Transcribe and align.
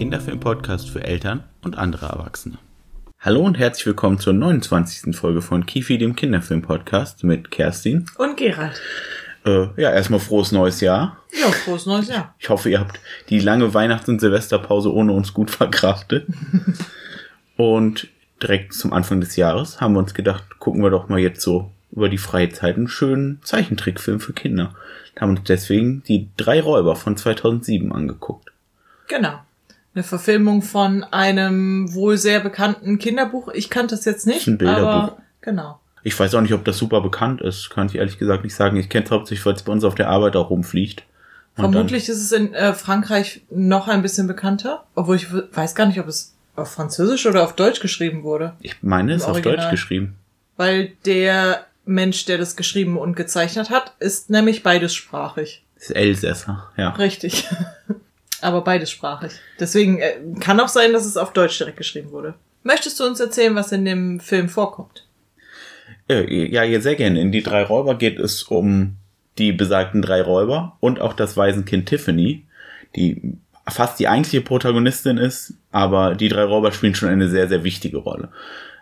Kinderfilm-Podcast 0.00 0.88
für 0.90 1.04
Eltern 1.04 1.44
und 1.62 1.76
andere 1.76 2.06
Erwachsene. 2.06 2.56
Hallo 3.20 3.42
und 3.42 3.58
herzlich 3.58 3.86
willkommen 3.86 4.18
zur 4.18 4.32
29. 4.32 5.14
Folge 5.14 5.42
von 5.42 5.66
Kifi, 5.66 5.98
dem 5.98 6.16
Kinderfilm-Podcast 6.16 7.22
mit 7.22 7.50
Kerstin. 7.50 8.06
Und 8.16 8.36
Gerald. 8.36 8.80
Äh, 9.44 9.68
ja, 9.80 9.90
erstmal 9.92 10.20
frohes 10.20 10.52
neues 10.52 10.80
Jahr. 10.80 11.16
Ja, 11.32 11.50
frohes 11.50 11.86
neues 11.86 12.08
Jahr. 12.08 12.34
Ich 12.38 12.48
hoffe, 12.50 12.70
ihr 12.70 12.80
habt 12.80 13.00
die 13.30 13.40
lange 13.40 13.72
Weihnachts- 13.72 14.08
und 14.08 14.20
Silvesterpause 14.20 14.92
ohne 14.92 15.12
uns 15.12 15.32
gut 15.32 15.50
verkraftet. 15.50 16.26
und 17.56 18.08
direkt 18.42 18.74
zum 18.74 18.92
Anfang 18.92 19.20
des 19.20 19.36
Jahres 19.36 19.80
haben 19.80 19.94
wir 19.94 20.00
uns 20.00 20.14
gedacht, 20.14 20.44
gucken 20.58 20.82
wir 20.82 20.90
doch 20.90 21.08
mal 21.08 21.18
jetzt 21.18 21.42
so 21.42 21.70
über 21.92 22.08
die 22.08 22.18
freie 22.18 22.50
Zeit 22.50 22.76
einen 22.76 22.88
schönen 22.88 23.40
Zeichentrickfilm 23.42 24.20
für 24.20 24.32
Kinder. 24.32 24.74
Wir 25.14 25.22
haben 25.22 25.30
uns 25.30 25.42
deswegen 25.46 26.02
die 26.04 26.28
drei 26.36 26.60
Räuber 26.60 26.94
von 26.96 27.16
2007 27.16 27.92
angeguckt. 27.92 28.50
Genau. 29.08 29.40
Eine 29.92 30.04
Verfilmung 30.04 30.62
von 30.62 31.02
einem 31.02 31.92
wohl 31.94 32.16
sehr 32.16 32.40
bekannten 32.40 32.98
Kinderbuch. 32.98 33.48
Ich 33.48 33.70
kannte 33.70 33.96
das 33.96 34.04
jetzt 34.04 34.26
nicht, 34.26 34.46
Ein 34.46 34.56
Bilderbuch. 34.58 34.86
aber 34.86 35.16
genau. 35.40 35.79
Ich 36.02 36.18
weiß 36.18 36.34
auch 36.34 36.40
nicht, 36.40 36.54
ob 36.54 36.64
das 36.64 36.78
super 36.78 37.00
bekannt 37.00 37.40
ist, 37.40 37.70
kann 37.70 37.86
ich 37.86 37.96
ehrlich 37.96 38.18
gesagt 38.18 38.44
nicht 38.44 38.54
sagen. 38.54 38.76
Ich 38.76 38.88
kenne 38.88 39.04
es 39.04 39.10
hauptsächlich, 39.10 39.44
weil 39.44 39.54
es 39.54 39.62
bei 39.62 39.72
uns 39.72 39.84
auf 39.84 39.94
der 39.94 40.08
Arbeit 40.08 40.36
auch 40.36 40.50
rumfliegt. 40.50 41.04
Und 41.56 41.72
Vermutlich 41.72 42.08
ist 42.08 42.22
es 42.22 42.32
in 42.32 42.54
äh, 42.54 42.72
Frankreich 42.72 43.42
noch 43.50 43.88
ein 43.88 44.02
bisschen 44.02 44.26
bekannter, 44.26 44.84
obwohl 44.94 45.16
ich 45.16 45.26
weiß 45.32 45.74
gar 45.74 45.86
nicht, 45.86 46.00
ob 46.00 46.08
es 46.08 46.34
auf 46.56 46.70
Französisch 46.70 47.26
oder 47.26 47.44
auf 47.44 47.54
Deutsch 47.54 47.80
geschrieben 47.80 48.22
wurde. 48.22 48.54
Ich 48.60 48.82
meine, 48.82 49.14
es 49.14 49.22
ist 49.22 49.28
auf. 49.28 49.40
Deutsch 49.40 49.68
geschrieben. 49.70 50.16
Weil 50.56 50.92
der 51.04 51.66
Mensch, 51.84 52.24
der 52.26 52.38
das 52.38 52.56
geschrieben 52.56 52.96
und 52.96 53.16
gezeichnet 53.16 53.70
hat, 53.70 53.94
ist 53.98 54.30
nämlich 54.30 54.62
beidessprachig. 54.62 55.64
Das 55.74 55.84
ist 55.84 55.96
Elsässer, 55.96 56.68
ja. 56.76 56.90
Richtig. 56.90 57.48
Aber 58.42 58.62
beidessprachig. 58.62 59.32
Deswegen 59.58 59.98
äh, 59.98 60.16
kann 60.40 60.60
auch 60.60 60.68
sein, 60.68 60.92
dass 60.92 61.04
es 61.04 61.16
auf 61.16 61.32
Deutsch 61.32 61.58
direkt 61.58 61.76
geschrieben 61.76 62.10
wurde. 62.10 62.34
Möchtest 62.62 63.00
du 63.00 63.04
uns 63.04 63.20
erzählen, 63.20 63.54
was 63.54 63.72
in 63.72 63.84
dem 63.84 64.20
Film 64.20 64.48
vorkommt? 64.48 65.06
Äh, 66.10 66.46
Ja, 66.52 66.64
ja, 66.64 66.80
sehr 66.80 66.96
gerne. 66.96 67.20
In 67.20 67.32
die 67.32 67.42
drei 67.42 67.62
Räuber 67.62 67.94
geht 67.96 68.18
es 68.18 68.42
um 68.42 68.96
die 69.38 69.52
besagten 69.52 70.02
drei 70.02 70.22
Räuber 70.22 70.76
und 70.80 71.00
auch 71.00 71.14
das 71.14 71.36
Waisenkind 71.36 71.86
Tiffany, 71.86 72.44
die 72.96 73.36
fast 73.68 74.00
die 74.00 74.08
eigentliche 74.08 74.40
Protagonistin 74.40 75.16
ist, 75.16 75.54
aber 75.70 76.14
die 76.16 76.28
drei 76.28 76.42
Räuber 76.44 76.72
spielen 76.72 76.94
schon 76.94 77.08
eine 77.08 77.28
sehr, 77.28 77.48
sehr 77.48 77.62
wichtige 77.62 77.98
Rolle. 77.98 78.30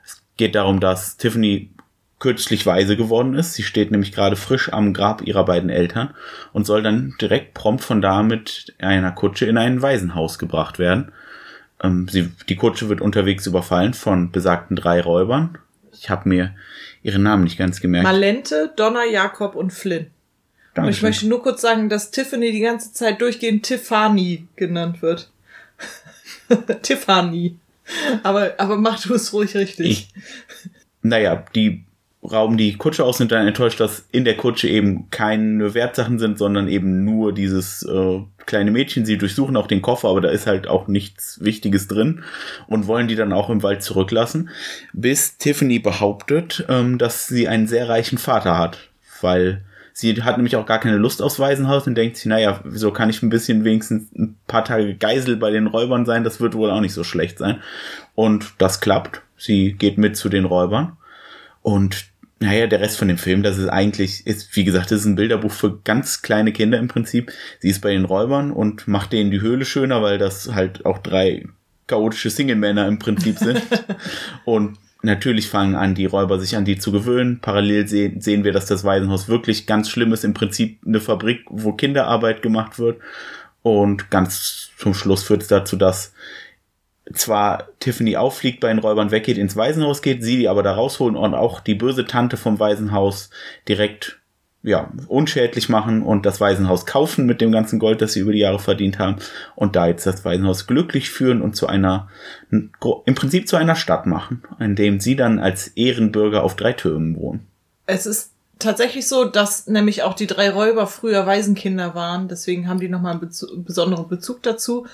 Es 0.05 0.23
geht 0.37 0.55
darum, 0.55 0.81
dass 0.81 1.19
Tiffany 1.19 1.71
kürzlich 2.19 2.67
weise 2.67 2.97
geworden 2.97 3.35
ist. 3.35 3.55
Sie 3.55 3.63
steht 3.63 3.91
nämlich 3.91 4.11
gerade 4.13 4.35
frisch 4.35 4.73
am 4.73 4.95
Grab 4.95 5.23
ihrer 5.23 5.45
beiden 5.45 5.71
Eltern 5.71 6.15
und 6.53 6.67
soll 6.67 6.83
dann 6.83 7.15
direkt 7.21 7.55
prompt 7.55 7.85
von 7.85 8.01
da 8.01 8.23
mit 8.23 8.75
einer 8.81 9.13
Kutsche 9.13 9.47
in 9.47 9.59
ein 9.59 9.83
Waisenhaus 9.83 10.39
gebracht 10.39 10.79
werden. 10.79 11.13
Ähm, 11.83 12.09
sie, 12.09 12.31
die 12.49 12.57
Kutsche 12.57 12.89
wird 12.89 13.01
unterwegs 13.01 13.47
überfallen 13.47 13.95
von 13.95 14.33
besagten 14.33 14.75
drei 14.75 15.01
Räubern. 15.01 15.59
Ich 15.93 16.11
habe 16.11 16.29
mir 16.29 16.55
ihren 17.03 17.23
Namen 17.23 17.45
nicht 17.45 17.59
ganz 17.59 17.81
gemerkt. 17.81 18.05
Malente, 18.05 18.73
Donna, 18.77 19.05
Jakob 19.05 19.55
und 19.55 19.73
Flynn. 19.73 20.11
Und 20.77 20.89
ich 20.89 21.03
möchte 21.03 21.27
nur 21.27 21.43
kurz 21.43 21.61
sagen, 21.61 21.89
dass 21.89 22.13
Tiffany 22.13 22.53
die 22.53 22.61
ganze 22.61 22.93
Zeit 22.93 23.21
durchgehend 23.21 23.65
Tiffany 23.65 24.47
genannt 24.55 25.03
wird. 25.03 25.31
Tiffany. 26.83 27.57
Aber, 28.23 28.55
aber 28.59 28.77
mach 28.77 29.03
du 29.03 29.15
es 29.15 29.33
ruhig 29.33 29.57
richtig. 29.57 29.87
Ich, 29.87 30.09
naja, 31.03 31.45
die 31.55 31.85
rauben 32.23 32.57
die 32.57 32.75
Kutsche 32.75 33.05
aus 33.05 33.21
und 33.21 33.31
dann 33.31 33.47
enttäuscht, 33.47 33.81
dass 33.81 34.07
in 34.11 34.25
der 34.25 34.37
Kutsche 34.37 34.69
eben 34.69 35.09
keine 35.11 35.75
Wertsachen 35.75 36.19
sind, 36.19 36.39
sondern 36.39 36.69
eben 36.69 37.05
nur 37.05 37.33
dieses 37.33 37.83
äh, 37.85 38.21
kleine 38.45 38.71
Mädchen. 38.71 39.07
Sie 39.07 39.19
durchsuchen 39.19 39.57
auch 39.57 39.69
den 39.69 39.83
Koffer, 39.83 40.09
aber 40.09 40.21
da 40.21 40.29
ist 40.29 40.47
halt 40.47 40.67
auch 40.67 40.89
nichts 40.89 41.39
Wichtiges 41.43 41.87
drin 41.87 42.25
und 42.67 42.87
wollen 42.87 43.07
die 43.07 43.15
dann 43.15 43.33
auch 43.33 43.51
im 43.51 43.63
Wald 43.63 43.83
zurücklassen, 43.83 44.51
bis 44.93 45.37
Tiffany 45.39 45.79
behauptet, 45.79 46.67
ähm, 46.69 46.99
dass 46.99 47.29
sie 47.29 47.47
einen 47.47 47.69
sehr 47.69 47.89
reichen 47.89 48.19
Vater 48.19 48.59
hat, 48.59 48.79
weil 49.21 49.63
sie 49.93 50.23
hat 50.23 50.39
nämlich 50.39 50.57
auch 50.57 50.67
gar 50.67 50.81
keine 50.81 50.97
Lust 50.97 51.23
aufs 51.23 51.39
Waisenhaus 51.39 51.87
und 51.87 51.95
denkt 51.95 52.17
sich, 52.17 52.27
naja, 52.27 52.61
wieso 52.65 52.91
kann 52.91 53.11
ich 53.11 53.23
ein 53.23 53.31
bisschen 53.31 53.65
wenigstens 53.65 54.13
ein 54.13 54.37
paar 54.49 54.65
Tage 54.65 54.97
Geisel 54.97 55.37
bei 55.37 55.51
den 55.51 55.69
Räubern 55.69 56.05
sein, 56.05 56.25
das 56.25 56.41
wird 56.41 56.55
wohl 56.55 56.71
auch 56.71 56.81
nicht 56.81 56.95
so 56.95 57.05
schlecht 57.05 57.39
sein. 57.39 57.63
Und 58.17 58.55
das 58.59 58.81
klappt. 58.81 59.23
Sie 59.37 59.75
geht 59.75 59.99
mit 59.99 60.17
zu 60.17 60.29
den 60.29 60.45
Räubern. 60.45 60.97
Und 61.63 62.07
naja, 62.41 62.67
der 62.67 62.81
Rest 62.81 62.99
von 62.99 63.09
dem 63.09 63.19
Film, 63.19 63.43
das 63.43 63.59
ist 63.59 63.69
eigentlich, 63.69 64.27
ist, 64.27 64.55
wie 64.55 64.65
gesagt, 64.65 64.91
das 64.91 65.01
ist 65.01 65.07
ein 65.07 65.17
Bilderbuch 65.17 65.51
für 65.51 65.79
ganz 65.81 66.23
kleine 66.23 66.53
Kinder 66.53 66.79
im 66.79 66.89
Prinzip. 66.89 67.33
Sie 67.59 67.69
ist 67.69 67.81
bei 67.81 67.93
den 67.93 68.05
Räubern 68.05 68.53
und 68.53 68.87
macht 68.87 69.13
denen 69.13 69.31
die 69.31 69.41
Höhle 69.41 69.65
schöner, 69.65 70.03
weil 70.03 70.19
das 70.19 70.55
halt 70.55 70.87
auch 70.87 70.99
drei 70.99 71.47
chaotische 71.89 72.31
Single-Männer 72.31 72.87
im 72.87 72.99
Prinzip 72.99 73.39
sind. 73.39 73.61
und 74.45 74.79
natürlich 75.03 75.49
fangen 75.49 75.75
an, 75.75 75.95
die 75.95 76.07
Räuber 76.07 76.39
sich 76.39 76.57
an 76.57 76.65
die 76.65 76.79
zu 76.79 76.93
gewöhnen. 76.93 77.41
Parallel 77.41 77.89
sehen, 77.89 78.21
sehen 78.21 78.45
wir, 78.45 78.53
dass 78.53 78.67
das 78.67 78.85
Waisenhaus 78.85 79.29
wirklich 79.29 79.67
ganz 79.67 79.91
schlimm 79.91 80.13
ist. 80.13 80.25
Im 80.25 80.35
Prinzip 80.35 80.79
eine 80.87 81.01
Fabrik, 81.01 81.41
wo 81.49 81.73
Kinderarbeit 81.73 82.43
gemacht 82.43 82.79
wird. 82.79 83.01
Und 83.63 84.11
ganz 84.11 84.71
zum 84.77 84.95
Schluss 84.95 85.25
führt 85.25 85.43
es 85.43 85.49
dazu, 85.49 85.77
dass 85.77 86.13
zwar 87.15 87.69
Tiffany 87.81 88.17
auffliegt, 88.17 88.61
bei 88.61 88.69
den 88.69 88.79
Räubern 88.79 89.11
weggeht, 89.11 89.39
ins 89.39 89.57
Waisenhaus 89.57 90.03
geht, 90.03 90.23
sie 90.23 90.39
die 90.39 90.49
aber 90.49 90.63
da 90.63 90.75
rausholen 90.75 91.17
und 91.17 91.35
auch 91.35 91.61
die 91.61 91.75
böse 91.75 92.07
Tante 92.07 92.37
vom 92.37 92.59
Waisenhaus 92.59 93.31
direkt 93.69 94.21
ja, 94.63 94.91
unschädlich 95.07 95.69
machen 95.69 96.03
und 96.03 96.27
das 96.27 96.41
Waisenhaus 96.41 96.85
kaufen 96.85 97.27
mit 97.27 97.41
dem 97.41 97.53
ganzen 97.53 97.79
Gold, 97.79 98.03
das 98.03 98.13
sie 98.13 98.21
über 98.21 98.33
die 98.33 98.41
Jahre 98.41 98.59
verdient 98.59 98.99
haben 98.99 99.17
und 99.55 99.77
da 99.77 99.87
jetzt 99.87 100.05
das 100.07 100.25
Waisenhaus 100.25 100.67
glücklich 100.67 101.11
führen 101.11 101.43
und 101.43 101.55
zu 101.55 101.69
einer, 101.69 102.09
im 102.51 103.15
Prinzip 103.15 103.49
zu 103.49 103.57
einer 103.57 103.77
Stadt 103.77 104.07
machen, 104.07 104.43
in 104.59 104.75
dem 104.75 105.01
sie 105.01 105.15
dann 105.15 105.39
als 105.39 105.69
Ehrenbürger 105.69 106.43
auf 106.43 106.57
drei 106.57 106.73
Türmen 106.73 107.17
wohnen. 107.17 107.47
Es 107.87 108.05
ist 108.05 108.33
tatsächlich 108.59 109.07
so, 109.07 109.25
dass 109.25 109.67
nämlich 109.69 110.03
auch 110.03 110.15
die 110.15 110.27
drei 110.27 110.51
Räuber 110.51 110.87
früher 110.87 111.27
Waisenkinder 111.27 111.95
waren. 111.95 112.29
Deswegen 112.29 112.69
haben 112.69 112.81
die 112.81 112.89
nochmal 112.89 113.13
einen 113.13 113.21
Bezu 113.21 113.63
besonderen 113.63 114.09
Bezug 114.09 114.43
dazu. 114.43 114.87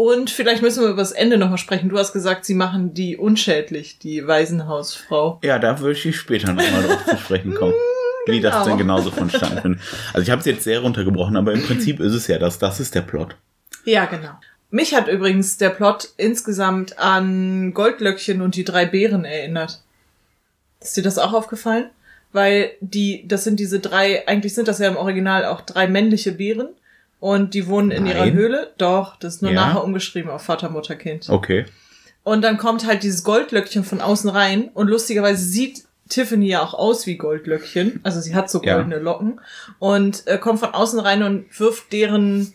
Und 0.00 0.30
vielleicht 0.30 0.62
müssen 0.62 0.82
wir 0.82 0.88
über 0.88 1.02
das 1.02 1.12
Ende 1.12 1.36
nochmal 1.36 1.58
sprechen. 1.58 1.90
Du 1.90 1.98
hast 1.98 2.14
gesagt, 2.14 2.46
sie 2.46 2.54
machen 2.54 2.94
die 2.94 3.18
unschädlich, 3.18 3.98
die 3.98 4.26
Waisenhausfrau. 4.26 5.40
Ja, 5.44 5.58
da 5.58 5.78
würde 5.78 5.92
ich 5.92 6.16
später 6.16 6.54
nochmal 6.54 6.84
drauf 6.84 7.04
zu 7.04 7.18
sprechen 7.18 7.54
kommen. 7.54 7.74
Wie 8.26 8.40
das 8.40 8.54
genau. 8.54 8.64
denn 8.64 8.78
genauso 8.78 9.10
vonstatten 9.10 9.58
findet. 9.62 9.82
Also 10.14 10.22
ich 10.22 10.30
habe 10.30 10.40
es 10.40 10.46
jetzt 10.46 10.64
sehr 10.64 10.80
runtergebrochen, 10.80 11.36
aber 11.36 11.52
im 11.52 11.62
Prinzip 11.62 12.00
ist 12.00 12.14
es 12.14 12.28
ja 12.28 12.38
das. 12.38 12.58
Das 12.58 12.80
ist 12.80 12.94
der 12.94 13.02
Plot. 13.02 13.36
Ja, 13.84 14.06
genau. 14.06 14.30
Mich 14.70 14.94
hat 14.94 15.06
übrigens 15.06 15.58
der 15.58 15.68
Plot 15.68 16.08
insgesamt 16.16 16.98
an 16.98 17.74
Goldlöckchen 17.74 18.40
und 18.40 18.56
die 18.56 18.64
drei 18.64 18.86
Bären 18.86 19.26
erinnert. 19.26 19.82
Ist 20.80 20.96
dir 20.96 21.02
das 21.02 21.18
auch 21.18 21.34
aufgefallen? 21.34 21.90
Weil 22.32 22.70
die, 22.80 23.28
das 23.28 23.44
sind 23.44 23.60
diese 23.60 23.80
drei, 23.80 24.26
eigentlich 24.26 24.54
sind 24.54 24.66
das 24.66 24.78
ja 24.78 24.88
im 24.88 24.96
Original 24.96 25.44
auch 25.44 25.60
drei 25.60 25.88
männliche 25.88 26.32
Bären. 26.32 26.70
Und 27.20 27.52
die 27.54 27.66
wohnen 27.66 27.90
in 27.90 28.06
ihrer 28.06 28.20
Nein. 28.26 28.32
Höhle. 28.32 28.72
Doch, 28.78 29.16
das 29.16 29.36
ist 29.36 29.42
nur 29.42 29.52
Ja. 29.52 29.66
nachher 29.66 29.84
umgeschrieben 29.84 30.30
auf 30.30 30.42
Vater, 30.42 30.70
Mutter, 30.70 30.96
Kind. 30.96 31.28
Okay. 31.28 31.66
Und 32.24 32.42
dann 32.42 32.56
kommt 32.58 32.86
halt 32.86 33.02
dieses 33.02 33.22
Goldlöckchen 33.24 33.84
von 33.84 34.00
außen 34.00 34.28
rein 34.30 34.68
und 34.74 34.88
lustigerweise 34.88 35.42
sieht 35.44 35.84
Tiffany 36.08 36.48
ja 36.48 36.62
auch 36.62 36.74
aus 36.74 37.06
wie 37.06 37.16
Goldlöckchen. 37.16 38.00
Also 38.02 38.20
sie 38.20 38.34
hat 38.34 38.50
so 38.50 38.60
Ja. 38.62 38.74
goldene 38.76 38.98
Locken 38.98 39.40
und 39.78 40.26
äh, 40.26 40.38
kommt 40.38 40.60
von 40.60 40.74
außen 40.74 40.98
rein 40.98 41.22
und 41.22 41.46
wirft 41.60 41.92
deren 41.92 42.52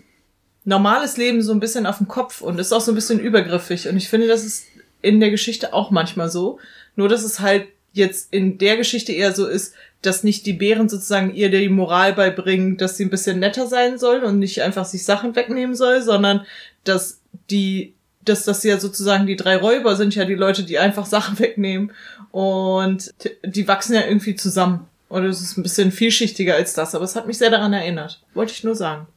normales 0.66 1.16
Leben 1.18 1.42
so 1.42 1.52
ein 1.54 1.60
bisschen 1.60 1.86
auf 1.86 2.00
den 2.00 2.08
Kopf 2.08 2.42
und 2.42 2.60
ist 2.60 2.74
auch 2.74 2.82
so 2.82 2.92
ein 2.92 2.96
bisschen 2.96 3.20
übergriffig. 3.20 3.88
Und 3.88 3.98
ich 3.98 4.10
finde, 4.10 4.28
das 4.28 4.44
ist 4.44 4.66
in 5.02 5.20
der 5.20 5.30
Geschichte 5.30 5.74
auch 5.74 5.92
manchmal 5.92 6.30
so. 6.30 6.60
Nur, 6.96 7.08
dass 7.08 7.24
es 7.24 7.40
halt 7.40 7.68
jetzt 7.96 8.34
in 8.34 8.58
der 8.58 8.78
Geschichte 8.78 9.12
eher 9.12 9.34
so 9.34 9.48
ist, 9.48 9.74
dass 10.02 10.24
nicht 10.24 10.46
die 10.46 10.54
Bären 10.54 10.90
sozusagen 10.90 11.34
ihr 11.34 11.50
die 11.50 11.70
Moral 11.70 12.14
beibringen, 12.14 12.78
dass 12.78 12.98
sie 12.98 13.06
ein 13.06 13.10
bisschen 13.10 13.40
netter 13.40 13.68
sein 13.68 13.98
soll 13.98 14.20
und 14.24 14.40
nicht 14.40 14.62
einfach 14.62 14.86
sich 14.86 15.04
Sachen 15.04 15.36
wegnehmen 15.36 15.76
soll, 15.76 16.02
sondern 16.02 16.46
dass 16.84 17.22
die, 17.50 17.94
dass 18.24 18.44
das 18.44 18.64
ja 18.64 18.80
sozusagen 18.80 19.26
die 19.26 19.36
drei 19.36 19.58
Räuber 19.58 19.96
sind 19.96 20.14
ja 20.14 20.26
die 20.26 20.36
Leute, 20.36 20.64
die 20.64 20.78
einfach 20.78 21.06
Sachen 21.06 21.40
wegnehmen 21.40 21.92
und 22.32 23.14
die 23.44 23.68
wachsen 23.68 23.96
ja 23.96 24.06
irgendwie 24.06 24.36
zusammen. 24.36 24.88
Und 25.08 25.24
es 25.24 25.42
ist 25.42 25.58
ein 25.58 25.64
bisschen 25.64 25.92
vielschichtiger 25.92 26.56
als 26.56 26.74
das, 26.74 26.94
aber 26.96 27.06
es 27.06 27.16
hat 27.16 27.28
mich 27.28 27.38
sehr 27.38 27.52
daran 27.52 27.74
erinnert. 27.74 28.22
Wollte 28.34 28.52
ich 28.52 28.64
nur 28.64 28.76
sagen. 28.76 29.08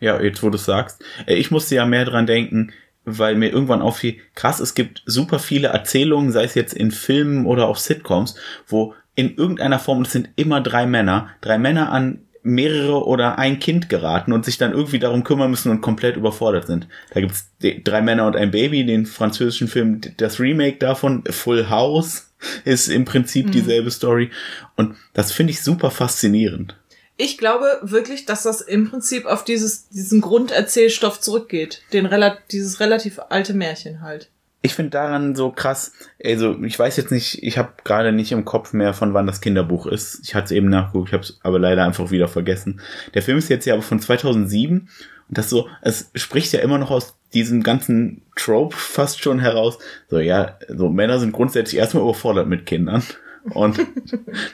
Ja, 0.00 0.20
jetzt 0.20 0.42
wo 0.42 0.50
du 0.50 0.58
sagst. 0.58 1.02
Äh, 1.26 1.34
Ich 1.34 1.50
musste 1.50 1.74
ja 1.74 1.86
mehr 1.86 2.04
dran 2.04 2.26
denken, 2.26 2.72
weil 3.06 3.36
mir 3.36 3.50
irgendwann 3.50 3.80
auffiel, 3.80 4.16
krass, 4.34 4.60
es 4.60 4.74
gibt 4.74 5.02
super 5.06 5.38
viele 5.38 5.68
Erzählungen, 5.68 6.32
sei 6.32 6.44
es 6.44 6.54
jetzt 6.54 6.74
in 6.74 6.90
Filmen 6.90 7.46
oder 7.46 7.68
auch 7.68 7.76
Sitcoms, 7.76 8.34
wo 8.66 8.94
in 9.14 9.36
irgendeiner 9.36 9.78
Form, 9.78 10.02
es 10.02 10.12
sind 10.12 10.28
immer 10.36 10.60
drei 10.60 10.86
Männer, 10.86 11.30
drei 11.40 11.56
Männer 11.56 11.90
an 11.90 12.20
mehrere 12.42 13.04
oder 13.06 13.38
ein 13.38 13.58
Kind 13.58 13.88
geraten 13.88 14.32
und 14.32 14.44
sich 14.44 14.58
dann 14.58 14.72
irgendwie 14.72 15.00
darum 15.00 15.24
kümmern 15.24 15.50
müssen 15.50 15.70
und 15.70 15.80
komplett 15.80 16.16
überfordert 16.16 16.66
sind. 16.66 16.86
Da 17.12 17.20
gibt's 17.20 17.50
drei 17.60 18.02
Männer 18.02 18.26
und 18.26 18.36
ein 18.36 18.52
Baby, 18.52 18.84
den 18.84 19.06
französischen 19.06 19.66
Film, 19.66 20.00
das 20.16 20.38
Remake 20.38 20.76
davon, 20.78 21.24
Full 21.28 21.70
House, 21.70 22.30
ist 22.64 22.88
im 22.88 23.04
Prinzip 23.04 23.46
mhm. 23.46 23.50
dieselbe 23.50 23.90
Story. 23.90 24.30
Und 24.76 24.94
das 25.12 25.32
finde 25.32 25.52
ich 25.52 25.62
super 25.62 25.90
faszinierend. 25.90 26.76
Ich 27.16 27.38
glaube 27.38 27.78
wirklich, 27.82 28.26
dass 28.26 28.42
das 28.42 28.60
im 28.60 28.90
Prinzip 28.90 29.24
auf 29.26 29.44
dieses, 29.44 29.88
diesen 29.88 30.20
Grunderzählstoff 30.20 31.20
zurückgeht. 31.20 31.82
Den, 31.92 32.08
dieses 32.50 32.80
relativ 32.80 33.20
alte 33.30 33.54
Märchen 33.54 34.02
halt 34.02 34.28
ich 34.66 34.74
finde 34.74 34.90
daran 34.90 35.34
so 35.34 35.50
krass, 35.50 35.92
also 36.22 36.62
ich 36.62 36.78
weiß 36.78 36.96
jetzt 36.96 37.12
nicht, 37.12 37.42
ich 37.42 37.56
habe 37.56 37.72
gerade 37.84 38.12
nicht 38.12 38.32
im 38.32 38.44
Kopf 38.44 38.72
mehr, 38.72 38.94
von 38.94 39.14
wann 39.14 39.26
das 39.26 39.40
Kinderbuch 39.40 39.86
ist. 39.86 40.20
Ich 40.24 40.34
hatte 40.34 40.46
es 40.46 40.50
eben 40.50 40.68
nachgeguckt, 40.68 41.08
ich 41.08 41.14
habe 41.14 41.22
es 41.22 41.38
aber 41.42 41.58
leider 41.58 41.84
einfach 41.84 42.10
wieder 42.10 42.28
vergessen. 42.28 42.80
Der 43.14 43.22
Film 43.22 43.38
ist 43.38 43.48
jetzt 43.48 43.64
ja 43.64 43.74
aber 43.74 43.82
von 43.82 44.00
2007 44.00 44.88
und 45.28 45.38
das 45.38 45.50
so, 45.50 45.68
es 45.82 46.10
spricht 46.14 46.52
ja 46.52 46.60
immer 46.60 46.78
noch 46.78 46.90
aus 46.90 47.16
diesem 47.32 47.62
ganzen 47.62 48.22
Trope 48.34 48.76
fast 48.76 49.22
schon 49.22 49.38
heraus. 49.38 49.78
So, 50.08 50.18
ja, 50.18 50.58
so 50.68 50.88
Männer 50.88 51.18
sind 51.18 51.32
grundsätzlich 51.32 51.78
erstmal 51.78 52.02
überfordert 52.02 52.48
mit 52.48 52.66
Kindern. 52.66 53.02
Und 53.50 53.78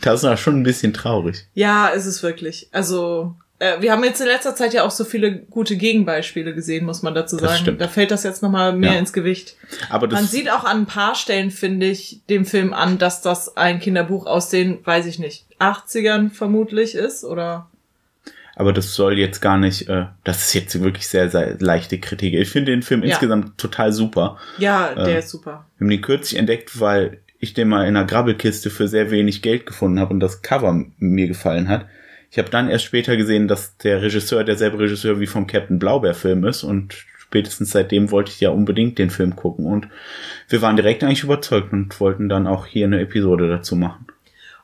das 0.00 0.22
ist 0.22 0.40
schon 0.40 0.60
ein 0.60 0.62
bisschen 0.62 0.92
traurig. 0.92 1.46
Ja, 1.54 1.88
ist 1.88 2.06
es 2.06 2.22
wirklich. 2.22 2.68
Also, 2.72 3.34
äh, 3.62 3.80
wir 3.80 3.92
haben 3.92 4.02
jetzt 4.02 4.20
in 4.20 4.26
letzter 4.26 4.56
Zeit 4.56 4.74
ja 4.74 4.84
auch 4.84 4.90
so 4.90 5.04
viele 5.04 5.36
gute 5.36 5.76
Gegenbeispiele 5.76 6.52
gesehen, 6.52 6.84
muss 6.84 7.02
man 7.02 7.14
dazu 7.14 7.38
sagen. 7.38 7.78
Da 7.78 7.86
fällt 7.86 8.10
das 8.10 8.24
jetzt 8.24 8.42
nochmal 8.42 8.72
mehr 8.72 8.94
ja. 8.94 8.98
ins 8.98 9.12
Gewicht. 9.12 9.56
Aber 9.88 10.08
man 10.08 10.26
sieht 10.26 10.50
auch 10.50 10.64
an 10.64 10.78
ein 10.78 10.86
paar 10.86 11.14
Stellen, 11.14 11.52
finde 11.52 11.86
ich, 11.86 12.20
dem 12.28 12.44
Film 12.44 12.72
an, 12.72 12.98
dass 12.98 13.22
das 13.22 13.56
ein 13.56 13.78
Kinderbuch 13.78 14.26
aus 14.26 14.48
den, 14.48 14.84
weiß 14.84 15.06
ich 15.06 15.20
nicht, 15.20 15.46
80ern 15.60 16.30
vermutlich 16.30 16.96
ist, 16.96 17.24
oder? 17.24 17.68
Aber 18.56 18.72
das 18.72 18.94
soll 18.94 19.18
jetzt 19.18 19.40
gar 19.40 19.58
nicht, 19.58 19.88
äh, 19.88 20.06
das 20.24 20.46
ist 20.46 20.54
jetzt 20.54 20.82
wirklich 20.82 21.08
sehr, 21.08 21.30
sehr 21.30 21.56
leichte 21.58 21.98
Kritik. 21.98 22.34
Ich 22.34 22.50
finde 22.50 22.72
den 22.72 22.82
Film 22.82 23.02
ja. 23.02 23.10
insgesamt 23.10 23.56
total 23.58 23.92
super. 23.92 24.38
Ja, 24.58 24.94
der 24.94 25.06
äh, 25.06 25.18
ist 25.20 25.30
super. 25.30 25.66
Wir 25.78 25.84
haben 25.84 25.90
den 25.90 26.02
kürzlich 26.02 26.38
entdeckt, 26.38 26.78
weil 26.78 27.20
ich 27.42 27.54
den 27.54 27.68
mal 27.68 27.82
in 27.88 27.96
einer 27.96 28.06
Grabbelkiste 28.06 28.70
für 28.70 28.86
sehr 28.86 29.10
wenig 29.10 29.42
Geld 29.42 29.66
gefunden 29.66 29.98
habe 29.98 30.14
und 30.14 30.20
das 30.20 30.42
Cover 30.42 30.84
mir 30.98 31.26
gefallen 31.26 31.68
hat. 31.68 31.86
Ich 32.30 32.38
habe 32.38 32.50
dann 32.50 32.70
erst 32.70 32.84
später 32.84 33.16
gesehen, 33.16 33.48
dass 33.48 33.76
der 33.78 34.00
Regisseur 34.00 34.44
derselbe 34.44 34.78
Regisseur 34.78 35.18
wie 35.18 35.26
vom 35.26 35.48
Captain 35.48 35.80
Blaubeer-Film 35.80 36.44
ist 36.44 36.62
und 36.62 36.94
spätestens 37.18 37.72
seitdem 37.72 38.12
wollte 38.12 38.30
ich 38.30 38.40
ja 38.40 38.50
unbedingt 38.50 38.96
den 38.96 39.10
Film 39.10 39.34
gucken 39.34 39.66
und 39.66 39.88
wir 40.48 40.62
waren 40.62 40.76
direkt 40.76 41.02
eigentlich 41.02 41.24
überzeugt 41.24 41.72
und 41.72 41.98
wollten 41.98 42.28
dann 42.28 42.46
auch 42.46 42.64
hier 42.66 42.86
eine 42.86 43.00
Episode 43.00 43.48
dazu 43.48 43.74
machen. 43.74 44.06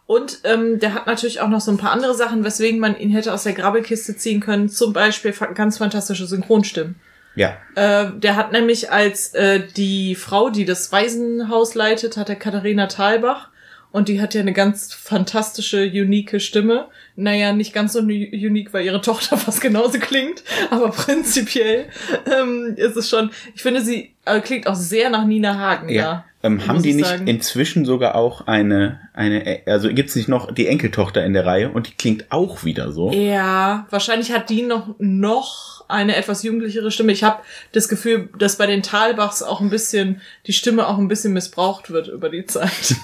Und 0.07 0.39
ähm, 0.45 0.79
der 0.79 0.95
hat 0.95 1.09
natürlich 1.09 1.41
auch 1.41 1.49
noch 1.49 1.61
so 1.61 1.73
ein 1.73 1.79
paar 1.79 1.91
andere 1.91 2.15
Sachen, 2.15 2.45
weswegen 2.45 2.79
man 2.79 2.97
ihn 2.97 3.11
hätte 3.11 3.35
aus 3.35 3.43
der 3.43 3.55
Grabbelkiste 3.55 4.17
ziehen 4.17 4.41
können. 4.41 4.69
Zum 4.69 4.93
Beispiel 4.93 5.35
ganz 5.55 5.79
fantastische 5.79 6.27
Synchronstimmen. 6.27 6.95
Ja. 7.39 7.57
Äh, 7.77 8.11
der 8.17 8.37
hat 8.37 8.53
nämlich 8.53 8.91
als 8.91 9.33
äh, 9.35 9.63
die 9.77 10.15
Frau, 10.15 10.51
die 10.51 10.65
das 10.65 10.91
Waisenhaus 10.91 11.75
leitet, 11.75 12.17
hat 12.17 12.29
der 12.29 12.37
Katharina 12.37 12.89
Thalbach 12.89 13.49
und 13.91 14.09
die 14.09 14.21
hat 14.21 14.35
ja 14.35 14.41
eine 14.41 14.53
ganz 14.53 14.93
fantastische, 14.93 15.85
unique 15.85 16.41
Stimme. 16.41 16.89
Naja, 17.17 17.53
nicht 17.53 17.73
ganz 17.73 17.93
so 17.95 18.01
unique, 18.01 18.73
weil 18.73 18.85
ihre 18.85 19.01
Tochter 19.01 19.37
fast 19.39 19.61
genauso 19.61 19.99
klingt, 19.99 20.43
aber 20.71 20.91
prinzipiell 20.91 21.87
ähm, 22.27 22.75
ist 22.77 22.97
es 22.97 23.09
schon, 23.09 23.31
ich 23.55 23.63
finde, 23.63 23.81
sie 23.81 24.15
äh, 24.25 24.41
klingt 24.41 24.67
auch 24.67 24.75
sehr 24.75 25.09
nach 25.09 25.25
Nina 25.25 25.57
Hagen, 25.57 25.89
ja. 25.89 26.03
ja 26.03 26.25
ähm, 26.43 26.67
haben 26.67 26.83
die 26.83 26.95
nicht 26.95 27.09
sagen. 27.09 27.27
inzwischen 27.27 27.85
sogar 27.85 28.15
auch 28.15 28.47
eine, 28.47 29.01
eine, 29.13 29.61
also 29.67 29.89
gibt's 29.89 30.15
nicht 30.15 30.29
noch 30.29 30.53
die 30.53 30.69
Enkeltochter 30.69 31.25
in 31.25 31.33
der 31.33 31.45
Reihe 31.45 31.71
und 31.71 31.89
die 31.89 31.95
klingt 31.95 32.27
auch 32.31 32.65
wieder 32.65 32.93
so? 32.93 33.11
Ja, 33.11 33.87
wahrscheinlich 33.91 34.33
hat 34.33 34.51
die 34.51 34.63
noch, 34.63 34.95
noch 34.99 35.78
eine 35.89 36.17
etwas 36.17 36.43
jugendlichere 36.43 36.91
Stimme. 36.91 37.13
Ich 37.13 37.25
habe 37.25 37.43
das 37.73 37.89
Gefühl, 37.89 38.29
dass 38.39 38.57
bei 38.57 38.67
den 38.67 38.83
Talbachs 38.83 39.43
auch 39.43 39.61
ein 39.61 39.71
bisschen, 39.71 40.21
die 40.47 40.53
Stimme 40.53 40.87
auch 40.87 40.99
ein 40.99 41.09
bisschen 41.09 41.33
missbraucht 41.33 41.91
wird 41.91 42.09
über 42.09 42.29
die 42.29 42.45
Zeit. 42.45 42.71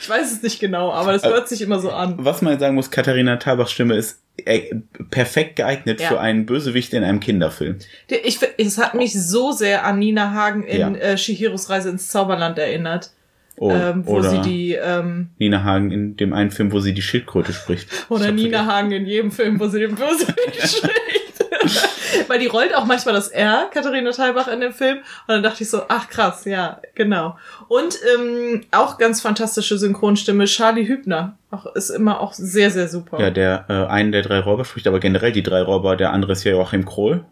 ich 0.00 0.08
weiß 0.08 0.32
es 0.32 0.42
nicht 0.42 0.58
genau, 0.58 0.92
aber 0.92 1.12
das 1.12 1.24
hört 1.24 1.48
sich 1.48 1.60
immer 1.60 1.78
so 1.78 1.90
an. 1.90 2.14
Was 2.18 2.42
man 2.42 2.58
sagen 2.58 2.74
muss, 2.74 2.90
Katharina 2.90 3.36
Talbachs 3.36 3.72
Stimme 3.72 3.96
ist 3.96 4.18
äh, 4.44 4.74
perfekt 5.10 5.56
geeignet 5.56 6.00
ja. 6.00 6.08
für 6.08 6.20
einen 6.20 6.46
Bösewicht 6.46 6.94
in 6.94 7.04
einem 7.04 7.20
Kinderfilm. 7.20 7.76
Ich, 8.08 8.38
es 8.58 8.78
hat 8.78 8.94
mich 8.94 9.12
so 9.12 9.52
sehr 9.52 9.84
an 9.84 9.98
Nina 9.98 10.32
Hagen 10.32 10.64
in 10.64 10.80
ja. 10.80 10.90
äh, 10.94 11.18
Shihiros 11.18 11.68
Reise 11.68 11.90
ins 11.90 12.08
Zauberland 12.08 12.58
erinnert. 12.58 13.10
Oh, 13.58 13.70
ähm, 13.70 14.06
wo 14.06 14.20
sie 14.20 14.42
die 14.42 14.72
ähm, 14.74 15.30
Nina 15.38 15.64
Hagen 15.64 15.90
in 15.90 16.16
dem 16.18 16.34
einen 16.34 16.50
Film, 16.50 16.72
wo 16.72 16.80
sie 16.80 16.92
die 16.92 17.00
Schildkröte 17.00 17.54
spricht. 17.54 17.88
Oder 18.10 18.30
Nina 18.30 18.58
vergessen. 18.58 18.66
Hagen 18.66 18.92
in 18.92 19.06
jedem 19.06 19.32
Film, 19.32 19.58
wo 19.58 19.68
sie 19.68 19.80
den 19.80 19.94
Bösewicht 19.94 20.68
spricht. 20.76 21.15
Weil 22.28 22.38
die 22.38 22.46
rollt 22.46 22.74
auch 22.74 22.84
manchmal 22.84 23.14
das 23.14 23.28
R, 23.28 23.68
Katharina 23.72 24.10
Thalbach 24.10 24.48
in 24.48 24.60
dem 24.60 24.72
Film. 24.72 24.98
Und 24.98 25.28
dann 25.28 25.42
dachte 25.42 25.62
ich 25.62 25.70
so, 25.70 25.82
ach 25.88 26.08
krass, 26.08 26.44
ja, 26.44 26.80
genau. 26.94 27.36
Und 27.68 27.98
ähm, 28.14 28.62
auch 28.70 28.98
ganz 28.98 29.20
fantastische 29.20 29.78
Synchronstimme, 29.78 30.44
Charlie 30.44 30.86
Hübner. 30.86 31.38
Auch, 31.50 31.66
ist 31.74 31.90
immer 31.90 32.20
auch 32.20 32.32
sehr, 32.32 32.70
sehr 32.70 32.88
super. 32.88 33.20
Ja, 33.20 33.30
der 33.30 33.66
äh, 33.68 33.86
einen 33.86 34.12
der 34.12 34.22
drei 34.22 34.40
Räuber 34.40 34.64
spricht, 34.64 34.86
aber 34.86 35.00
generell 35.00 35.32
die 35.32 35.42
drei 35.42 35.62
Räuber, 35.62 35.96
der 35.96 36.12
andere 36.12 36.32
ist 36.32 36.44
ja 36.44 36.52
Joachim 36.52 36.84
Krohl 36.84 37.24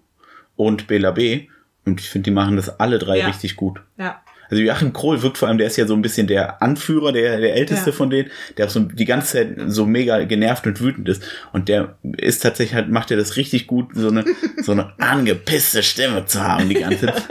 und 0.56 0.86
Bela 0.86 1.10
B. 1.10 1.48
Und 1.84 2.00
ich 2.00 2.08
finde, 2.08 2.24
die 2.24 2.34
machen 2.34 2.56
das 2.56 2.80
alle 2.80 2.98
drei 2.98 3.18
ja. 3.18 3.26
richtig 3.26 3.56
gut. 3.56 3.80
Ja. 3.98 4.22
Also 4.50 4.62
Joachim 4.62 4.92
Krohl 4.92 5.22
wirkt 5.22 5.38
vor 5.38 5.48
allem, 5.48 5.58
der 5.58 5.66
ist 5.66 5.76
ja 5.76 5.86
so 5.86 5.94
ein 5.94 6.02
bisschen 6.02 6.26
der 6.26 6.62
Anführer, 6.62 7.12
der, 7.12 7.40
der 7.40 7.54
älteste 7.54 7.90
ja. 7.90 7.96
von 7.96 8.10
denen, 8.10 8.30
der 8.56 8.66
auch 8.66 8.70
so 8.70 8.80
die 8.80 9.04
ganze 9.04 9.32
Zeit 9.32 9.56
so 9.68 9.86
mega 9.86 10.24
genervt 10.24 10.66
und 10.66 10.80
wütend 10.80 11.08
ist. 11.08 11.22
Und 11.52 11.68
der 11.68 11.96
ist 12.16 12.42
tatsächlich 12.42 12.74
halt, 12.74 12.90
macht 12.90 13.10
er 13.10 13.16
das 13.16 13.36
richtig 13.36 13.66
gut, 13.66 13.88
so 13.94 14.08
eine, 14.08 14.24
so 14.62 14.72
eine 14.72 14.92
angepisste 14.98 15.82
Stimme 15.82 16.26
zu 16.26 16.42
haben 16.42 16.68
die 16.68 16.74
ganze 16.74 17.06
Zeit. 17.06 17.24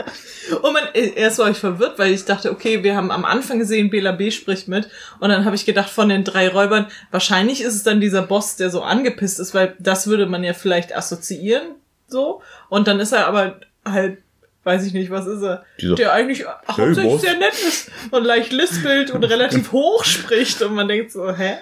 Und 0.62 0.72
man, 0.72 0.84
erst 0.92 1.38
war 1.38 1.50
ich 1.50 1.56
verwirrt, 1.56 1.98
weil 1.98 2.12
ich 2.12 2.24
dachte, 2.24 2.50
okay, 2.50 2.82
wir 2.82 2.96
haben 2.96 3.10
am 3.10 3.24
Anfang 3.24 3.58
gesehen, 3.58 3.90
Bela 3.90 4.12
B 4.12 4.30
spricht 4.30 4.68
mit. 4.68 4.88
Und 5.20 5.30
dann 5.30 5.44
habe 5.44 5.56
ich 5.56 5.64
gedacht, 5.64 5.88
von 5.88 6.08
den 6.08 6.24
drei 6.24 6.48
Räubern, 6.48 6.86
wahrscheinlich 7.10 7.62
ist 7.62 7.74
es 7.74 7.82
dann 7.82 8.00
dieser 8.00 8.22
Boss, 8.22 8.56
der 8.56 8.70
so 8.70 8.82
angepisst 8.82 9.40
ist, 9.40 9.54
weil 9.54 9.74
das 9.78 10.06
würde 10.06 10.26
man 10.26 10.44
ja 10.44 10.52
vielleicht 10.52 10.94
assoziieren, 10.94 11.74
so. 12.08 12.42
Und 12.68 12.88
dann 12.88 13.00
ist 13.00 13.12
er 13.12 13.26
aber 13.26 13.60
halt 13.84 14.18
weiß 14.64 14.86
ich 14.86 14.94
nicht, 14.94 15.10
was 15.10 15.26
ist 15.26 15.42
er? 15.42 15.64
Dieser, 15.80 15.94
der 15.94 16.12
eigentlich 16.12 16.44
hauptsächlich 16.66 17.20
sehr 17.20 17.38
nett 17.38 17.52
ist 17.52 17.90
und 18.10 18.24
leicht 18.24 18.52
lispelt 18.52 19.10
und 19.10 19.22
relativ 19.24 19.72
hoch 19.72 20.04
spricht 20.04 20.60
und 20.62 20.74
man 20.74 20.88
denkt 20.88 21.12
so, 21.12 21.30
hä? 21.34 21.54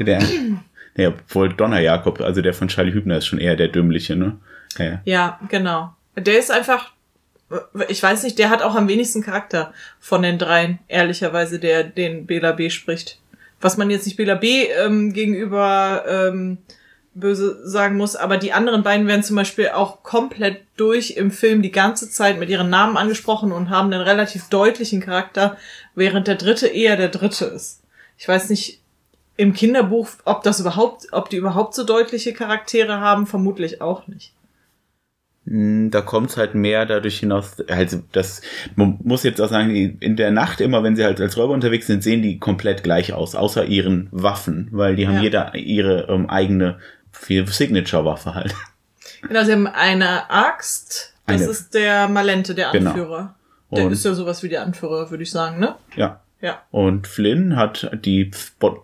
Der, 0.00 0.22
ja, 0.96 1.08
obwohl 1.08 1.52
Donner 1.52 1.80
Jakob, 1.80 2.20
also 2.20 2.40
der 2.40 2.54
von 2.54 2.68
Charlie 2.68 2.92
Hübner 2.92 3.18
ist 3.18 3.26
schon 3.26 3.38
eher 3.38 3.54
der 3.54 3.68
dümmliche, 3.68 4.16
ne? 4.16 4.38
Ja. 4.78 5.00
ja, 5.04 5.40
genau. 5.48 5.94
Der 6.16 6.38
ist 6.38 6.50
einfach, 6.50 6.92
ich 7.88 8.02
weiß 8.02 8.22
nicht, 8.22 8.38
der 8.38 8.50
hat 8.50 8.62
auch 8.62 8.74
am 8.76 8.88
wenigsten 8.88 9.22
Charakter 9.22 9.74
von 9.98 10.22
den 10.22 10.38
dreien, 10.38 10.78
ehrlicherweise, 10.88 11.58
der 11.58 11.84
den 11.84 12.26
Bela 12.26 12.52
B 12.52 12.70
spricht. 12.70 13.18
Was 13.60 13.76
man 13.76 13.90
jetzt 13.90 14.06
nicht 14.06 14.16
Bela 14.16 14.36
B 14.36 14.68
ähm, 14.68 15.12
gegenüber 15.12 16.04
ähm, 16.08 16.58
böse 17.14 17.68
sagen 17.68 17.96
muss, 17.96 18.16
aber 18.16 18.36
die 18.36 18.52
anderen 18.52 18.82
beiden 18.82 19.06
werden 19.06 19.22
zum 19.22 19.36
Beispiel 19.36 19.70
auch 19.70 20.02
komplett 20.02 20.62
durch 20.76 21.12
im 21.12 21.30
Film 21.30 21.60
die 21.62 21.72
ganze 21.72 22.10
Zeit 22.10 22.38
mit 22.38 22.48
ihren 22.48 22.70
Namen 22.70 22.96
angesprochen 22.96 23.52
und 23.52 23.70
haben 23.70 23.92
einen 23.92 24.02
relativ 24.02 24.48
deutlichen 24.48 25.00
Charakter, 25.00 25.56
während 25.94 26.28
der 26.28 26.36
dritte 26.36 26.68
eher 26.68 26.96
der 26.96 27.08
dritte 27.08 27.46
ist. 27.46 27.82
Ich 28.16 28.28
weiß 28.28 28.50
nicht 28.50 28.80
im 29.36 29.54
Kinderbuch, 29.54 30.08
ob 30.24 30.42
das 30.42 30.60
überhaupt, 30.60 31.06
ob 31.12 31.30
die 31.30 31.36
überhaupt 31.36 31.74
so 31.74 31.84
deutliche 31.84 32.32
Charaktere 32.32 33.00
haben, 33.00 33.26
vermutlich 33.26 33.80
auch 33.80 34.06
nicht. 34.06 34.32
Hm, 35.46 35.90
da 35.90 36.02
kommt 36.02 36.30
es 36.30 36.36
halt 36.36 36.54
mehr 36.54 36.86
dadurch 36.86 37.18
hinaus, 37.20 37.56
also 37.68 38.02
das, 38.12 38.42
man 38.76 38.98
muss 39.02 39.22
jetzt 39.22 39.40
auch 39.40 39.48
sagen, 39.48 39.74
in 39.74 40.16
der 40.16 40.30
Nacht 40.30 40.60
immer, 40.60 40.82
wenn 40.82 40.94
sie 40.94 41.04
halt 41.04 41.20
als 41.20 41.36
Räuber 41.36 41.54
unterwegs 41.54 41.86
sind, 41.86 42.02
sehen 42.02 42.22
die 42.22 42.38
komplett 42.38 42.84
gleich 42.84 43.14
aus, 43.14 43.34
außer 43.34 43.64
ihren 43.64 44.08
Waffen, 44.12 44.68
weil 44.70 44.96
die 44.96 45.08
haben 45.08 45.16
ja. 45.16 45.22
jeder 45.22 45.54
ihre 45.54 46.08
ähm, 46.08 46.28
eigene 46.28 46.78
viel 47.12 47.46
Signature-Waffe 47.46 48.34
halt. 48.34 48.54
Genau, 49.22 49.44
sie 49.44 49.52
haben 49.52 49.66
eine 49.66 50.30
Axt. 50.30 51.14
Das 51.26 51.42
eine. 51.42 51.50
ist 51.50 51.74
der 51.74 52.08
Malente, 52.08 52.54
der 52.54 52.70
genau. 52.72 52.90
Anführer. 52.90 53.34
Genau. 53.70 53.82
Der 53.82 53.90
ist 53.92 54.04
ja 54.04 54.14
sowas 54.14 54.42
wie 54.42 54.48
der 54.48 54.62
Anführer, 54.62 55.10
würde 55.10 55.22
ich 55.22 55.30
sagen, 55.30 55.58
ne? 55.60 55.76
Ja. 55.94 56.20
Ja. 56.42 56.62
Und 56.70 57.06
Flynn 57.06 57.56
hat 57.56 57.90
die 58.04 58.30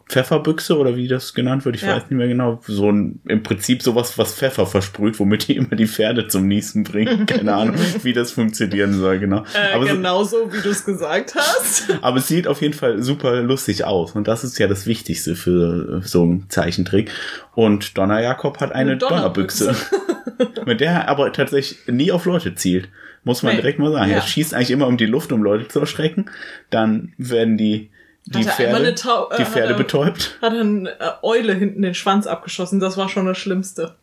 Pfefferbüchse 0.08 0.76
oder 0.76 0.96
wie 0.96 1.08
das 1.08 1.32
genannt 1.32 1.64
wird, 1.64 1.76
ich 1.76 1.82
ja. 1.82 1.96
weiß 1.96 2.02
nicht 2.04 2.12
mehr 2.12 2.28
genau, 2.28 2.60
so 2.66 2.90
ein, 2.90 3.20
im 3.26 3.42
Prinzip 3.42 3.82
sowas, 3.82 4.18
was 4.18 4.34
Pfeffer 4.34 4.66
versprüht, 4.66 5.18
womit 5.18 5.48
die 5.48 5.56
immer 5.56 5.74
die 5.74 5.86
Pferde 5.86 6.28
zum 6.28 6.46
Niesen 6.48 6.84
bringen. 6.84 7.24
Keine 7.26 7.54
Ahnung, 7.54 7.76
wie 8.02 8.12
das 8.12 8.32
funktionieren 8.32 8.92
soll, 8.92 9.18
genau. 9.18 9.44
Äh, 9.54 9.74
aber 9.74 9.86
genau 9.86 10.22
so, 10.24 10.52
wie 10.52 10.60
du 10.60 10.68
es 10.68 10.84
gesagt 10.84 11.34
hast. 11.34 11.86
aber 12.02 12.18
es 12.18 12.28
sieht 12.28 12.46
auf 12.46 12.60
jeden 12.60 12.74
Fall 12.74 13.02
super 13.02 13.40
lustig 13.40 13.84
aus 13.84 14.12
und 14.12 14.28
das 14.28 14.44
ist 14.44 14.58
ja 14.58 14.68
das 14.68 14.86
Wichtigste 14.86 15.34
für 15.34 16.02
so 16.02 16.22
einen 16.22 16.50
Zeichentrick. 16.50 17.10
Und 17.54 17.96
Donner 17.96 18.20
Jakob 18.20 18.60
hat 18.60 18.72
eine, 18.72 18.92
eine 18.92 18.98
Donnerbüchse. 18.98 19.64
Donnerbüchse. 19.64 20.16
mit 20.66 20.80
der 20.80 20.90
er 20.90 21.08
aber 21.08 21.32
tatsächlich 21.32 21.86
nie 21.86 22.12
auf 22.12 22.26
Leute 22.26 22.54
zielt. 22.54 22.88
Muss 23.26 23.42
man 23.42 23.56
nee. 23.56 23.60
direkt 23.60 23.80
mal 23.80 23.90
sagen. 23.90 24.08
Ja. 24.08 24.18
Er 24.18 24.22
schießt 24.22 24.54
eigentlich 24.54 24.70
immer 24.70 24.86
um 24.86 24.96
die 24.96 25.04
Luft, 25.04 25.32
um 25.32 25.42
Leute 25.42 25.66
zu 25.66 25.80
erschrecken. 25.80 26.26
Dann 26.70 27.12
werden 27.18 27.58
die 27.58 27.90
die 28.24 28.44
Pferde, 28.44 28.94
Tau 28.94 29.28
die 29.36 29.44
Pferde 29.44 29.70
hat 29.70 29.70
er, 29.70 29.76
betäubt. 29.76 30.38
Hat 30.40 30.52
eine 30.52 30.90
äh, 30.90 31.10
Eule 31.22 31.52
hinten 31.52 31.82
den 31.82 31.94
Schwanz 31.94 32.28
abgeschossen. 32.28 32.78
Das 32.78 32.96
war 32.96 33.08
schon 33.08 33.26
das 33.26 33.36
Schlimmste. 33.36 33.96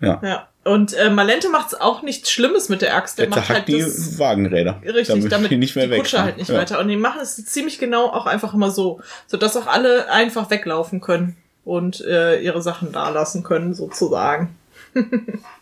Ja. 0.00 0.22
Ja. 0.24 0.48
Und 0.64 0.94
äh, 0.94 1.10
Malente 1.10 1.50
macht's 1.50 1.74
auch 1.74 2.02
nichts 2.02 2.30
Schlimmes 2.30 2.70
mit 2.70 2.80
der 2.80 2.96
Axt. 2.96 3.18
Der 3.18 3.26
Der 3.26 3.36
macht 3.36 3.50
halt 3.50 3.68
die 3.68 3.80
das, 3.80 4.18
Wagenräder. 4.18 4.80
Richtig, 4.82 5.28
damit 5.28 5.50
die 5.50 5.58
nicht 5.58 5.76
mehr 5.76 5.86
die 5.86 5.98
Kutsche 5.98 6.22
halt 6.22 6.38
nicht 6.38 6.48
ja. 6.48 6.56
weiter. 6.56 6.78
Und 6.80 6.88
die 6.88 6.96
machen 6.96 7.20
es 7.20 7.44
ziemlich 7.44 7.78
genau 7.78 8.06
auch 8.06 8.24
einfach 8.24 8.54
immer 8.54 8.70
so, 8.70 9.02
sodass 9.26 9.54
auch 9.54 9.66
alle 9.66 10.10
einfach 10.10 10.48
weglaufen 10.48 11.02
können 11.02 11.36
und 11.66 12.00
äh, 12.00 12.40
ihre 12.40 12.62
Sachen 12.62 12.90
da 12.90 13.10
lassen 13.10 13.42
können, 13.42 13.74
sozusagen. 13.74 14.56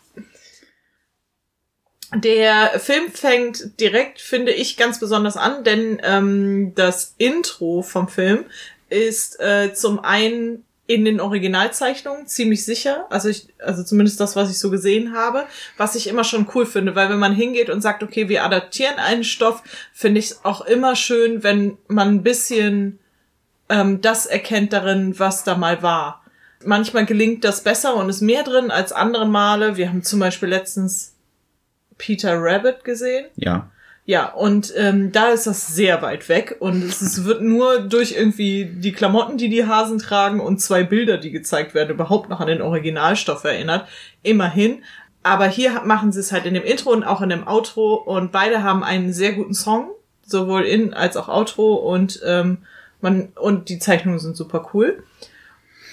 Der 2.13 2.79
Film 2.79 3.11
fängt 3.11 3.79
direkt, 3.79 4.19
finde 4.19 4.51
ich, 4.51 4.75
ganz 4.75 4.99
besonders 4.99 5.37
an, 5.37 5.63
denn 5.63 6.01
ähm, 6.03 6.73
das 6.75 7.15
Intro 7.17 7.81
vom 7.83 8.09
Film 8.09 8.45
ist 8.89 9.39
äh, 9.39 9.73
zum 9.73 9.99
einen 10.03 10.65
in 10.87 11.05
den 11.05 11.21
Originalzeichnungen 11.21 12.27
ziemlich 12.27 12.65
sicher, 12.65 13.05
also 13.09 13.29
ich, 13.29 13.47
also 13.59 13.81
zumindest 13.81 14.19
das, 14.19 14.35
was 14.35 14.51
ich 14.51 14.59
so 14.59 14.69
gesehen 14.69 15.13
habe, 15.13 15.45
was 15.77 15.95
ich 15.95 16.07
immer 16.07 16.25
schon 16.25 16.49
cool 16.53 16.65
finde, 16.65 16.95
weil 16.95 17.09
wenn 17.09 17.19
man 17.19 17.33
hingeht 17.33 17.69
und 17.69 17.79
sagt, 17.79 18.03
okay, 18.03 18.27
wir 18.27 18.43
adaptieren 18.43 18.97
einen 18.97 19.23
Stoff, 19.23 19.63
finde 19.93 20.19
ich 20.19 20.31
es 20.31 20.43
auch 20.43 20.59
immer 20.65 20.97
schön, 20.97 21.43
wenn 21.43 21.77
man 21.87 22.09
ein 22.09 22.23
bisschen 22.23 22.99
ähm, 23.69 24.01
das 24.01 24.25
erkennt 24.25 24.73
darin, 24.73 25.17
was 25.17 25.45
da 25.45 25.55
mal 25.55 25.81
war. 25.81 26.25
Manchmal 26.65 27.05
gelingt 27.05 27.45
das 27.45 27.63
besser 27.63 27.95
und 27.95 28.09
ist 28.09 28.21
mehr 28.21 28.43
drin 28.43 28.69
als 28.69 28.91
andere 28.91 29.25
Male. 29.25 29.77
Wir 29.77 29.89
haben 29.89 30.03
zum 30.03 30.19
Beispiel 30.19 30.49
letztens 30.49 31.10
Peter 32.01 32.41
Rabbit 32.41 32.83
gesehen. 32.83 33.27
Ja. 33.35 33.69
Ja, 34.05 34.33
und 34.33 34.73
ähm, 34.75 35.11
da 35.11 35.29
ist 35.29 35.45
das 35.45 35.67
sehr 35.75 36.01
weit 36.01 36.27
weg 36.27 36.57
und 36.59 36.83
es 36.83 37.03
ist, 37.03 37.23
wird 37.23 37.43
nur 37.43 37.81
durch 37.81 38.13
irgendwie 38.13 38.65
die 38.65 38.91
Klamotten, 38.91 39.37
die 39.37 39.47
die 39.47 39.67
Hasen 39.67 39.99
tragen 39.99 40.39
und 40.39 40.59
zwei 40.59 40.83
Bilder, 40.83 41.19
die 41.19 41.29
gezeigt 41.29 41.75
werden, 41.75 41.91
überhaupt 41.91 42.27
noch 42.27 42.39
an 42.39 42.47
den 42.47 42.63
Originalstoff 42.63 43.43
erinnert. 43.43 43.87
Immerhin. 44.23 44.83
Aber 45.21 45.45
hier 45.45 45.81
machen 45.85 46.11
sie 46.11 46.19
es 46.19 46.31
halt 46.31 46.47
in 46.47 46.55
dem 46.55 46.63
Intro 46.63 46.89
und 46.89 47.03
auch 47.03 47.21
in 47.21 47.29
dem 47.29 47.47
Outro 47.47 47.93
und 47.93 48.31
beide 48.31 48.63
haben 48.63 48.83
einen 48.83 49.13
sehr 49.13 49.33
guten 49.33 49.53
Song, 49.53 49.91
sowohl 50.25 50.63
in 50.63 50.95
als 50.95 51.15
auch 51.15 51.29
Outro 51.29 51.75
und 51.75 52.19
ähm, 52.25 52.63
man 53.01 53.29
und 53.35 53.69
die 53.69 53.77
Zeichnungen 53.77 54.19
sind 54.19 54.35
super 54.35 54.71
cool. 54.73 55.03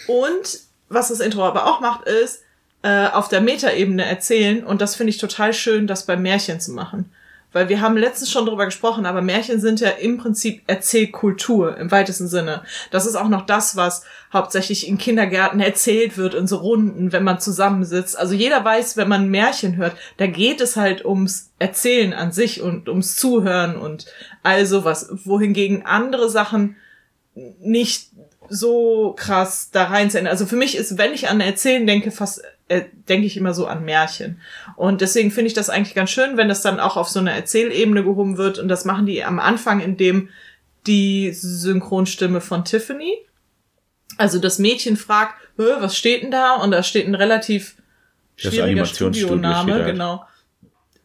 Und 0.06 0.60
was 0.88 1.08
das 1.08 1.20
Intro 1.20 1.44
aber 1.44 1.66
auch 1.66 1.80
macht, 1.80 2.08
ist 2.08 2.42
äh, 2.82 3.08
auf 3.08 3.28
der 3.28 3.40
Metaebene 3.40 4.04
erzählen 4.04 4.64
und 4.64 4.80
das 4.80 4.94
finde 4.94 5.10
ich 5.10 5.18
total 5.18 5.52
schön, 5.52 5.86
das 5.86 6.06
bei 6.06 6.16
Märchen 6.16 6.60
zu 6.60 6.72
machen. 6.72 7.10
Weil 7.50 7.70
wir 7.70 7.80
haben 7.80 7.96
letztens 7.96 8.30
schon 8.30 8.44
drüber 8.44 8.66
gesprochen, 8.66 9.06
aber 9.06 9.22
Märchen 9.22 9.58
sind 9.58 9.80
ja 9.80 9.88
im 9.88 10.18
Prinzip 10.18 10.62
Erzählkultur 10.66 11.78
im 11.78 11.90
weitesten 11.90 12.28
Sinne. 12.28 12.62
Das 12.90 13.06
ist 13.06 13.16
auch 13.16 13.30
noch 13.30 13.46
das, 13.46 13.74
was 13.74 14.04
hauptsächlich 14.30 14.86
in 14.86 14.98
Kindergärten 14.98 15.58
erzählt 15.58 16.18
wird, 16.18 16.34
in 16.34 16.46
so 16.46 16.56
Runden, 16.56 17.10
wenn 17.10 17.24
man 17.24 17.40
zusammensitzt. 17.40 18.18
Also 18.18 18.34
jeder 18.34 18.62
weiß, 18.62 18.98
wenn 18.98 19.08
man 19.08 19.30
Märchen 19.30 19.76
hört, 19.76 19.96
da 20.18 20.26
geht 20.26 20.60
es 20.60 20.76
halt 20.76 21.06
ums 21.06 21.50
Erzählen 21.58 22.12
an 22.12 22.32
sich 22.32 22.60
und 22.60 22.86
ums 22.86 23.16
Zuhören 23.16 23.76
und 23.76 24.04
all 24.42 24.66
sowas. 24.66 25.08
Wohingegen 25.24 25.86
andere 25.86 26.28
Sachen 26.28 26.76
nicht 27.60 28.10
so 28.50 29.14
krass 29.16 29.70
da 29.72 29.84
rein 29.84 30.10
sind. 30.10 30.26
Also 30.26 30.44
für 30.44 30.56
mich 30.56 30.76
ist, 30.76 30.98
wenn 30.98 31.14
ich 31.14 31.28
an 31.28 31.40
Erzählen 31.40 31.86
denke, 31.86 32.10
fast 32.10 32.42
äh, 32.68 32.84
denke 33.08 33.26
ich 33.26 33.36
immer 33.36 33.54
so 33.54 33.66
an 33.66 33.84
Märchen. 33.84 34.40
Und 34.76 35.00
deswegen 35.00 35.30
finde 35.30 35.48
ich 35.48 35.54
das 35.54 35.70
eigentlich 35.70 35.94
ganz 35.94 36.10
schön, 36.10 36.36
wenn 36.36 36.48
das 36.48 36.62
dann 36.62 36.80
auch 36.80 36.96
auf 36.96 37.08
so 37.08 37.18
eine 37.18 37.32
Erzählebene 37.32 38.04
gehoben 38.04 38.36
wird. 38.36 38.58
Und 38.58 38.68
das 38.68 38.84
machen 38.84 39.06
die 39.06 39.24
am 39.24 39.38
Anfang, 39.38 39.80
indem 39.80 40.28
die 40.86 41.32
Synchronstimme 41.32 42.40
von 42.40 42.64
Tiffany, 42.64 43.14
also 44.16 44.38
das 44.38 44.58
Mädchen 44.58 44.96
fragt, 44.96 45.34
"Hä, 45.56 45.64
was 45.80 45.96
steht 45.96 46.22
denn 46.22 46.30
da? 46.30 46.56
Und 46.56 46.70
da 46.70 46.82
steht 46.82 47.06
ein 47.06 47.14
relativ 47.14 47.76
schwieriger 48.36 48.64
Animationsstudio 48.64 49.28
Studioname, 49.28 49.72
halt. 49.74 49.86
genau. 49.86 50.24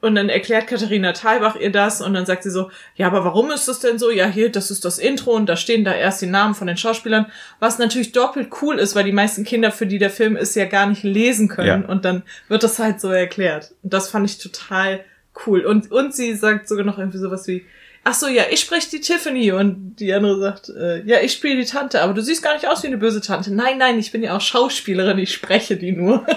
Und 0.03 0.15
dann 0.15 0.27
erklärt 0.27 0.67
Katharina 0.67 1.13
Thalbach 1.13 1.55
ihr 1.55 1.71
das 1.71 2.01
und 2.01 2.13
dann 2.13 2.25
sagt 2.25 2.43
sie 2.43 2.51
so, 2.51 2.69
ja, 2.95 3.07
aber 3.07 3.23
warum 3.23 3.51
ist 3.51 3.69
das 3.69 3.79
denn 3.79 3.97
so? 3.97 4.11
Ja, 4.11 4.27
hier, 4.27 4.51
das 4.51 4.69
ist 4.69 4.83
das 4.83 4.99
Intro 4.99 5.31
und 5.31 5.47
da 5.47 5.55
stehen 5.55 5.85
da 5.85 5.93
erst 5.93 6.21
die 6.21 6.25
Namen 6.25 6.55
von 6.55 6.67
den 6.67 6.75
Schauspielern, 6.75 7.27
was 7.61 7.77
natürlich 7.79 8.11
doppelt 8.11 8.49
cool 8.61 8.79
ist, 8.79 8.95
weil 8.95 9.05
die 9.05 9.13
meisten 9.13 9.45
Kinder, 9.45 9.71
für 9.71 9.87
die 9.87 9.99
der 9.99 10.09
Film 10.09 10.35
ist, 10.35 10.55
ja 10.55 10.65
gar 10.65 10.87
nicht 10.87 11.03
lesen 11.03 11.47
können 11.47 11.83
Ja. 11.83 11.87
und 11.89 12.03
dann 12.03 12.23
wird 12.49 12.63
das 12.63 12.79
halt 12.79 12.99
so 12.99 13.11
erklärt. 13.11 13.71
Und 13.81 13.93
das 13.93 14.09
fand 14.09 14.29
ich 14.29 14.39
total 14.39 15.05
cool. 15.47 15.61
Und, 15.65 15.89
und 15.89 16.13
sie 16.13 16.35
sagt 16.35 16.67
sogar 16.67 16.83
noch 16.85 16.97
irgendwie 16.99 17.19
sowas 17.19 17.47
wie, 17.47 17.65
ach 18.03 18.13
so, 18.13 18.27
ja, 18.27 18.43
ich 18.51 18.59
spreche 18.59 18.89
die 18.89 18.99
Tiffany 18.99 19.53
und 19.53 19.95
die 20.01 20.13
andere 20.13 20.37
sagt, 20.37 20.67
äh, 20.67 21.01
ja, 21.05 21.21
ich 21.21 21.31
spiele 21.31 21.55
die 21.55 21.65
Tante, 21.65 22.01
aber 22.01 22.13
du 22.13 22.21
siehst 22.21 22.43
gar 22.43 22.55
nicht 22.55 22.67
aus 22.67 22.83
wie 22.83 22.87
eine 22.87 22.97
böse 22.97 23.21
Tante. 23.21 23.53
Nein, 23.53 23.77
nein, 23.77 23.97
ich 23.97 24.11
bin 24.11 24.21
ja 24.21 24.35
auch 24.35 24.41
Schauspielerin, 24.41 25.17
ich 25.17 25.33
spreche 25.33 25.77
die 25.77 25.93
nur. 25.93 26.25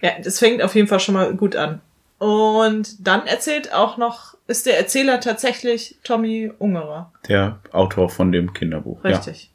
Ja, 0.00 0.12
das 0.22 0.38
fängt 0.38 0.62
auf 0.62 0.74
jeden 0.74 0.88
Fall 0.88 1.00
schon 1.00 1.14
mal 1.14 1.34
gut 1.34 1.56
an. 1.56 1.80
Und 2.18 3.06
dann 3.06 3.26
erzählt 3.26 3.72
auch 3.72 3.96
noch, 3.96 4.36
ist 4.46 4.66
der 4.66 4.78
Erzähler 4.78 5.20
tatsächlich 5.20 5.96
Tommy 6.04 6.52
Ungerer. 6.58 7.12
Der 7.28 7.60
Autor 7.72 8.10
von 8.10 8.30
dem 8.30 8.52
Kinderbuch. 8.52 9.02
Richtig. 9.04 9.50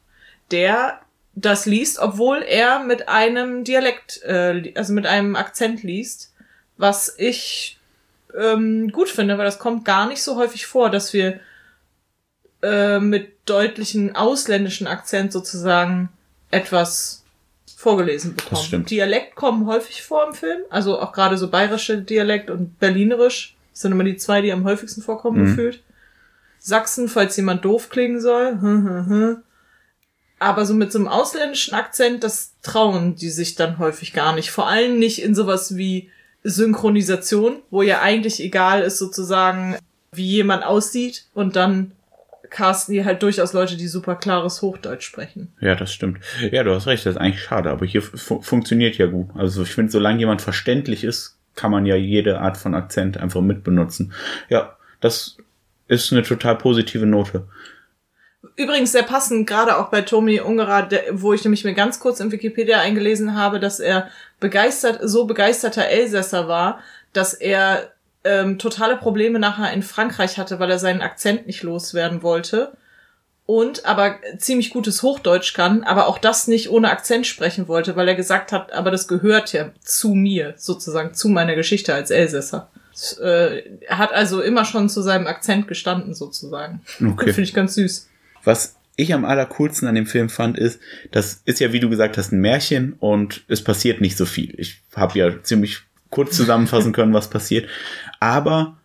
Der 0.50 1.00
das 1.36 1.66
liest, 1.66 1.98
obwohl 1.98 2.42
er 2.42 2.80
mit 2.80 3.08
einem 3.08 3.62
Dialekt, 3.62 4.22
äh, 4.24 4.72
also 4.74 4.92
mit 4.94 5.06
einem 5.06 5.36
Akzent 5.36 5.82
liest, 5.82 6.32
was 6.78 7.14
ich 7.18 7.78
ähm, 8.36 8.90
gut 8.90 9.10
finde, 9.10 9.38
weil 9.38 9.44
das 9.44 9.58
kommt 9.58 9.84
gar 9.84 10.08
nicht 10.08 10.22
so 10.22 10.36
häufig 10.36 10.66
vor, 10.66 10.90
dass 10.90 11.12
wir 11.12 11.38
äh, 12.62 12.98
mit 12.98 13.32
deutlichen 13.44 14.16
ausländischen 14.16 14.86
Akzent 14.86 15.30
sozusagen 15.30 16.08
etwas 16.50 17.22
vorgelesen 17.76 18.34
bekommen. 18.34 18.62
stimmt. 18.64 18.90
Dialekt 18.90 19.36
kommen 19.36 19.66
häufig 19.66 20.02
vor 20.02 20.26
im 20.26 20.34
Film, 20.34 20.62
also 20.70 20.98
auch 20.98 21.12
gerade 21.12 21.36
so 21.38 21.48
bayerische 21.48 21.98
Dialekt 21.98 22.50
und 22.50 22.78
berlinerisch 22.80 23.52
das 23.72 23.82
sind 23.82 23.92
immer 23.92 24.04
die 24.04 24.16
zwei, 24.16 24.40
die 24.40 24.52
am 24.52 24.64
häufigsten 24.64 25.02
vorkommen 25.02 25.42
Mhm. 25.42 25.46
gefühlt. 25.48 25.82
Sachsen, 26.58 27.10
falls 27.10 27.36
jemand 27.36 27.62
doof 27.66 27.90
klingen 27.90 28.22
soll. 28.22 28.52
Hm, 28.62 28.88
hm, 28.88 29.06
hm. 29.06 29.36
Aber 30.38 30.64
so 30.64 30.72
mit 30.72 30.90
so 30.92 30.98
einem 30.98 31.08
ausländischen 31.08 31.74
Akzent, 31.74 32.24
das 32.24 32.52
trauen 32.62 33.16
die 33.16 33.28
sich 33.28 33.54
dann 33.54 33.78
häufig 33.78 34.14
gar 34.14 34.34
nicht. 34.34 34.50
Vor 34.50 34.66
allem 34.66 34.98
nicht 34.98 35.22
in 35.22 35.34
sowas 35.34 35.76
wie 35.76 36.10
Synchronisation, 36.42 37.56
wo 37.70 37.82
ja 37.82 38.00
eigentlich 38.00 38.40
egal 38.40 38.80
ist 38.80 38.96
sozusagen, 38.96 39.76
wie 40.12 40.26
jemand 40.26 40.64
aussieht 40.64 41.26
und 41.34 41.54
dann 41.56 41.92
casten 42.50 42.94
die 42.94 43.04
halt 43.04 43.22
durchaus 43.22 43.52
Leute, 43.52 43.76
die 43.76 43.88
super 43.88 44.16
klares 44.16 44.62
Hochdeutsch 44.62 45.04
sprechen. 45.04 45.52
Ja, 45.60 45.74
das 45.74 45.92
stimmt. 45.92 46.18
Ja, 46.50 46.62
du 46.62 46.74
hast 46.74 46.86
recht, 46.86 47.06
das 47.06 47.14
ist 47.16 47.20
eigentlich 47.20 47.42
schade, 47.42 47.70
aber 47.70 47.86
hier 47.86 48.02
fu 48.02 48.40
funktioniert 48.40 48.96
ja 48.96 49.06
gut. 49.06 49.28
Also 49.34 49.62
ich 49.62 49.72
finde, 49.72 49.92
solange 49.92 50.18
jemand 50.18 50.42
verständlich 50.42 51.04
ist, 51.04 51.38
kann 51.54 51.70
man 51.70 51.86
ja 51.86 51.96
jede 51.96 52.40
Art 52.40 52.56
von 52.56 52.74
Akzent 52.74 53.18
einfach 53.18 53.40
mitbenutzen. 53.40 54.12
Ja, 54.48 54.76
das 55.00 55.38
ist 55.88 56.12
eine 56.12 56.22
total 56.22 56.56
positive 56.56 57.06
Note. 57.06 57.48
Übrigens 58.56 58.92
sehr 58.92 59.02
passend, 59.02 59.46
gerade 59.46 59.76
auch 59.76 59.88
bei 59.90 60.02
Tommy 60.02 60.40
Ungerer, 60.40 60.88
wo 61.12 61.32
ich 61.32 61.44
nämlich 61.44 61.64
mir 61.64 61.74
ganz 61.74 62.00
kurz 62.00 62.20
in 62.20 62.32
Wikipedia 62.32 62.80
eingelesen 62.80 63.34
habe, 63.34 63.60
dass 63.60 63.80
er 63.80 64.08
begeistert, 64.40 65.00
so 65.02 65.26
begeisterter 65.26 65.86
Elsässer 65.86 66.48
war, 66.48 66.80
dass 67.12 67.34
er 67.34 67.92
ähm, 68.26 68.58
totale 68.58 68.96
Probleme 68.96 69.38
nachher 69.38 69.72
in 69.72 69.82
Frankreich 69.82 70.38
hatte, 70.38 70.58
weil 70.58 70.70
er 70.70 70.78
seinen 70.78 71.00
Akzent 71.00 71.46
nicht 71.46 71.62
loswerden 71.62 72.22
wollte. 72.22 72.76
Und 73.46 73.86
aber 73.86 74.16
ziemlich 74.38 74.70
gutes 74.70 75.04
Hochdeutsch 75.04 75.54
kann, 75.54 75.84
aber 75.84 76.08
auch 76.08 76.18
das 76.18 76.48
nicht 76.48 76.68
ohne 76.68 76.90
Akzent 76.90 77.28
sprechen 77.28 77.68
wollte, 77.68 77.94
weil 77.94 78.08
er 78.08 78.16
gesagt 78.16 78.50
hat, 78.50 78.72
aber 78.72 78.90
das 78.90 79.06
gehört 79.06 79.52
ja 79.52 79.70
zu 79.80 80.14
mir, 80.14 80.54
sozusagen 80.56 81.14
zu 81.14 81.28
meiner 81.28 81.54
Geschichte 81.54 81.94
als 81.94 82.10
Elsässer. 82.10 82.68
Das, 82.92 83.18
äh, 83.18 83.62
er 83.86 83.98
hat 83.98 84.12
also 84.12 84.40
immer 84.40 84.64
schon 84.64 84.88
zu 84.88 85.00
seinem 85.00 85.28
Akzent 85.28 85.68
gestanden, 85.68 86.12
sozusagen. 86.12 86.80
Okay. 87.00 87.32
Finde 87.32 87.42
ich 87.42 87.54
ganz 87.54 87.74
süß. 87.74 88.08
Was 88.42 88.74
ich 88.96 89.14
am 89.14 89.24
allercoolsten 89.24 89.86
an 89.86 89.94
dem 89.94 90.06
Film 90.06 90.28
fand, 90.28 90.58
ist, 90.58 90.80
das 91.12 91.42
ist 91.44 91.60
ja, 91.60 91.72
wie 91.72 91.80
du 91.80 91.88
gesagt 91.88 92.18
hast, 92.18 92.32
ein 92.32 92.40
Märchen 92.40 92.94
und 92.94 93.44
es 93.46 93.62
passiert 93.62 94.00
nicht 94.00 94.16
so 94.16 94.24
viel. 94.24 94.54
Ich 94.58 94.82
habe 94.94 95.18
ja 95.18 95.42
ziemlich 95.42 95.82
kurz 96.10 96.36
zusammenfassen 96.36 96.92
können, 96.92 97.14
was 97.14 97.30
passiert. 97.30 97.68
Aber, 98.20 98.76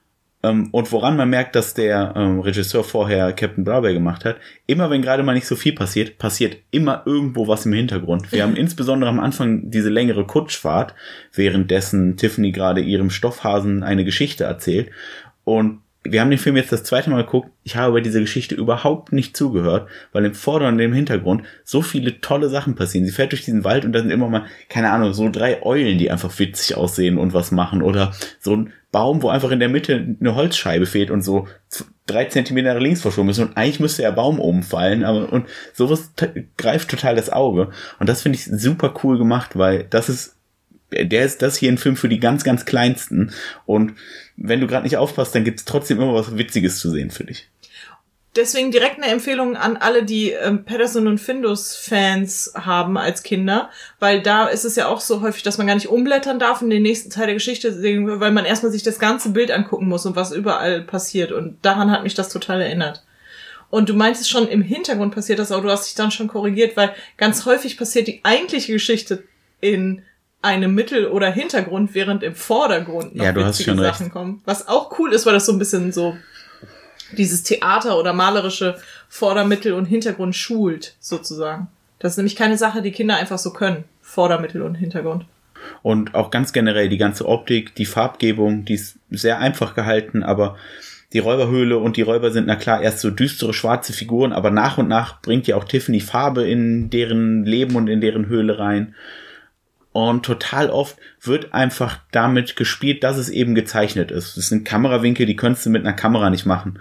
ähm, 0.43 0.69
und 0.71 0.91
woran 0.91 1.17
man 1.17 1.29
merkt, 1.29 1.55
dass 1.55 1.73
der 1.73 2.13
ähm, 2.15 2.39
Regisseur 2.39 2.83
vorher 2.83 3.33
Captain 3.33 3.63
Blaubeer 3.63 3.93
gemacht 3.93 4.25
hat, 4.25 4.37
immer 4.67 4.89
wenn 4.89 5.01
gerade 5.01 5.23
mal 5.23 5.33
nicht 5.33 5.47
so 5.47 5.55
viel 5.55 5.73
passiert, 5.73 6.17
passiert 6.17 6.57
immer 6.71 7.03
irgendwo 7.05 7.47
was 7.47 7.65
im 7.65 7.73
Hintergrund. 7.73 8.31
Wir 8.31 8.43
haben 8.43 8.55
insbesondere 8.57 9.09
am 9.09 9.19
Anfang 9.19 9.69
diese 9.69 9.89
längere 9.89 10.25
Kutschfahrt, 10.25 10.95
währenddessen 11.33 12.17
Tiffany 12.17 12.51
gerade 12.51 12.81
ihrem 12.81 13.09
Stoffhasen 13.09 13.83
eine 13.83 14.05
Geschichte 14.05 14.43
erzählt. 14.43 14.89
Und 15.43 15.79
wir 16.03 16.19
haben 16.19 16.31
den 16.31 16.39
Film 16.39 16.55
jetzt 16.57 16.71
das 16.71 16.83
zweite 16.83 17.11
Mal 17.11 17.23
geguckt. 17.23 17.51
Ich 17.63 17.75
habe 17.75 17.93
bei 17.93 18.01
dieser 18.01 18.21
Geschichte 18.21 18.55
überhaupt 18.55 19.11
nicht 19.11 19.37
zugehört, 19.37 19.87
weil 20.11 20.25
im 20.25 20.33
Vordergrund 20.33 20.79
und 20.79 20.85
im 20.85 20.93
Hintergrund 20.93 21.43
so 21.63 21.83
viele 21.83 22.21
tolle 22.21 22.49
Sachen 22.49 22.73
passieren. 22.73 23.05
Sie 23.05 23.11
fährt 23.11 23.31
durch 23.31 23.45
diesen 23.45 23.63
Wald 23.63 23.85
und 23.85 23.93
da 23.93 23.99
sind 23.99 24.09
immer 24.09 24.27
mal, 24.27 24.45
keine 24.67 24.89
Ahnung, 24.89 25.13
so 25.13 25.29
drei 25.29 25.61
Eulen, 25.63 25.99
die 25.99 26.09
einfach 26.09 26.37
witzig 26.39 26.75
aussehen 26.75 27.19
und 27.19 27.33
was 27.33 27.51
machen. 27.51 27.83
Oder 27.83 28.13
so 28.39 28.55
ein 28.55 28.73
Baum, 28.91 29.21
wo 29.21 29.29
einfach 29.29 29.51
in 29.51 29.59
der 29.59 29.69
Mitte 29.69 30.17
eine 30.19 30.33
Holzscheibe 30.33 30.87
fehlt 30.87 31.11
und 31.11 31.21
so 31.21 31.47
drei 32.07 32.25
Zentimeter 32.25 32.79
links 32.79 33.01
verschoben 33.01 33.29
ist. 33.29 33.37
Und 33.37 33.55
eigentlich 33.55 33.79
müsste 33.79 34.01
der 34.01 34.11
Baum 34.11 34.39
umfallen. 34.39 35.03
Aber, 35.03 35.31
und 35.31 35.45
sowas 35.73 36.13
greift 36.57 36.89
total 36.89 37.15
das 37.15 37.29
Auge. 37.29 37.69
Und 37.99 38.09
das 38.09 38.23
finde 38.23 38.37
ich 38.37 38.45
super 38.45 38.95
cool 39.03 39.19
gemacht, 39.19 39.55
weil 39.55 39.85
das 39.89 40.09
ist 40.09 40.35
der 40.91 41.25
ist 41.25 41.41
das 41.41 41.57
hier 41.57 41.71
ein 41.71 41.77
Film 41.77 41.95
für 41.95 42.09
die 42.09 42.19
ganz, 42.19 42.43
ganz 42.43 42.65
kleinsten. 42.65 43.31
Und 43.65 43.93
wenn 44.37 44.59
du 44.59 44.67
gerade 44.67 44.83
nicht 44.83 44.97
aufpasst, 44.97 45.35
dann 45.35 45.43
gibt 45.43 45.59
es 45.59 45.65
trotzdem 45.65 46.01
immer 46.01 46.13
was 46.13 46.37
Witziges 46.37 46.79
zu 46.79 46.89
sehen 46.89 47.11
für 47.11 47.23
dich. 47.23 47.47
Deswegen 48.37 48.71
direkt 48.71 48.95
eine 48.95 49.11
Empfehlung 49.11 49.57
an 49.57 49.75
alle, 49.75 50.03
die 50.03 50.31
ähm, 50.31 50.63
Patterson 50.63 51.07
und 51.07 51.17
Findus 51.17 51.75
Fans 51.75 52.53
haben 52.55 52.97
als 52.97 53.23
Kinder, 53.23 53.69
weil 53.99 54.21
da 54.21 54.47
ist 54.47 54.63
es 54.63 54.77
ja 54.77 54.87
auch 54.87 55.01
so 55.01 55.19
häufig, 55.21 55.43
dass 55.43 55.57
man 55.57 55.67
gar 55.67 55.75
nicht 55.75 55.89
umblättern 55.89 56.39
darf 56.39 56.61
in 56.61 56.69
den 56.69 56.81
nächsten 56.81 57.09
Teil 57.09 57.25
der 57.25 57.35
Geschichte, 57.35 57.81
weil 57.81 58.31
man 58.31 58.45
erstmal 58.45 58.71
sich 58.71 58.83
das 58.83 58.99
ganze 58.99 59.31
Bild 59.31 59.51
angucken 59.51 59.89
muss 59.89 60.05
und 60.05 60.15
was 60.15 60.31
überall 60.31 60.81
passiert. 60.81 61.33
Und 61.33 61.57
daran 61.61 61.91
hat 61.91 62.03
mich 62.03 62.13
das 62.13 62.29
total 62.29 62.61
erinnert. 62.61 63.03
Und 63.69 63.89
du 63.89 63.93
meintest 63.93 64.29
schon, 64.29 64.47
im 64.47 64.61
Hintergrund 64.61 65.13
passiert 65.13 65.39
das, 65.39 65.51
aber 65.51 65.63
du 65.63 65.69
hast 65.69 65.87
dich 65.87 65.95
dann 65.95 66.11
schon 66.11 66.29
korrigiert, 66.29 66.77
weil 66.77 66.93
ganz 67.17 67.45
häufig 67.45 67.77
passiert 67.77 68.07
die 68.07 68.21
eigentliche 68.23 68.71
Geschichte 68.71 69.23
in 69.59 70.03
einem 70.41 70.73
Mittel- 70.73 71.07
oder 71.07 71.31
Hintergrund, 71.31 71.93
während 71.93 72.23
im 72.23 72.35
Vordergrund 72.35 73.15
noch 73.15 73.23
ja, 73.23 73.31
du 73.31 73.45
hast 73.45 73.63
schon 73.63 73.77
Sachen 73.77 74.05
recht. 74.05 74.13
kommen. 74.13 74.41
Was 74.45 74.67
auch 74.67 74.97
cool 74.99 75.13
ist, 75.13 75.25
weil 75.25 75.33
das 75.33 75.45
so 75.45 75.51
ein 75.51 75.59
bisschen 75.59 75.91
so 75.91 76.17
dieses 77.17 77.43
Theater 77.43 77.99
oder 77.99 78.13
malerische 78.13 78.77
Vordermittel 79.07 79.73
und 79.73 79.85
Hintergrund 79.85 80.35
schult, 80.35 80.95
sozusagen. 80.99 81.67
Das 81.99 82.13
ist 82.13 82.17
nämlich 82.17 82.35
keine 82.35 82.57
Sache, 82.57 82.81
die 82.81 82.91
Kinder 82.91 83.17
einfach 83.17 83.37
so 83.37 83.51
können. 83.51 83.83
Vordermittel 84.01 84.61
und 84.61 84.75
Hintergrund. 84.75 85.25
Und 85.83 86.15
auch 86.15 86.31
ganz 86.31 86.53
generell 86.53 86.89
die 86.89 86.97
ganze 86.97 87.27
Optik, 87.27 87.75
die 87.75 87.85
Farbgebung, 87.85 88.65
die 88.65 88.73
ist 88.73 88.97
sehr 89.11 89.39
einfach 89.39 89.75
gehalten, 89.75 90.23
aber 90.23 90.57
die 91.13 91.19
Räuberhöhle 91.19 91.77
und 91.77 91.97
die 91.97 92.01
Räuber 92.01 92.31
sind 92.31 92.47
na 92.47 92.55
klar 92.55 92.81
erst 92.81 92.99
so 92.99 93.09
düstere 93.11 93.53
schwarze 93.53 93.93
Figuren, 93.93 94.31
aber 94.31 94.49
nach 94.49 94.77
und 94.77 94.87
nach 94.87 95.21
bringt 95.21 95.45
ja 95.45 95.57
auch 95.57 95.65
Tiffany 95.65 95.99
Farbe 95.99 96.47
in 96.47 96.89
deren 96.89 97.45
Leben 97.45 97.75
und 97.75 97.87
in 97.87 98.01
deren 98.01 98.27
Höhle 98.27 98.59
rein. 98.59 98.95
Und 99.93 100.25
total 100.25 100.69
oft 100.69 100.97
wird 101.21 101.53
einfach 101.53 101.99
damit 102.11 102.55
gespielt, 102.55 103.03
dass 103.03 103.17
es 103.17 103.29
eben 103.29 103.55
gezeichnet 103.55 104.09
ist. 104.09 104.37
Das 104.37 104.47
sind 104.47 104.63
Kamerawinkel, 104.63 105.25
die 105.25 105.35
könntest 105.35 105.65
du 105.65 105.69
mit 105.69 105.85
einer 105.85 105.93
Kamera 105.93 106.29
nicht 106.29 106.45
machen. 106.45 106.79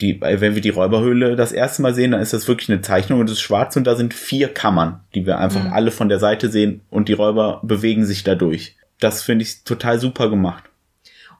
Die, 0.00 0.20
wenn 0.20 0.54
wir 0.54 0.60
die 0.60 0.70
Räuberhöhle 0.70 1.36
das 1.36 1.52
erste 1.52 1.80
Mal 1.80 1.94
sehen, 1.94 2.10
dann 2.10 2.20
ist 2.20 2.32
das 2.32 2.48
wirklich 2.48 2.68
eine 2.68 2.82
Zeichnung 2.82 3.20
und 3.20 3.26
es 3.26 3.34
ist 3.34 3.40
schwarz 3.40 3.76
und 3.76 3.84
da 3.86 3.94
sind 3.94 4.12
vier 4.12 4.48
Kammern, 4.48 5.00
die 5.14 5.24
wir 5.24 5.38
einfach 5.38 5.64
mhm. 5.64 5.72
alle 5.72 5.90
von 5.90 6.08
der 6.08 6.18
Seite 6.18 6.50
sehen 6.50 6.82
und 6.90 7.08
die 7.08 7.12
Räuber 7.12 7.60
bewegen 7.62 8.04
sich 8.04 8.24
dadurch. 8.24 8.76
Das 9.00 9.22
finde 9.22 9.44
ich 9.44 9.62
total 9.64 9.98
super 9.98 10.28
gemacht. 10.28 10.64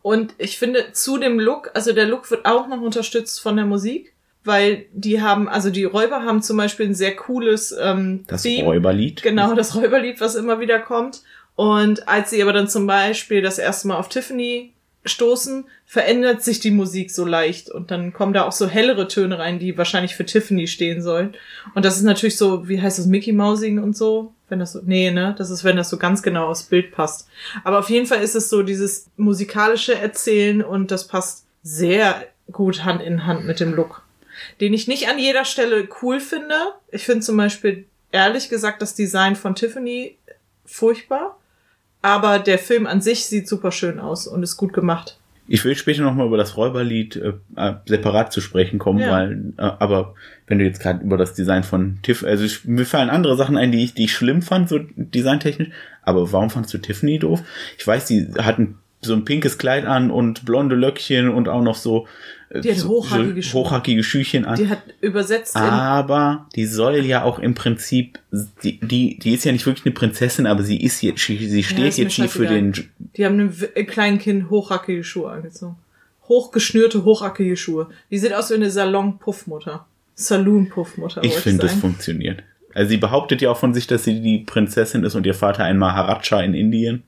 Und 0.00 0.34
ich 0.38 0.58
finde 0.58 0.92
zu 0.92 1.18
dem 1.18 1.40
Look, 1.40 1.70
also 1.74 1.92
der 1.92 2.06
Look 2.06 2.30
wird 2.30 2.46
auch 2.46 2.68
noch 2.68 2.80
unterstützt 2.80 3.40
von 3.40 3.56
der 3.56 3.66
Musik 3.66 4.13
weil 4.44 4.86
die 4.92 5.20
haben, 5.22 5.48
also 5.48 5.70
die 5.70 5.84
Räuber 5.84 6.22
haben 6.22 6.42
zum 6.42 6.56
Beispiel 6.56 6.86
ein 6.86 6.94
sehr 6.94 7.16
cooles 7.16 7.74
ähm, 7.80 8.24
Das 8.26 8.42
Theme. 8.42 8.68
Räuberlied. 8.68 9.22
Genau, 9.22 9.54
das 9.54 9.74
Räuberlied, 9.74 10.20
was 10.20 10.34
immer 10.34 10.60
wieder 10.60 10.78
kommt. 10.78 11.22
Und 11.56 12.08
als 12.08 12.30
sie 12.30 12.42
aber 12.42 12.52
dann 12.52 12.68
zum 12.68 12.86
Beispiel 12.86 13.40
das 13.40 13.58
erste 13.58 13.88
Mal 13.88 13.96
auf 13.96 14.08
Tiffany 14.08 14.72
stoßen, 15.06 15.64
verändert 15.86 16.42
sich 16.42 16.60
die 16.60 16.70
Musik 16.70 17.10
so 17.10 17.24
leicht 17.24 17.70
und 17.70 17.90
dann 17.90 18.12
kommen 18.12 18.32
da 18.32 18.44
auch 18.44 18.52
so 18.52 18.66
hellere 18.66 19.06
Töne 19.06 19.38
rein, 19.38 19.58
die 19.58 19.76
wahrscheinlich 19.76 20.14
für 20.14 20.24
Tiffany 20.24 20.66
stehen 20.66 21.02
sollen. 21.02 21.34
Und 21.74 21.84
das 21.84 21.96
ist 21.96 22.04
natürlich 22.04 22.36
so, 22.36 22.68
wie 22.68 22.80
heißt 22.80 22.98
das, 22.98 23.06
Mickey 23.06 23.32
Mousing 23.32 23.78
und 23.78 23.96
so? 23.96 24.32
Wenn 24.48 24.58
das 24.58 24.72
so, 24.72 24.80
nee, 24.84 25.10
ne? 25.10 25.34
Das 25.38 25.50
ist, 25.50 25.62
wenn 25.62 25.76
das 25.76 25.90
so 25.90 25.98
ganz 25.98 26.22
genau 26.22 26.48
aufs 26.48 26.64
Bild 26.64 26.92
passt. 26.92 27.28
Aber 27.64 27.78
auf 27.78 27.90
jeden 27.90 28.06
Fall 28.06 28.22
ist 28.22 28.34
es 28.34 28.48
so 28.48 28.62
dieses 28.62 29.06
musikalische 29.16 29.94
Erzählen 29.94 30.62
und 30.62 30.90
das 30.90 31.06
passt 31.06 31.44
sehr 31.62 32.26
gut 32.50 32.84
Hand 32.84 33.02
in 33.02 33.26
Hand 33.26 33.46
mit 33.46 33.60
dem 33.60 33.74
Look 33.74 34.03
den 34.60 34.74
ich 34.74 34.88
nicht 34.88 35.08
an 35.08 35.18
jeder 35.18 35.44
Stelle 35.44 35.88
cool 36.02 36.20
finde. 36.20 36.54
Ich 36.90 37.04
finde 37.04 37.20
zum 37.20 37.36
Beispiel 37.36 37.86
ehrlich 38.12 38.48
gesagt 38.48 38.80
das 38.80 38.94
Design 38.94 39.36
von 39.36 39.54
Tiffany 39.54 40.16
furchtbar. 40.64 41.38
Aber 42.02 42.38
der 42.38 42.58
Film 42.58 42.86
an 42.86 43.00
sich 43.00 43.26
sieht 43.26 43.48
super 43.48 43.72
schön 43.72 43.98
aus 43.98 44.26
und 44.26 44.42
ist 44.42 44.56
gut 44.56 44.72
gemacht. 44.72 45.18
Ich 45.46 45.64
will 45.64 45.74
später 45.74 46.02
nochmal 46.02 46.26
über 46.26 46.36
das 46.36 46.56
Räuberlied 46.56 47.16
äh, 47.16 47.32
äh, 47.56 47.74
separat 47.86 48.32
zu 48.32 48.40
sprechen 48.40 48.78
kommen, 48.78 49.00
ja. 49.00 49.10
weil, 49.10 49.52
äh, 49.58 49.62
aber 49.62 50.14
wenn 50.46 50.58
du 50.58 50.64
jetzt 50.64 50.80
gerade 50.80 51.04
über 51.04 51.18
das 51.18 51.34
Design 51.34 51.64
von 51.64 51.98
Tiff, 52.02 52.24
also 52.24 52.44
ich, 52.44 52.64
mir 52.64 52.86
fallen 52.86 53.10
andere 53.10 53.36
Sachen 53.36 53.56
ein, 53.56 53.72
die 53.72 53.84
ich, 53.84 53.94
die 53.94 54.04
ich 54.04 54.12
schlimm 54.12 54.40
fand, 54.40 54.70
so 54.70 54.80
designtechnisch, 54.96 55.68
aber 56.02 56.32
warum 56.32 56.48
fandst 56.48 56.72
du 56.72 56.78
Tiffany 56.78 57.18
doof? 57.18 57.42
Ich 57.78 57.86
weiß, 57.86 58.06
die 58.06 58.28
hatten 58.38 58.78
so 59.04 59.14
ein 59.14 59.24
pinkes 59.24 59.58
Kleid 59.58 59.86
an 59.86 60.10
und 60.10 60.44
blonde 60.44 60.74
Löckchen 60.74 61.28
und 61.28 61.48
auch 61.48 61.62
noch 61.62 61.76
so 61.76 62.06
die 62.62 62.70
hat 62.70 62.84
hochhackige, 62.84 63.42
so 63.42 63.58
hochhackige 63.58 64.04
Schüchchen 64.04 64.44
an. 64.44 64.56
Die 64.56 64.68
hat 64.68 64.82
übersetzt. 65.00 65.56
Aber 65.56 66.46
die 66.54 66.66
soll 66.66 67.04
ja 67.04 67.24
auch 67.24 67.38
im 67.38 67.54
Prinzip, 67.54 68.18
die, 68.62 68.78
die, 68.78 69.18
die 69.18 69.34
ist 69.34 69.44
ja 69.44 69.52
nicht 69.52 69.66
wirklich 69.66 69.86
eine 69.86 69.94
Prinzessin, 69.94 70.46
aber 70.46 70.62
sie 70.62 70.80
ist 70.80 71.02
jetzt, 71.02 71.20
sie 71.24 71.62
steht 71.64 71.96
ja, 71.96 72.04
jetzt 72.04 72.12
hier 72.12 72.28
für 72.28 72.46
den. 72.46 72.72
Die 73.16 73.24
haben 73.24 73.40
einem 73.40 73.86
kleinen 73.86 74.18
Kind 74.18 74.50
hochhackige 74.50 75.02
Schuhe 75.02 75.30
angezogen. 75.30 75.76
Hochgeschnürte, 76.28 77.04
hochhackige 77.04 77.56
Schuhe. 77.56 77.88
Die 78.10 78.18
sieht 78.18 78.32
aus 78.32 78.50
wie 78.50 78.54
eine 78.54 78.70
Salon-Puffmutter. 78.70 79.86
Saloon-Puffmutter. 80.14 81.24
Ich 81.24 81.34
finde, 81.34 81.62
das 81.62 81.74
funktioniert. 81.74 82.42
Also 82.72 82.90
sie 82.90 82.96
behauptet 82.96 83.42
ja 83.42 83.50
auch 83.50 83.58
von 83.58 83.74
sich, 83.74 83.86
dass 83.86 84.04
sie 84.04 84.20
die 84.20 84.38
Prinzessin 84.38 85.04
ist 85.04 85.14
und 85.14 85.26
ihr 85.26 85.34
Vater 85.34 85.64
ein 85.64 85.78
Maharaja 85.78 86.40
in 86.40 86.54
Indien. 86.54 87.02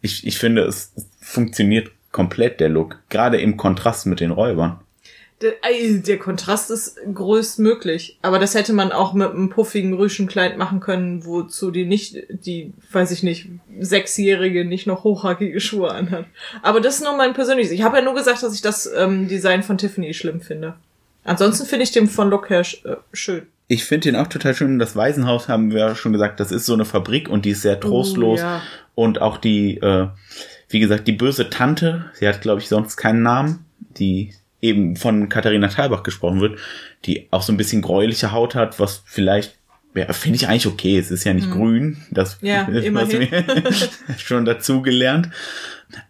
Ich, 0.00 0.26
ich 0.26 0.38
finde, 0.38 0.62
es 0.62 0.92
funktioniert 1.22 1.90
komplett, 2.10 2.60
der 2.60 2.68
Look. 2.68 2.98
Gerade 3.08 3.40
im 3.40 3.56
Kontrast 3.56 4.06
mit 4.06 4.20
den 4.20 4.30
Räubern. 4.30 4.80
Der, 5.40 5.54
der 5.62 6.18
Kontrast 6.18 6.70
ist 6.70 6.98
größtmöglich. 7.12 8.18
Aber 8.22 8.38
das 8.38 8.54
hätte 8.54 8.72
man 8.72 8.92
auch 8.92 9.12
mit 9.12 9.30
einem 9.30 9.50
puffigen 9.50 9.94
Rüschenkleid 9.94 10.56
machen 10.56 10.78
können, 10.78 11.24
wozu 11.24 11.70
die 11.70 11.84
nicht, 11.84 12.16
die, 12.30 12.72
weiß 12.92 13.10
ich 13.10 13.22
nicht, 13.22 13.48
Sechsjährige 13.80 14.64
nicht 14.64 14.86
noch 14.86 15.02
hochhackige 15.02 15.58
Schuhe 15.60 15.90
anhat. 15.90 16.26
Aber 16.62 16.80
das 16.80 16.96
ist 16.96 17.04
nur 17.04 17.16
mein 17.16 17.34
persönliches. 17.34 17.72
Ich 17.72 17.82
habe 17.82 17.96
ja 17.96 18.04
nur 18.04 18.14
gesagt, 18.14 18.42
dass 18.42 18.54
ich 18.54 18.62
das 18.62 18.88
ähm, 18.94 19.26
Design 19.26 19.62
von 19.62 19.78
Tiffany 19.78 20.14
schlimm 20.14 20.40
finde. 20.40 20.74
Ansonsten 21.24 21.66
finde 21.66 21.84
ich 21.84 21.92
den 21.92 22.08
von 22.08 22.30
Look 22.30 22.50
her 22.50 22.60
äh, 22.60 22.96
schön. 23.12 23.46
Ich 23.68 23.84
finde 23.84 24.10
den 24.10 24.16
auch 24.16 24.26
total 24.26 24.54
schön. 24.54 24.78
Das 24.78 24.96
Waisenhaus 24.96 25.48
haben 25.48 25.72
wir 25.72 25.78
ja 25.78 25.94
schon 25.94 26.12
gesagt, 26.12 26.40
das 26.40 26.52
ist 26.52 26.66
so 26.66 26.74
eine 26.74 26.84
Fabrik 26.84 27.28
und 27.28 27.44
die 27.44 27.50
ist 27.50 27.62
sehr 27.62 27.80
trostlos. 27.80 28.40
Uh, 28.40 28.44
ja. 28.44 28.62
Und 28.94 29.22
auch 29.22 29.38
die, 29.38 29.78
äh, 29.78 30.08
wie 30.72 30.80
gesagt, 30.80 31.06
die 31.06 31.12
böse 31.12 31.50
Tante, 31.50 32.06
sie 32.14 32.26
hat, 32.26 32.40
glaube 32.40 32.60
ich, 32.60 32.68
sonst 32.68 32.96
keinen 32.96 33.22
Namen, 33.22 33.64
die 33.98 34.32
eben 34.60 34.96
von 34.96 35.28
Katharina 35.28 35.68
Thalbach 35.68 36.02
gesprochen 36.02 36.40
wird, 36.40 36.58
die 37.04 37.28
auch 37.30 37.42
so 37.42 37.52
ein 37.52 37.56
bisschen 37.56 37.82
gräuliche 37.82 38.32
Haut 38.32 38.54
hat, 38.54 38.80
was 38.80 39.02
vielleicht 39.04 39.58
ja, 39.94 40.10
finde 40.12 40.36
ich 40.36 40.48
eigentlich 40.48 40.66
okay. 40.66 40.98
Es 40.98 41.10
ist 41.10 41.24
ja 41.24 41.34
nicht 41.34 41.48
hm. 41.48 41.52
grün. 41.52 41.96
Das 42.10 42.38
ja, 42.40 42.62
immerhin. 42.68 43.28
schon 44.18 44.44
dazu 44.44 44.82
gelernt. 44.82 45.28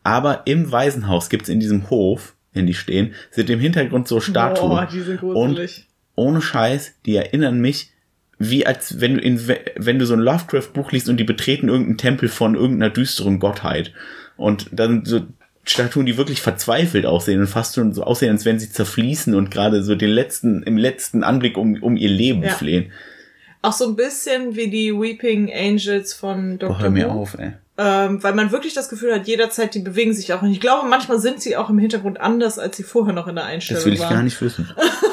Aber 0.05 0.43
im 0.45 0.71
Waisenhaus 0.71 1.29
gibt's 1.29 1.49
in 1.49 1.59
diesem 1.59 1.91
Hof, 1.91 2.35
in 2.53 2.67
die 2.67 2.75
stehen, 2.75 3.15
sind 3.31 3.51
im 3.51 3.59
Hintergrund 3.59 4.07
so 4.07 4.21
Statuen. 4.21 4.69
Boah, 4.69 4.87
die 4.87 5.01
sind 5.01 5.19
gruselig. 5.19 5.89
Und 6.15 6.25
ohne 6.25 6.43
Scheiß, 6.43 6.95
die 7.07 7.17
erinnern 7.17 7.61
mich, 7.61 7.91
wie 8.39 8.67
als 8.67 9.01
wenn 9.01 9.15
du 9.15 9.21
in, 9.21 9.49
wenn 9.77 9.99
du 9.99 10.07
so 10.07 10.15
ein 10.15 10.21
Lovecraft-Buch 10.21 10.93
liest 10.93 11.09
und 11.09 11.17
die 11.17 11.25
betreten 11.25 11.69
irgendeinen 11.69 11.99
Tempel 11.99 12.29
von 12.29 12.55
irgendeiner 12.55 12.91
düsteren 12.91 13.39
Gottheit. 13.39 13.93
Und 14.37 14.69
dann 14.73 15.05
so 15.05 15.23
Statuen, 15.65 16.07
die 16.07 16.17
wirklich 16.17 16.43
verzweifelt 16.43 17.07
aussehen 17.07 17.41
und 17.41 17.47
fast 17.47 17.77
schon 17.77 17.93
so 17.93 18.03
aussehen, 18.03 18.33
als 18.33 18.45
wenn 18.45 18.59
sie 18.59 18.71
zerfließen 18.71 19.35
und 19.35 19.51
gerade 19.51 19.83
so 19.83 19.95
den 19.95 20.11
letzten, 20.11 20.63
im 20.65 20.77
letzten 20.77 21.23
Anblick 21.23 21.57
um, 21.57 21.81
um 21.83 21.97
ihr 21.97 22.11
Leben 22.11 22.43
ja. 22.43 22.51
flehen. 22.51 22.91
Auch 23.63 23.73
so 23.73 23.87
ein 23.87 23.95
bisschen 23.95 24.57
wie 24.57 24.69
die 24.69 24.93
Weeping 24.93 25.53
Angels 25.53 26.15
von 26.15 26.59
Dr. 26.59 26.75
Boah, 26.75 26.83
hör 26.83 26.91
mir 26.91 27.13
auf, 27.13 27.39
ey. 27.39 27.53
Ähm, 27.79 28.23
weil 28.23 28.35
man 28.35 28.53
wirklich 28.53 28.75
das 28.75 28.89
Gefühl 28.89 29.15
hat, 29.15 29.27
jederzeit, 29.27 29.75
die 29.75 29.79
bewegen 29.79 30.13
sich 30.13 30.33
auch. 30.33 30.43
Und 30.43 30.51
ich 30.51 30.61
glaube, 30.61 30.89
manchmal 30.89 31.21
sind 31.21 31.41
sie 31.41 31.57
auch 31.57 31.71
im 31.71 31.79
Hintergrund 31.79 32.21
anders, 32.21 32.59
als 32.59 32.77
sie 32.77 32.83
vorher 32.83 33.15
noch 33.15 33.29
in 33.29 33.37
der 33.37 33.45
Einstellung 33.45 33.83
waren. 33.83 33.85
Das 33.85 33.87
will 33.87 33.95
ich 33.95 34.01
waren. 34.01 34.15
gar 34.15 34.23
nicht 34.25 34.41
wissen. 34.43 34.69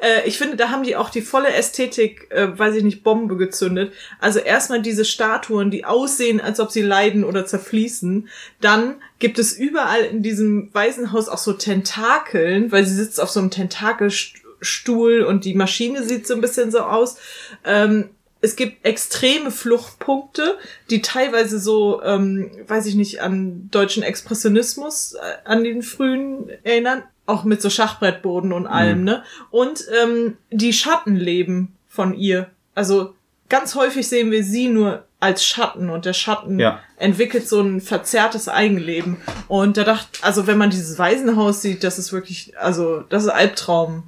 äh, 0.00 0.26
ich 0.26 0.38
finde, 0.38 0.56
da 0.56 0.70
haben 0.70 0.82
die 0.82 0.96
auch 0.96 1.10
die 1.10 1.22
volle 1.22 1.52
Ästhetik, 1.52 2.28
äh, 2.30 2.58
weiß 2.58 2.76
ich 2.76 2.84
nicht, 2.84 3.02
Bombe 3.02 3.36
gezündet. 3.36 3.92
Also 4.20 4.38
erstmal 4.38 4.82
diese 4.82 5.04
Statuen, 5.04 5.70
die 5.70 5.84
aussehen, 5.84 6.40
als 6.40 6.60
ob 6.60 6.70
sie 6.70 6.82
leiden 6.82 7.24
oder 7.24 7.46
zerfließen. 7.46 8.28
Dann 8.60 8.96
gibt 9.18 9.38
es 9.38 9.56
überall 9.56 10.04
in 10.04 10.22
diesem 10.22 10.70
Waisenhaus 10.72 11.28
auch 11.28 11.38
so 11.38 11.52
Tentakeln, 11.52 12.70
weil 12.72 12.84
sie 12.86 12.94
sitzt 12.94 13.20
auf 13.20 13.30
so 13.30 13.40
einem 13.40 13.50
Tentakelstuhl 13.50 15.22
und 15.22 15.44
die 15.44 15.54
Maschine 15.54 16.02
sieht 16.04 16.26
so 16.26 16.34
ein 16.34 16.40
bisschen 16.40 16.70
so 16.70 16.80
aus. 16.80 17.16
Ähm, 17.64 18.10
es 18.40 18.54
gibt 18.54 18.84
extreme 18.84 19.50
Fluchtpunkte, 19.50 20.58
die 20.90 21.02
teilweise 21.02 21.58
so, 21.58 22.02
ähm, 22.02 22.50
weiß 22.68 22.86
ich 22.86 22.94
nicht, 22.94 23.20
an 23.20 23.68
deutschen 23.70 24.04
Expressionismus, 24.04 25.14
äh, 25.14 25.18
an 25.44 25.64
den 25.64 25.82
frühen 25.82 26.48
erinnern. 26.62 27.02
Auch 27.28 27.44
mit 27.44 27.60
so 27.60 27.70
Schachbrettboden 27.70 28.52
und 28.52 28.66
allem, 28.66 29.00
mhm. 29.00 29.04
ne? 29.04 29.22
Und 29.50 29.84
ähm, 30.02 30.36
die 30.50 30.72
Schattenleben 30.72 31.76
von 31.86 32.14
ihr. 32.14 32.48
Also 32.74 33.14
ganz 33.48 33.74
häufig 33.74 34.08
sehen 34.08 34.30
wir 34.30 34.42
sie 34.42 34.68
nur 34.68 35.04
als 35.20 35.44
Schatten 35.44 35.90
und 35.90 36.04
der 36.04 36.12
Schatten 36.12 36.58
ja. 36.58 36.80
entwickelt 36.96 37.48
so 37.48 37.60
ein 37.60 37.80
verzerrtes 37.80 38.48
Eigenleben. 38.48 39.18
Und 39.48 39.76
da 39.76 39.84
dachte, 39.84 40.06
also 40.22 40.46
wenn 40.46 40.58
man 40.58 40.70
dieses 40.70 40.98
Waisenhaus 40.98 41.60
sieht, 41.60 41.82
das 41.82 41.98
ist 41.98 42.12
wirklich, 42.12 42.56
also 42.58 43.00
das 43.08 43.24
ist 43.24 43.30
Albtraum, 43.30 44.04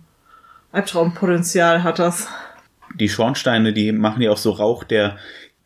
Albtraumpotenzial 0.72 1.82
hat 1.82 1.98
das. 1.98 2.28
Die 2.94 3.08
Schornsteine, 3.08 3.72
die 3.72 3.92
machen 3.92 4.22
ja 4.22 4.30
auch 4.30 4.38
so 4.38 4.52
Rauch, 4.52 4.84
der 4.84 5.16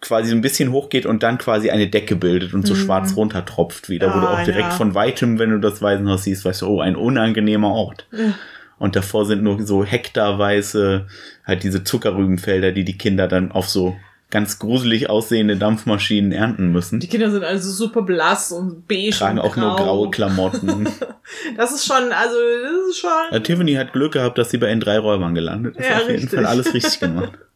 quasi 0.04 0.30
so 0.30 0.36
ein 0.36 0.40
bisschen 0.40 0.70
hochgeht 0.70 1.06
und 1.06 1.22
dann 1.22 1.38
quasi 1.38 1.70
eine 1.70 1.88
Decke 1.88 2.14
bildet 2.14 2.54
und 2.54 2.66
so 2.66 2.74
mhm. 2.74 2.78
schwarz 2.78 3.16
runtertropft 3.16 3.88
wieder, 3.88 4.12
ah, 4.12 4.16
wo 4.16 4.20
du 4.20 4.28
auch 4.28 4.44
direkt 4.44 4.68
ja. 4.68 4.70
von 4.70 4.94
weitem, 4.94 5.38
wenn 5.38 5.50
du 5.50 5.58
das 5.58 5.82
Waisenhaus 5.82 6.24
siehst, 6.24 6.44
weißt 6.44 6.62
du, 6.62 6.66
oh, 6.66 6.80
ein 6.80 6.94
unangenehmer 6.94 7.70
Ort. 7.70 8.06
Ja. 8.12 8.34
Und 8.78 8.96
davor 8.96 9.24
sind 9.24 9.42
nur 9.42 9.64
so 9.64 9.84
hektarweise 9.84 11.06
halt 11.46 11.62
diese 11.62 11.84
Zuckerrübenfelder, 11.84 12.72
die 12.72 12.84
die 12.84 12.98
Kinder 12.98 13.28
dann 13.28 13.50
auf 13.50 13.68
so 13.68 13.96
ganz 14.30 14.58
gruselig 14.58 15.08
aussehende 15.08 15.56
Dampfmaschinen 15.56 16.32
ernten 16.32 16.72
müssen. 16.72 16.98
Die 16.98 17.06
Kinder 17.06 17.30
sind 17.30 17.44
also 17.44 17.70
super 17.70 18.02
blass 18.02 18.50
und 18.50 18.88
beige. 18.88 19.12
Tragen 19.12 19.38
auch 19.38 19.54
grau. 19.54 19.60
nur 19.60 19.76
graue 19.76 20.10
Klamotten. 20.10 20.88
das 21.56 21.72
ist 21.72 21.86
schon, 21.86 22.12
also 22.12 22.34
das 22.62 22.90
ist 22.90 22.98
schon. 22.98 23.10
Ja, 23.30 23.38
Tiffany 23.38 23.74
hat 23.74 23.92
Glück 23.92 24.12
gehabt, 24.12 24.36
dass 24.36 24.50
sie 24.50 24.58
bei 24.58 24.72
N3 24.72 24.98
Räubern 24.98 25.34
gelandet 25.34 25.76
ist. 25.76 25.88
Ja, 25.88 25.96
auf 25.96 26.08
jeden 26.08 26.12
richtig. 26.14 26.30
Fall 26.30 26.46
alles 26.46 26.74
richtig 26.74 27.00
gemacht. 27.00 27.38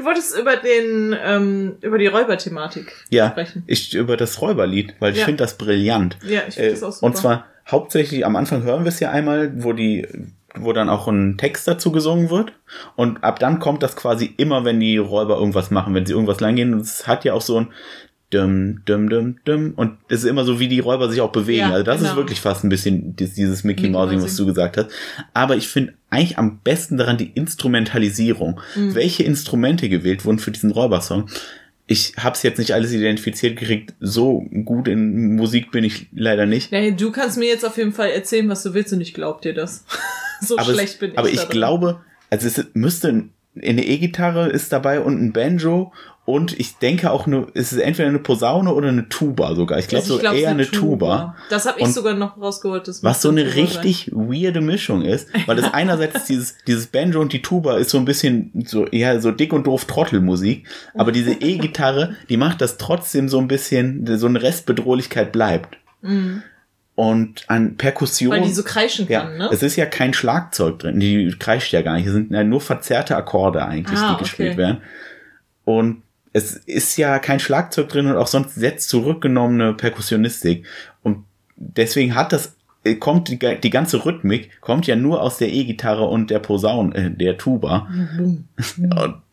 Du 0.00 0.06
wolltest 0.06 0.34
über 0.34 0.56
den 0.56 1.14
ähm, 1.22 1.76
über 1.82 1.98
die 1.98 2.06
Räuberthematik 2.06 2.90
ja, 3.10 3.32
sprechen. 3.32 3.64
Ich 3.66 3.92
über 3.92 4.16
das 4.16 4.40
Räuberlied, 4.40 4.94
weil 4.98 5.12
ich 5.12 5.18
ja. 5.18 5.26
finde 5.26 5.44
das 5.44 5.58
brillant. 5.58 6.16
Ja, 6.26 6.40
ich 6.48 6.54
finde 6.54 6.70
äh, 6.70 6.72
das 6.72 6.82
auch 6.82 6.92
super. 6.92 7.06
Und 7.06 7.16
zwar 7.18 7.44
hauptsächlich 7.70 8.24
am 8.24 8.34
Anfang 8.34 8.62
hören 8.62 8.84
wir 8.84 8.88
es 8.88 8.98
ja 8.98 9.10
einmal, 9.10 9.52
wo 9.62 9.74
die 9.74 10.08
wo 10.54 10.72
dann 10.72 10.88
auch 10.88 11.06
ein 11.06 11.36
Text 11.36 11.68
dazu 11.68 11.92
gesungen 11.92 12.30
wird. 12.30 12.54
Und 12.96 13.22
ab 13.22 13.40
dann 13.40 13.58
kommt 13.58 13.82
das 13.82 13.94
quasi 13.94 14.32
immer, 14.38 14.64
wenn 14.64 14.80
die 14.80 14.96
Räuber 14.96 15.36
irgendwas 15.36 15.70
machen, 15.70 15.94
wenn 15.94 16.06
sie 16.06 16.14
irgendwas 16.14 16.40
langgehen. 16.40 16.72
Und 16.72 16.80
es 16.80 17.06
hat 17.06 17.26
ja 17.26 17.34
auch 17.34 17.42
so 17.42 17.60
ein 17.60 17.68
dum, 18.30 18.82
dum, 18.84 19.08
dum, 19.08 19.36
dum. 19.44 19.72
Und 19.76 19.98
es 20.08 20.24
ist 20.24 20.30
immer 20.30 20.44
so, 20.44 20.58
wie 20.60 20.68
die 20.68 20.80
Räuber 20.80 21.10
sich 21.10 21.20
auch 21.20 21.32
bewegen. 21.32 21.68
Ja, 21.68 21.70
also 21.70 21.84
das 21.84 21.98
genau. 21.98 22.10
ist 22.10 22.16
wirklich 22.16 22.40
fast 22.40 22.64
ein 22.64 22.68
bisschen 22.68 23.16
dieses 23.16 23.64
Mickey, 23.64 23.82
Mickey 23.82 23.92
Mousing, 23.92 24.22
was 24.22 24.36
du 24.36 24.46
gesagt 24.46 24.76
hast. 24.76 24.90
Aber 25.34 25.56
ich 25.56 25.68
finde 25.68 25.94
eigentlich 26.10 26.38
am 26.38 26.60
besten 26.60 26.96
daran 26.96 27.16
die 27.16 27.30
Instrumentalisierung. 27.30 28.60
Mhm. 28.74 28.94
Welche 28.94 29.24
Instrumente 29.24 29.88
gewählt 29.88 30.24
wurden 30.24 30.38
für 30.38 30.50
diesen 30.50 30.70
Räubersong? 30.70 31.28
ich 31.90 32.14
habe 32.16 32.36
es 32.36 32.44
jetzt 32.44 32.58
nicht 32.58 32.72
alles 32.72 32.92
identifiziert 32.92 33.58
gekriegt. 33.58 33.94
So 33.98 34.46
gut 34.64 34.86
in 34.86 35.34
Musik 35.34 35.72
bin 35.72 35.82
ich 35.82 36.06
leider 36.12 36.46
nicht. 36.46 36.70
Nee, 36.70 36.92
du 36.92 37.10
kannst 37.10 37.36
mir 37.36 37.48
jetzt 37.48 37.64
auf 37.64 37.76
jeden 37.78 37.90
Fall 37.90 38.10
erzählen, 38.10 38.48
was 38.48 38.62
du 38.62 38.74
willst 38.74 38.92
und 38.92 39.00
ich 39.00 39.12
glaub 39.12 39.42
dir 39.42 39.54
das. 39.54 39.84
so 40.40 40.56
aber 40.56 40.72
schlecht 40.72 40.92
es, 40.92 40.98
bin 41.00 41.10
ich. 41.10 41.18
Aber 41.18 41.28
ich 41.28 41.48
glaube, 41.48 42.00
also 42.30 42.46
es 42.46 42.64
müsste 42.74 43.24
eine 43.60 43.84
E-Gitarre 43.84 44.48
ist 44.50 44.72
dabei 44.72 45.00
und 45.00 45.20
ein 45.20 45.32
Banjo 45.32 45.92
und 46.30 46.58
ich 46.60 46.76
denke 46.76 47.10
auch 47.10 47.26
nur, 47.26 47.48
es 47.54 47.72
ist 47.72 47.80
entweder 47.80 48.08
eine 48.08 48.20
Posaune 48.20 48.72
oder 48.72 48.88
eine 48.88 49.08
Tuba 49.08 49.56
sogar. 49.56 49.80
Ich 49.80 49.88
glaube 49.88 50.04
also 50.04 50.14
so 50.14 50.20
glaub, 50.20 50.34
eher 50.34 50.50
eine 50.50 50.64
Tuba. 50.64 50.80
Tuba. 50.80 51.36
Das 51.50 51.66
habe 51.66 51.80
ich 51.80 51.86
und 51.86 51.92
sogar 51.92 52.14
noch 52.14 52.40
rausgeholt. 52.40 52.86
Das 52.86 53.02
was 53.02 53.20
so 53.20 53.30
eine 53.30 53.42
Tuba 53.42 53.60
richtig 53.60 54.10
sein. 54.12 54.28
weirde 54.30 54.60
Mischung 54.60 55.02
ist, 55.02 55.28
weil 55.46 55.56
das 55.56 55.72
einerseits 55.74 56.26
dieses 56.26 56.56
dieses 56.68 56.86
Banjo 56.86 57.20
und 57.20 57.32
die 57.32 57.42
Tuba 57.42 57.78
ist 57.78 57.90
so 57.90 57.98
ein 57.98 58.04
bisschen 58.04 58.52
so 58.64 58.86
ja 58.92 59.20
so 59.20 59.32
dick 59.32 59.52
und 59.52 59.66
doof 59.66 59.86
Trottelmusik, 59.86 60.68
aber 60.94 61.10
diese 61.10 61.32
E-Gitarre, 61.40 62.14
die 62.28 62.36
macht 62.36 62.60
das 62.60 62.78
trotzdem 62.78 63.28
so 63.28 63.38
ein 63.38 63.48
bisschen 63.48 64.06
so 64.16 64.26
eine 64.26 64.40
Restbedrohlichkeit 64.40 65.32
bleibt. 65.32 65.78
Mhm. 66.02 66.42
Und 66.94 67.44
an 67.48 67.76
Perkussion. 67.76 68.30
Weil 68.30 68.42
die 68.42 68.52
so 68.52 68.62
kreischen 68.62 69.08
ja, 69.08 69.22
kann, 69.22 69.38
ne? 69.38 69.48
Es 69.50 69.62
ist 69.62 69.74
ja 69.76 69.86
kein 69.86 70.14
Schlagzeug 70.14 70.78
drin. 70.78 71.00
Die 71.00 71.34
kreischt 71.38 71.72
ja 71.72 71.82
gar 71.82 71.94
nicht. 71.94 72.06
Es 72.06 72.12
sind 72.12 72.30
ja 72.30 72.44
nur 72.44 72.60
verzerrte 72.60 73.16
Akkorde 73.16 73.64
eigentlich, 73.64 73.98
ah, 73.98 74.12
die 74.12 74.22
gespielt 74.22 74.50
okay. 74.50 74.58
werden. 74.58 74.82
Und 75.64 76.02
es 76.32 76.54
ist 76.54 76.96
ja 76.96 77.18
kein 77.18 77.40
Schlagzeug 77.40 77.88
drin 77.88 78.06
und 78.06 78.16
auch 78.16 78.26
sonst 78.26 78.54
setzt 78.54 78.88
zurückgenommene 78.88 79.74
Perkussionistik. 79.74 80.64
Und 81.02 81.24
deswegen 81.56 82.14
hat 82.14 82.32
das, 82.32 82.56
äh, 82.84 82.94
kommt 82.94 83.28
die, 83.28 83.38
die 83.38 83.70
ganze 83.70 84.04
Rhythmik, 84.04 84.50
kommt 84.60 84.86
ja 84.86 84.94
nur 84.94 85.22
aus 85.22 85.38
der 85.38 85.52
E-Gitarre 85.52 86.04
und 86.04 86.30
der 86.30 86.38
Posaune, 86.38 86.94
äh, 86.94 87.10
der 87.10 87.36
Tuba. 87.36 87.88
Mhm. 87.90 88.44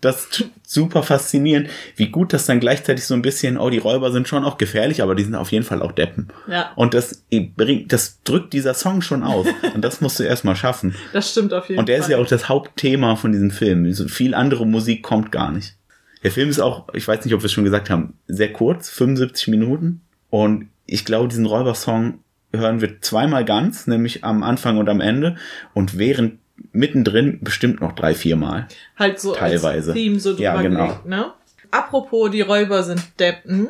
das 0.02 0.26
ist 0.26 0.50
super 0.66 1.04
faszinierend, 1.04 1.70
wie 1.96 2.10
gut 2.10 2.34
das 2.34 2.48
dann 2.48 2.60
gleichzeitig 2.60 3.06
so 3.06 3.14
ein 3.14 3.22
bisschen, 3.22 3.60
oh, 3.60 3.70
die 3.70 3.78
Räuber 3.78 4.12
sind 4.12 4.28
schon 4.28 4.44
auch 4.44 4.58
gefährlich, 4.58 5.04
aber 5.04 5.14
die 5.14 5.24
sind 5.24 5.36
auf 5.36 5.52
jeden 5.52 5.66
Fall 5.66 5.84
auch 5.84 5.92
Deppen. 5.92 6.30
Ja. 6.50 6.72
Und 6.76 6.96
das 6.96 7.26
bringt, 7.30 7.94
das 7.94 8.24
drückt 8.24 8.54
dieser 8.54 8.74
Song 8.74 9.04
schon 9.04 9.22
aus. 9.22 9.46
und 9.76 9.84
das 9.84 10.02
musst 10.02 10.20
du 10.20 10.24
erstmal 10.24 10.56
schaffen. 10.56 10.96
Das 11.14 11.30
stimmt 11.30 11.54
auf 11.54 11.70
jeden 11.70 11.76
Fall. 11.76 11.82
Und 11.84 11.90
der 11.90 11.98
Fall. 11.98 12.06
ist 12.06 12.10
ja 12.10 12.18
auch 12.18 12.28
das 12.28 12.50
Hauptthema 12.50 13.16
von 13.18 13.32
diesem 13.32 13.52
Film. 13.52 13.94
So 13.94 14.08
viel 14.08 14.34
andere 14.34 14.66
Musik 14.66 15.04
kommt 15.04 15.32
gar 15.32 15.52
nicht. 15.52 15.78
Der 16.24 16.32
Film 16.32 16.50
ist 16.50 16.60
auch, 16.60 16.94
ich 16.94 17.08
weiß 17.08 17.24
nicht, 17.24 17.34
ob 17.34 17.42
wir 17.42 17.46
es 17.46 17.52
schon 17.52 17.64
gesagt 17.64 17.90
haben, 17.90 18.14
sehr 18.28 18.52
kurz, 18.52 18.90
75 18.90 19.50
Minuten. 19.50 20.02
Und 20.30 20.70
ich 20.86 21.06
glaube, 21.06 21.28
diesen 21.28 21.46
Räubersong 21.46 22.20
hören 22.54 22.82
wir 22.82 23.02
zweimal 23.02 23.46
ganz, 23.46 23.88
nämlich 23.88 24.24
am 24.24 24.44
Anfang 24.44 24.78
und 24.78 24.90
am 24.90 25.02
Ende. 25.02 25.38
Und 25.74 25.98
während 25.98 26.40
mittendrin 26.72 27.40
bestimmt 27.42 27.82
noch 27.82 27.94
drei, 27.94 28.16
vier 28.16 28.36
Mal. 28.36 28.68
Halt 28.98 29.20
so 29.20 29.34
teilweise. 29.34 29.92
als 29.92 30.00
Theme 30.00 30.20
so 30.20 30.32
drüber 30.32 30.44
ja, 30.44 30.62
genau. 30.62 30.88
gelegt, 30.88 31.06
ne? 31.06 31.34
Apropos, 31.70 32.32
die 32.32 32.42
Räuber 32.42 32.84
sind 32.84 33.02
Deppen. 33.20 33.68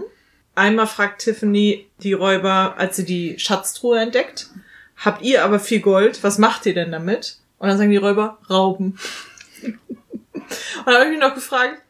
Einmal 0.55 0.87
fragt 0.87 1.21
Tiffany 1.21 1.87
die 2.01 2.13
Räuber, 2.13 2.75
als 2.77 2.95
sie 2.95 3.05
die 3.05 3.39
Schatztruhe 3.39 3.99
entdeckt, 3.99 4.49
habt 4.95 5.21
ihr 5.21 5.43
aber 5.43 5.59
viel 5.59 5.81
Gold, 5.81 6.23
was 6.23 6.37
macht 6.37 6.65
ihr 6.65 6.73
denn 6.73 6.91
damit? 6.91 7.37
Und 7.57 7.69
dann 7.69 7.77
sagen 7.77 7.89
die 7.89 7.97
Räuber, 7.97 8.37
rauben. 8.49 8.97
und 9.63 9.77
dann 10.85 10.95
habe 10.95 11.05
ich 11.05 11.11
mich 11.11 11.19
noch 11.19 11.35
gefragt, 11.35 11.81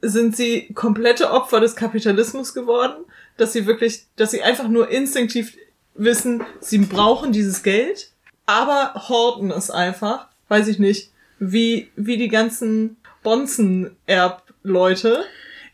sind 0.00 0.36
sie 0.36 0.72
komplette 0.74 1.30
Opfer 1.30 1.60
des 1.60 1.76
Kapitalismus 1.76 2.54
geworden, 2.54 3.04
dass 3.36 3.52
sie 3.52 3.66
wirklich, 3.66 4.04
dass 4.16 4.30
sie 4.30 4.42
einfach 4.42 4.68
nur 4.68 4.90
instinktiv 4.90 5.56
wissen, 5.94 6.42
sie 6.60 6.78
brauchen 6.78 7.32
dieses 7.32 7.62
Geld, 7.62 8.12
aber 8.46 9.08
horten 9.08 9.50
es 9.50 9.70
einfach, 9.70 10.28
weiß 10.48 10.68
ich 10.68 10.78
nicht, 10.78 11.10
wie, 11.38 11.90
wie 11.96 12.16
die 12.16 12.28
ganzen 12.28 12.96
Bonzen-Erb-Leute. 13.22 15.24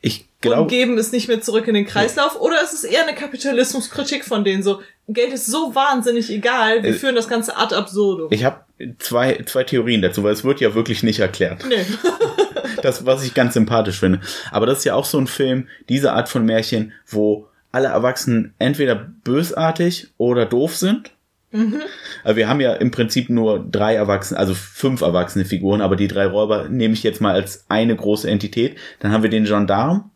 Ich 0.00 0.26
glaube. 0.40 0.62
Und 0.62 0.68
geben 0.68 0.98
es 0.98 1.12
nicht 1.12 1.28
mehr 1.28 1.40
zurück 1.40 1.68
in 1.68 1.74
den 1.74 1.86
Kreislauf, 1.86 2.40
oder 2.40 2.62
ist 2.62 2.72
es 2.72 2.84
eher 2.84 3.06
eine 3.06 3.14
Kapitalismuskritik 3.14 4.24
von 4.24 4.44
denen 4.44 4.62
so, 4.62 4.82
Geld 5.08 5.32
ist 5.32 5.46
so 5.46 5.74
wahnsinnig 5.74 6.30
egal, 6.30 6.82
wir 6.82 6.90
äh, 6.90 6.94
führen 6.94 7.14
das 7.14 7.28
Ganze 7.28 7.56
ad 7.56 7.74
absurdum. 7.74 8.28
Ich 8.30 8.44
habe 8.44 8.63
zwei, 8.98 9.42
zwei 9.46 9.64
Theorien 9.64 10.02
dazu, 10.02 10.22
weil 10.22 10.32
es 10.32 10.44
wird 10.44 10.60
ja 10.60 10.74
wirklich 10.74 11.02
nicht 11.02 11.20
erklärt. 11.20 11.64
Nee. 11.68 11.84
das, 12.82 13.06
was 13.06 13.24
ich 13.24 13.34
ganz 13.34 13.54
sympathisch 13.54 13.98
finde. 13.98 14.20
Aber 14.50 14.66
das 14.66 14.78
ist 14.78 14.84
ja 14.84 14.94
auch 14.94 15.04
so 15.04 15.18
ein 15.18 15.26
Film, 15.26 15.68
diese 15.88 16.12
Art 16.12 16.28
von 16.28 16.44
Märchen, 16.44 16.92
wo 17.06 17.48
alle 17.72 17.88
Erwachsenen 17.88 18.54
entweder 18.58 18.94
bösartig 18.94 20.08
oder 20.16 20.46
doof 20.46 20.76
sind. 20.76 21.10
Mhm. 21.50 21.82
Also 22.24 22.36
wir 22.36 22.48
haben 22.48 22.60
ja 22.60 22.74
im 22.74 22.90
Prinzip 22.90 23.30
nur 23.30 23.64
drei 23.64 23.94
Erwachsene, 23.94 24.38
also 24.38 24.54
fünf 24.54 25.00
erwachsene 25.00 25.44
Figuren, 25.44 25.80
aber 25.80 25.96
die 25.96 26.08
drei 26.08 26.26
Räuber 26.26 26.68
nehme 26.68 26.94
ich 26.94 27.02
jetzt 27.02 27.20
mal 27.20 27.34
als 27.34 27.64
eine 27.68 27.96
große 27.96 28.28
Entität. 28.28 28.76
Dann 29.00 29.12
haben 29.12 29.22
wir 29.22 29.30
den 29.30 29.44
Gendarm, 29.44 30.10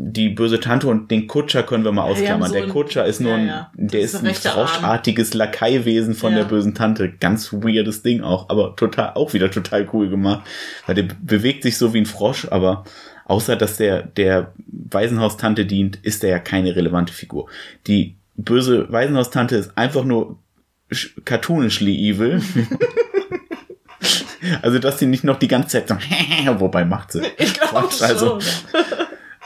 die 0.00 0.28
böse 0.28 0.60
Tante 0.60 0.86
und 0.86 1.10
den 1.10 1.26
Kutscher 1.26 1.64
können 1.64 1.84
wir 1.84 1.90
mal 1.90 2.04
ausklammern. 2.04 2.48
So 2.48 2.54
der 2.54 2.68
Kutscher 2.68 3.04
ist 3.04 3.20
nur 3.20 3.34
ein, 3.34 3.48
ja, 3.48 3.72
der 3.74 4.00
ist, 4.00 4.14
ein 4.14 4.32
froschartiges 4.32 5.34
Lakaiwesen 5.34 6.14
von 6.14 6.32
ja. 6.32 6.38
der 6.38 6.44
bösen 6.44 6.74
Tante. 6.74 7.10
Ganz 7.10 7.52
weirdes 7.52 8.02
Ding 8.02 8.22
auch, 8.22 8.48
aber 8.48 8.76
total, 8.76 9.14
auch 9.14 9.34
wieder 9.34 9.50
total 9.50 9.88
cool 9.92 10.08
gemacht. 10.08 10.46
Weil 10.86 10.94
der 10.94 11.08
bewegt 11.20 11.64
sich 11.64 11.76
so 11.76 11.94
wie 11.94 11.98
ein 11.98 12.06
Frosch, 12.06 12.46
aber 12.48 12.84
außer 13.24 13.56
dass 13.56 13.76
der, 13.76 14.02
der 14.02 14.52
Waisenhaustante 14.68 15.66
dient, 15.66 15.96
ist 15.96 16.22
er 16.22 16.30
ja 16.30 16.38
keine 16.38 16.76
relevante 16.76 17.12
Figur. 17.12 17.48
Die 17.88 18.14
böse 18.36 18.90
Waisenhaustante 18.92 19.56
ist 19.56 19.76
einfach 19.76 20.04
nur 20.04 20.38
cartoonishly 21.24 22.08
evil. 22.08 22.40
also, 24.62 24.78
dass 24.78 25.00
sie 25.00 25.06
nicht 25.06 25.24
noch 25.24 25.40
die 25.40 25.48
ganze 25.48 25.70
Zeit 25.70 25.88
so, 25.88 25.94
wobei 26.60 26.84
macht 26.84 27.12
sie. 27.12 27.22
Ich 27.36 27.54
glaube 27.54 27.88
also, 28.00 28.38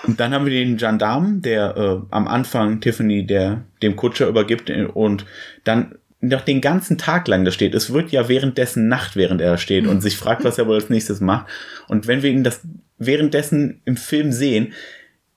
und 0.04 0.20
dann 0.20 0.32
haben 0.32 0.46
wir 0.46 0.52
den 0.52 0.76
Gendarmen, 0.76 1.42
der 1.42 1.76
äh, 1.76 2.06
am 2.10 2.28
Anfang 2.28 2.80
Tiffany 2.80 3.26
der 3.26 3.64
dem 3.82 3.96
Kutscher 3.96 4.28
übergibt 4.28 4.70
äh, 4.70 4.84
und 4.84 5.24
dann 5.64 5.96
noch 6.20 6.42
den 6.42 6.60
ganzen 6.60 6.98
Tag 6.98 7.26
lang 7.26 7.44
da 7.44 7.50
steht. 7.50 7.74
Es 7.74 7.92
wird 7.92 8.12
ja 8.12 8.28
währenddessen 8.28 8.88
Nacht, 8.88 9.16
während 9.16 9.40
er 9.40 9.52
da 9.52 9.58
steht 9.58 9.86
und 9.86 10.00
sich 10.00 10.16
fragt, 10.16 10.44
was 10.44 10.56
er 10.56 10.66
wohl 10.66 10.76
als 10.76 10.88
nächstes 10.88 11.20
macht. 11.20 11.46
Und 11.88 12.06
wenn 12.06 12.22
wir 12.22 12.30
ihn 12.30 12.44
das 12.44 12.60
währenddessen 12.98 13.80
im 13.84 13.96
Film 13.96 14.30
sehen, 14.30 14.72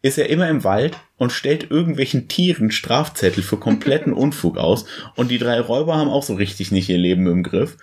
ist 0.04 0.20
er 0.20 0.30
immer 0.30 0.48
im 0.48 0.64
Wald 0.64 0.96
und 1.18 1.32
stellt 1.32 1.72
irgendwelchen 1.72 2.28
Tieren 2.28 2.70
Strafzettel 2.70 3.42
für 3.42 3.58
kompletten 3.58 4.14
Unfug 4.14 4.58
aus. 4.58 4.86
Und 5.16 5.32
die 5.32 5.40
drei 5.40 5.60
Räuber 5.60 5.98
haben 5.98 6.10
auch 6.10 6.24
so 6.24 6.36
richtig 6.36 6.72
nicht 6.72 6.90
ihr 6.90 7.00
Leben 7.00 7.26
im 7.28 7.42
Griff 7.42 7.78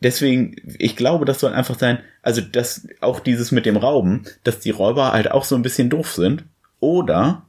deswegen, 0.00 0.56
ich 0.78 0.96
glaube, 0.96 1.24
das 1.24 1.40
soll 1.40 1.52
einfach 1.52 1.78
sein, 1.78 1.98
also 2.22 2.40
dass 2.40 2.88
auch 3.00 3.20
dieses 3.20 3.52
mit 3.52 3.66
dem 3.66 3.76
Rauben, 3.76 4.24
dass 4.44 4.60
die 4.60 4.70
Räuber 4.70 5.12
halt 5.12 5.30
auch 5.30 5.44
so 5.44 5.54
ein 5.54 5.62
bisschen 5.62 5.90
doof 5.90 6.12
sind. 6.12 6.44
Oder 6.80 7.42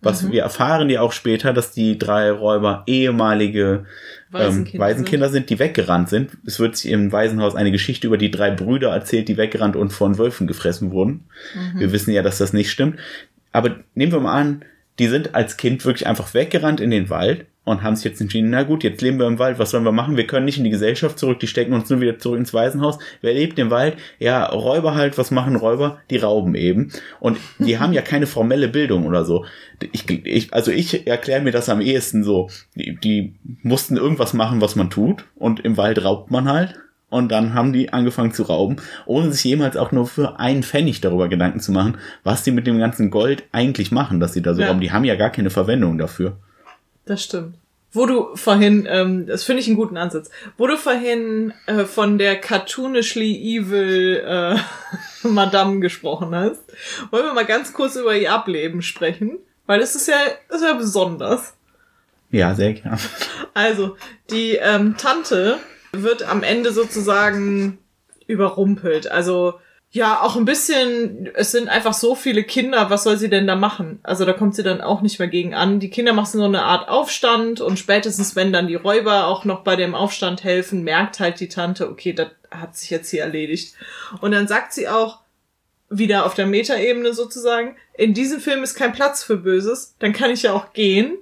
Was 0.00 0.30
wir 0.30 0.42
erfahren 0.42 0.88
ja 0.90 1.02
auch 1.02 1.12
später, 1.12 1.52
dass 1.52 1.72
die 1.72 1.98
drei 1.98 2.30
Räuber 2.30 2.82
ehemalige 2.86 3.84
ähm, 4.32 4.32
Waisenkinder 4.32 4.86
Waisenkinder 4.86 5.28
sind. 5.28 5.50
die 5.50 5.58
weggerannt 5.58 6.08
sind. 6.08 6.30
Es 6.46 6.58
wird 6.58 6.76
sich 6.76 6.90
im 6.90 7.12
Waisenhaus 7.12 7.54
eine 7.54 7.70
Geschichte 7.70 8.06
über 8.06 8.18
die 8.18 8.30
drei 8.30 8.50
Brüder 8.50 8.90
erzählt, 8.90 9.28
die 9.28 9.36
weggerannt 9.36 9.76
und 9.76 9.92
von 9.92 10.18
Wölfen 10.18 10.46
gefressen 10.46 10.90
wurden. 10.90 11.24
Wir 11.76 11.92
wissen 11.92 12.12
ja, 12.12 12.22
dass 12.22 12.38
das 12.38 12.52
nicht 12.52 12.70
stimmt. 12.70 12.98
Aber 13.52 13.76
nehmen 13.94 14.12
wir 14.12 14.20
mal 14.20 14.40
an, 14.40 14.64
die 14.98 15.08
sind 15.08 15.34
als 15.34 15.56
Kind 15.56 15.84
wirklich 15.84 16.06
einfach 16.06 16.32
weggerannt 16.34 16.80
in 16.80 16.90
den 16.90 17.10
Wald 17.10 17.46
und 17.64 17.82
haben 17.82 17.94
sich 17.94 18.04
jetzt 18.04 18.20
entschieden, 18.20 18.50
na 18.50 18.64
gut, 18.64 18.82
jetzt 18.82 19.00
leben 19.02 19.18
wir 19.18 19.26
im 19.28 19.38
Wald, 19.38 19.58
was 19.58 19.70
sollen 19.70 19.84
wir 19.84 19.92
machen? 19.92 20.16
Wir 20.16 20.26
können 20.26 20.44
nicht 20.46 20.58
in 20.58 20.64
die 20.64 20.70
Gesellschaft 20.70 21.18
zurück, 21.18 21.38
die 21.38 21.46
stecken 21.46 21.72
uns 21.74 21.88
nur 21.88 22.00
wieder 22.00 22.18
zurück 22.18 22.38
ins 22.38 22.52
Waisenhaus. 22.52 22.98
Wer 23.20 23.34
lebt 23.34 23.58
im 23.58 23.70
Wald? 23.70 23.96
Ja, 24.18 24.46
Räuber 24.46 24.94
halt, 24.96 25.16
was 25.16 25.30
machen 25.30 25.54
Räuber? 25.54 25.98
Die 26.10 26.16
rauben 26.16 26.54
eben. 26.56 26.90
Und 27.20 27.38
die 27.58 27.78
haben 27.78 27.92
ja 27.92 28.02
keine 28.02 28.26
formelle 28.26 28.68
Bildung 28.68 29.06
oder 29.06 29.24
so. 29.24 29.44
Ich, 29.92 30.08
ich, 30.10 30.52
also 30.52 30.70
ich 30.72 31.06
erkläre 31.06 31.42
mir 31.42 31.52
das 31.52 31.68
am 31.68 31.80
ehesten 31.80 32.24
so. 32.24 32.48
Die, 32.74 32.96
die 32.96 33.34
mussten 33.62 33.96
irgendwas 33.96 34.34
machen, 34.34 34.60
was 34.60 34.74
man 34.74 34.90
tut 34.90 35.24
und 35.36 35.60
im 35.60 35.76
Wald 35.76 36.04
raubt 36.04 36.30
man 36.32 36.48
halt. 36.50 36.74
Und 37.10 37.30
dann 37.30 37.52
haben 37.52 37.74
die 37.74 37.92
angefangen 37.92 38.32
zu 38.32 38.44
rauben, 38.44 38.76
ohne 39.04 39.30
sich 39.30 39.44
jemals 39.44 39.76
auch 39.76 39.92
nur 39.92 40.06
für 40.06 40.40
einen 40.40 40.62
Pfennig 40.62 41.02
darüber 41.02 41.28
Gedanken 41.28 41.60
zu 41.60 41.70
machen, 41.70 41.98
was 42.24 42.42
die 42.42 42.52
mit 42.52 42.66
dem 42.66 42.78
ganzen 42.78 43.10
Gold 43.10 43.44
eigentlich 43.52 43.92
machen, 43.92 44.18
dass 44.18 44.32
sie 44.32 44.40
da 44.40 44.54
so 44.54 44.62
Ja. 44.62 44.68
rauben. 44.68 44.80
Die 44.80 44.92
haben 44.92 45.04
ja 45.04 45.14
gar 45.14 45.28
keine 45.28 45.50
Verwendung 45.50 45.98
dafür. 45.98 46.38
Das 47.04 47.22
stimmt. 47.24 47.56
Wo 47.94 48.06
du 48.06 48.34
vorhin, 48.36 48.86
ähm, 48.88 49.26
das 49.26 49.44
finde 49.44 49.60
ich 49.60 49.66
einen 49.66 49.76
guten 49.76 49.98
Ansatz, 49.98 50.30
wo 50.56 50.66
du 50.66 50.78
vorhin 50.78 51.52
äh, 51.66 51.84
von 51.84 52.16
der 52.16 52.40
cartoonishly 52.40 53.58
evil 53.58 54.22
äh, 54.24 54.56
Madame 55.28 55.80
gesprochen 55.80 56.34
hast, 56.34 56.62
wollen 57.10 57.26
wir 57.26 57.34
mal 57.34 57.44
ganz 57.44 57.74
kurz 57.74 57.96
über 57.96 58.16
ihr 58.16 58.32
Ableben 58.32 58.80
sprechen, 58.80 59.38
weil 59.66 59.80
es 59.80 59.94
ist 59.94 60.08
ja, 60.08 60.16
das 60.48 60.62
ist 60.62 60.66
ja 60.66 60.72
besonders. 60.72 61.54
Ja, 62.30 62.54
sehr 62.54 62.72
gern. 62.72 62.98
Also, 63.52 63.96
die 64.30 64.54
ähm, 64.54 64.96
Tante 64.96 65.58
wird 65.92 66.22
am 66.22 66.42
Ende 66.42 66.72
sozusagen 66.72 67.76
überrumpelt. 68.26 69.10
Also, 69.10 69.60
ja, 69.94 70.22
auch 70.22 70.36
ein 70.36 70.46
bisschen, 70.46 71.30
es 71.34 71.52
sind 71.52 71.68
einfach 71.68 71.92
so 71.92 72.14
viele 72.14 72.44
Kinder, 72.44 72.88
was 72.88 73.04
soll 73.04 73.18
sie 73.18 73.28
denn 73.28 73.46
da 73.46 73.56
machen? 73.56 74.00
Also 74.02 74.24
da 74.24 74.32
kommt 74.32 74.54
sie 74.54 74.62
dann 74.62 74.80
auch 74.80 75.02
nicht 75.02 75.18
mehr 75.18 75.28
gegen 75.28 75.54
an. 75.54 75.80
Die 75.80 75.90
Kinder 75.90 76.14
machen 76.14 76.38
so 76.38 76.44
eine 76.44 76.62
Art 76.62 76.88
Aufstand 76.88 77.60
und 77.60 77.78
spätestens, 77.78 78.34
wenn 78.34 78.54
dann 78.54 78.68
die 78.68 78.74
Räuber 78.74 79.26
auch 79.26 79.44
noch 79.44 79.60
bei 79.60 79.76
dem 79.76 79.94
Aufstand 79.94 80.44
helfen, 80.44 80.82
merkt 80.82 81.20
halt 81.20 81.40
die 81.40 81.48
Tante, 81.48 81.90
okay, 81.90 82.14
das 82.14 82.28
hat 82.50 82.74
sich 82.74 82.88
jetzt 82.88 83.10
hier 83.10 83.22
erledigt. 83.22 83.74
Und 84.22 84.32
dann 84.32 84.48
sagt 84.48 84.72
sie 84.72 84.88
auch, 84.88 85.20
wieder 85.90 86.24
auf 86.24 86.32
der 86.32 86.46
Metaebene 86.46 87.12
sozusagen, 87.12 87.76
in 87.92 88.14
diesem 88.14 88.40
Film 88.40 88.62
ist 88.62 88.74
kein 88.74 88.94
Platz 88.94 89.22
für 89.22 89.36
Böses, 89.36 89.94
dann 89.98 90.14
kann 90.14 90.30
ich 90.30 90.42
ja 90.42 90.54
auch 90.54 90.72
gehen 90.72 91.18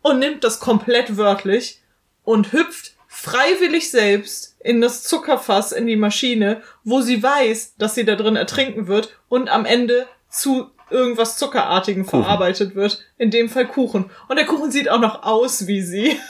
und 0.00 0.18
nimmt 0.18 0.44
das 0.44 0.60
komplett 0.60 1.18
wörtlich 1.18 1.82
und 2.24 2.52
hüpft 2.52 2.94
freiwillig 3.22 3.90
selbst 3.90 4.56
in 4.60 4.80
das 4.80 5.02
Zuckerfass 5.04 5.72
in 5.72 5.86
die 5.86 5.96
Maschine, 5.96 6.62
wo 6.84 7.00
sie 7.00 7.22
weiß, 7.22 7.76
dass 7.78 7.94
sie 7.94 8.04
da 8.04 8.16
drin 8.16 8.36
ertrinken 8.36 8.88
wird 8.88 9.16
und 9.28 9.48
am 9.50 9.64
Ende 9.64 10.06
zu 10.28 10.70
irgendwas 10.90 11.36
Zuckerartigem 11.38 12.04
Kuchen. 12.04 12.22
verarbeitet 12.24 12.74
wird. 12.74 13.02
In 13.18 13.30
dem 13.30 13.48
Fall 13.48 13.66
Kuchen. 13.66 14.06
Und 14.28 14.36
der 14.38 14.46
Kuchen 14.46 14.70
sieht 14.70 14.90
auch 14.90 15.00
noch 15.00 15.22
aus 15.22 15.66
wie 15.66 15.80
sie. 15.82 16.16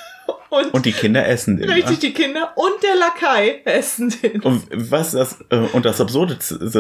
Und, 0.51 0.73
Und 0.75 0.85
die 0.87 0.93
Kinder 0.93 1.27
essen 1.27 1.57
den. 1.57 1.69
richtig 1.71 1.99
die 2.01 2.13
Kinder 2.13 2.53
und 2.57 2.83
der 2.83 2.95
Lakai 2.95 3.63
essen 3.65 4.15
den. 4.23 4.43
Und 4.43 4.63
was 4.71 5.13
das 5.13 5.39
äh, 5.51 5.57
und 5.73 5.87
das 5.87 5.99
Absurde 6.01 6.37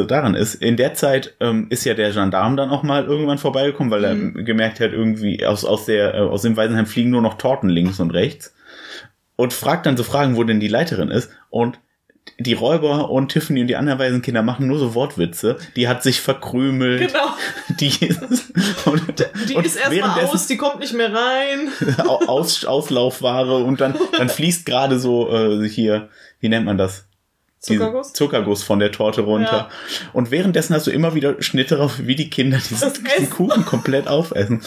daran 0.06 0.34
ist, 0.34 0.56
in 0.56 0.76
der 0.76 0.92
Zeit 0.92 1.34
ähm, 1.40 1.66
ist 1.70 1.84
ja 1.84 1.94
der 1.94 2.12
Gendarm 2.12 2.56
dann 2.58 2.68
auch 2.68 2.82
mal 2.82 3.04
irgendwann 3.06 3.38
vorbeigekommen, 3.38 3.90
weil 3.90 4.04
er 4.04 4.14
Mhm. 4.14 4.44
gemerkt 4.44 4.78
hat, 4.78 4.92
irgendwie 4.92 5.44
aus 5.46 5.64
aus 5.64 5.86
der 5.86 6.14
äh, 6.14 6.18
aus 6.18 6.42
dem 6.42 6.54
Waisenheim 6.58 6.84
fliegen 6.86 7.08
nur 7.10 7.22
noch 7.22 7.38
Torten 7.38 7.70
links 7.70 7.98
und 7.98 8.10
rechts 8.10 8.54
und 9.36 9.52
fragt 9.52 9.86
dann 9.86 9.96
so 9.96 10.02
Fragen, 10.04 10.36
wo 10.36 10.44
denn 10.44 10.60
die 10.60 10.68
Leiterin 10.68 11.08
ist 11.10 11.30
und 11.50 11.78
die 12.38 12.52
Räuber 12.52 13.10
und 13.10 13.30
Tiffany 13.30 13.62
und 13.62 13.66
die 13.66 13.74
anderen 13.76 13.98
Waisenkinder 13.98 14.42
machen 14.42 14.68
nur 14.68 14.78
so 14.78 14.94
Wortwitze. 14.94 15.56
Die 15.74 15.88
hat 15.88 16.02
sich 16.04 16.20
verkrümelt. 16.20 17.00
Genau. 17.08 17.34
Die 17.80 17.88
ist, 18.06 18.22
und, 18.86 19.26
Die 19.48 19.54
und 19.54 19.66
ist 19.66 19.76
erstmal 19.76 20.24
aus, 20.24 20.46
die 20.46 20.56
kommt 20.56 20.78
nicht 20.80 20.92
mehr 20.94 21.12
rein. 21.12 21.68
Au- 22.06 22.24
Aus, 22.28 22.64
Auslaufware 22.64 23.56
und 23.64 23.80
dann, 23.80 23.96
dann 24.16 24.28
fließt 24.28 24.66
gerade 24.66 24.98
so 25.00 25.32
äh, 25.34 25.68
hier, 25.68 26.10
wie 26.40 26.48
nennt 26.48 26.66
man 26.66 26.78
das? 26.78 27.06
Zuckerguss? 27.62 28.12
Zuckerguss 28.12 28.62
von 28.64 28.80
der 28.80 28.90
Torte 28.92 29.20
runter. 29.22 29.70
Und 30.12 30.30
währenddessen 30.32 30.74
hast 30.74 30.86
du 30.88 30.90
immer 30.90 31.14
wieder 31.14 31.40
Schnitte 31.40 31.76
drauf, 31.76 31.94
wie 31.98 32.16
die 32.16 32.28
Kinder 32.28 32.58
diesen. 32.58 33.30
Kuchen 33.30 33.64
komplett 33.64 34.08
aufessen. 34.08 34.62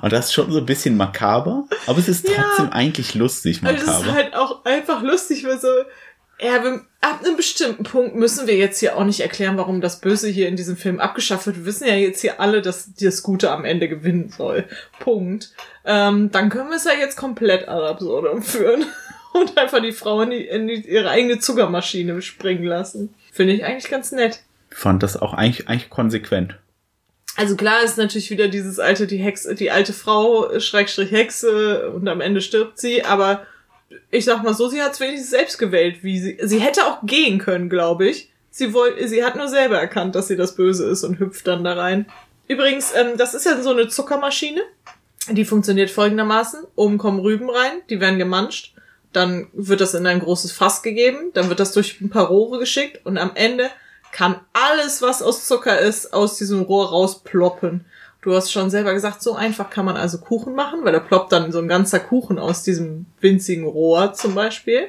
Und 0.00 0.12
das 0.12 0.26
ist 0.26 0.32
schon 0.32 0.50
so 0.50 0.58
ein 0.58 0.66
bisschen 0.66 0.96
makaber, 0.96 1.64
aber 1.86 1.98
es 1.98 2.08
ist 2.08 2.26
Ja. 2.26 2.34
trotzdem 2.42 2.70
eigentlich 2.72 3.14
lustig 3.14 3.60
Aber 3.62 3.72
das 3.74 3.82
ist 3.82 3.86
makaber. 3.88 4.12
halt 4.14 4.34
auch 4.34 4.64
einfach 4.64 5.02
lustig, 5.02 5.44
weil 5.44 5.60
so, 5.60 5.68
ja, 6.40 6.56
ab 7.00 7.20
einem 7.24 7.36
bestimmten 7.36 7.82
Punkt 7.82 8.14
müssen 8.14 8.46
wir 8.46 8.56
jetzt 8.56 8.78
hier 8.80 8.96
auch 8.96 9.04
nicht 9.04 9.20
erklären, 9.20 9.56
warum 9.58 9.80
das 9.80 10.00
Böse 10.00 10.28
hier 10.28 10.48
in 10.48 10.56
diesem 10.56 10.76
Film 10.76 11.00
abgeschafft 11.00 11.46
wird. 11.46 11.56
Wir 11.58 11.66
wissen 11.66 11.86
ja 11.86 11.94
jetzt 11.96 12.20
hier 12.20 12.40
alle, 12.40 12.62
dass 12.62 12.94
das 12.94 13.22
Gute 13.22 13.50
am 13.50 13.64
Ende 13.64 13.88
gewinnen 13.88 14.30
soll. 14.34 14.64
Punkt. 15.00 15.50
Ähm, 15.84 16.30
dann 16.30 16.48
können 16.48 16.70
wir 16.70 16.76
es 16.76 16.84
ja 16.84 16.92
jetzt 16.98 17.16
komplett 17.16 17.68
ad 17.68 17.82
absurdum 17.86 18.42
führen. 18.42 18.86
Und 19.32 19.56
einfach 19.58 19.82
die 19.82 19.92
Frau 19.92 20.22
in, 20.22 20.30
die, 20.30 20.46
in 20.46 20.68
die, 20.68 20.88
ihre 20.88 21.10
eigene 21.10 21.38
Zuckermaschine 21.38 22.22
springen 22.22 22.64
lassen. 22.64 23.14
Finde 23.32 23.52
ich 23.52 23.64
eigentlich 23.64 23.90
ganz 23.90 24.12
nett. 24.12 24.40
Fand 24.70 25.02
das 25.02 25.16
auch 25.16 25.34
eigentlich, 25.34 25.68
eigentlich 25.68 25.90
konsequent. 25.90 26.58
Also 27.36 27.54
klar 27.54 27.84
ist 27.84 27.98
natürlich 27.98 28.30
wieder 28.30 28.48
dieses 28.48 28.80
alte, 28.80 29.06
die 29.06 29.18
Hexe, 29.18 29.54
die 29.54 29.70
alte 29.70 29.92
Frau, 29.92 30.50
äh, 30.50 30.60
Schrägstrich 30.60 31.12
Hexe, 31.12 31.90
und 31.90 32.08
am 32.08 32.20
Ende 32.20 32.40
stirbt 32.40 32.78
sie, 32.80 33.04
aber 33.04 33.46
ich 34.10 34.24
sag 34.24 34.42
mal 34.42 34.54
so, 34.54 34.68
sie 34.68 34.82
hat 34.82 34.92
es 34.92 35.00
wenigstens 35.00 35.30
selbst 35.30 35.58
gewählt, 35.58 36.02
wie 36.02 36.18
sie. 36.18 36.38
Sie 36.42 36.58
hätte 36.58 36.84
auch 36.84 36.98
gehen 37.04 37.38
können, 37.38 37.68
glaube 37.68 38.08
ich. 38.08 38.30
Sie 38.50 38.74
wollte, 38.74 39.06
sie 39.06 39.24
hat 39.24 39.36
nur 39.36 39.48
selber 39.48 39.78
erkannt, 39.78 40.14
dass 40.14 40.28
sie 40.28 40.36
das 40.36 40.56
Böse 40.56 40.88
ist 40.88 41.04
und 41.04 41.18
hüpft 41.20 41.46
dann 41.46 41.64
da 41.64 41.74
rein. 41.74 42.06
Übrigens, 42.48 42.92
ähm, 42.94 43.16
das 43.16 43.34
ist 43.34 43.46
ja 43.46 43.60
so 43.62 43.70
eine 43.70 43.88
Zuckermaschine. 43.88 44.62
Die 45.30 45.44
funktioniert 45.44 45.90
folgendermaßen. 45.90 46.64
Oben 46.74 46.98
kommen 46.98 47.20
Rüben 47.20 47.50
rein, 47.50 47.82
die 47.90 48.00
werden 48.00 48.18
gemanscht. 48.18 48.74
Dann 49.12 49.48
wird 49.52 49.80
das 49.80 49.94
in 49.94 50.06
ein 50.06 50.20
großes 50.20 50.52
Fass 50.52 50.82
gegeben. 50.82 51.30
Dann 51.34 51.48
wird 51.48 51.60
das 51.60 51.72
durch 51.72 52.00
ein 52.00 52.10
paar 52.10 52.26
Rohre 52.26 52.58
geschickt. 52.58 53.04
Und 53.04 53.18
am 53.18 53.32
Ende 53.34 53.70
kann 54.12 54.40
alles, 54.52 55.02
was 55.02 55.22
aus 55.22 55.46
Zucker 55.46 55.78
ist, 55.78 56.12
aus 56.12 56.38
diesem 56.38 56.62
Rohr 56.62 56.90
rausploppen. 56.90 57.84
Du 58.20 58.34
hast 58.34 58.50
schon 58.50 58.70
selber 58.70 58.94
gesagt, 58.94 59.22
so 59.22 59.34
einfach 59.34 59.70
kann 59.70 59.84
man 59.84 59.96
also 59.96 60.18
Kuchen 60.18 60.54
machen, 60.54 60.80
weil 60.84 60.92
da 60.92 60.98
ploppt 60.98 61.32
dann 61.32 61.52
so 61.52 61.60
ein 61.60 61.68
ganzer 61.68 62.00
Kuchen 62.00 62.38
aus 62.38 62.62
diesem 62.62 63.06
winzigen 63.20 63.64
Rohr 63.64 64.12
zum 64.12 64.34
Beispiel. 64.34 64.88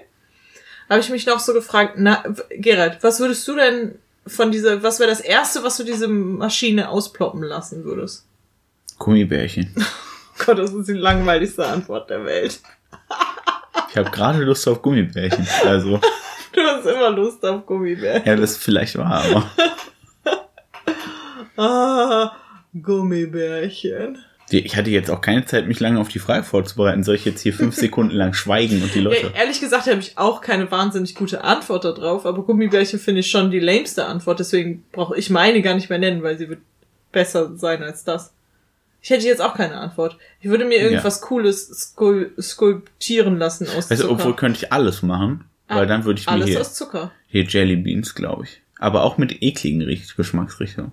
Habe 0.90 1.02
ich 1.02 1.10
mich 1.10 1.28
noch 1.28 1.40
so 1.40 1.54
gefragt, 1.54 1.94
na, 1.98 2.24
Gerald, 2.50 2.98
was 3.02 3.20
würdest 3.20 3.48
du 3.48 3.56
denn 3.56 4.00
von 4.26 4.52
dieser, 4.52 4.82
was 4.82 5.00
wäre 5.00 5.10
das 5.10 5.20
erste, 5.20 5.64
was 5.64 5.78
du 5.78 5.84
diese 5.84 6.08
Maschine 6.08 6.90
ausploppen 6.90 7.44
lassen 7.44 7.84
würdest? 7.84 8.26
Gummibärchen. 8.98 9.74
Gott, 10.46 10.58
das 10.58 10.74
ist 10.74 10.90
die 10.90 10.94
langweiligste 10.94 11.66
Antwort 11.66 12.10
der 12.10 12.26
Welt. 12.26 12.60
Ich 13.92 13.98
habe 13.98 14.10
gerade 14.12 14.44
Lust 14.44 14.68
auf 14.68 14.82
Gummibärchen. 14.82 15.48
Also, 15.66 16.00
Du 16.52 16.62
hast 16.62 16.86
immer 16.86 17.10
Lust 17.12 17.46
auf 17.46 17.66
Gummibär. 17.66 18.22
ja, 18.26 18.36
das 18.36 18.52
ist 18.52 18.64
vielleicht 18.64 18.98
wahr, 18.98 19.24
aber 19.30 19.50
Ah, 21.58 22.32
Gummibärchen. 22.82 24.18
ich 24.50 24.76
hatte 24.76 24.90
jetzt 24.90 25.12
auch 25.12 25.22
keine 25.22 25.46
Zeit, 25.46 25.68
mich 25.68 25.80
lange 25.80 26.00
auf 26.00 26.08
die 26.08 26.20
Frage 26.20 26.44
vorzubereiten. 26.44 27.04
Soll 27.04 27.16
ich 27.16 27.26
jetzt 27.26 27.42
hier 27.42 27.54
fünf 27.54 27.76
Sekunden 27.76 28.16
lang 28.16 28.34
schweigen 28.34 28.82
und 28.82 28.94
die 28.96 29.00
Ja, 29.00 29.04
Leute. 29.06 29.32
ehrlich 29.36 29.60
gesagt 29.60 29.88
habe 29.88 30.00
ich 30.00 30.18
auch 30.18 30.42
keine 30.42 30.72
wahnsinnig 30.72 31.16
gute 31.16 31.44
Antwort 31.44 31.84
darauf, 31.86 32.26
aber 32.26 32.44
Gummibärchen 32.44 33.00
finde 33.00 33.20
ich 33.20 33.30
schon 33.30 33.52
die 33.52 33.60
lameste 33.60 34.06
Antwort, 34.06 34.40
deswegen 34.40 34.84
brauche 34.92 35.18
ich 35.18 35.30
meine 35.30 35.62
gar 35.62 35.76
nicht 35.76 35.90
mehr 35.90 36.00
nennen, 36.00 36.24
weil 36.24 36.38
sie 36.38 36.50
wird 36.50 36.62
besser 37.12 37.56
sein 37.58 37.84
als 37.84 38.04
das. 38.04 38.34
Ich 39.02 39.10
hätte 39.10 39.26
jetzt 39.26 39.42
auch 39.42 39.54
keine 39.56 39.76
Antwort. 39.76 40.18
Ich 40.42 40.50
würde 40.50 40.66
mir 40.66 40.80
irgendwas 40.80 41.22
Cooles 41.22 41.68
skul 41.70 42.32
skulptieren 42.40 43.38
lassen 43.38 43.68
aus 43.70 43.90
Also, 43.90 44.04
Zucker. 44.04 44.14
obwohl 44.14 44.36
könnte 44.36 44.58
ich 44.66 44.74
alles 44.74 45.02
machen, 45.04 45.46
weil 45.68 45.84
Ah, 45.84 45.86
dann 45.86 46.04
würde 46.06 46.20
ich 46.20 46.30
mir 46.30 46.44
hier, 46.44 46.60
aus 46.62 46.74
Zucker. 46.74 47.12
hier 47.28 47.44
Jelly 47.44 47.76
Beans, 47.78 48.16
glaube 48.16 48.44
ich. 48.44 48.62
Aber 48.78 49.04
auch 49.04 49.18
mit 49.18 49.42
ekligen 49.42 49.82
Richt 49.82 50.16
Geschmacksrichtungen. 50.18 50.92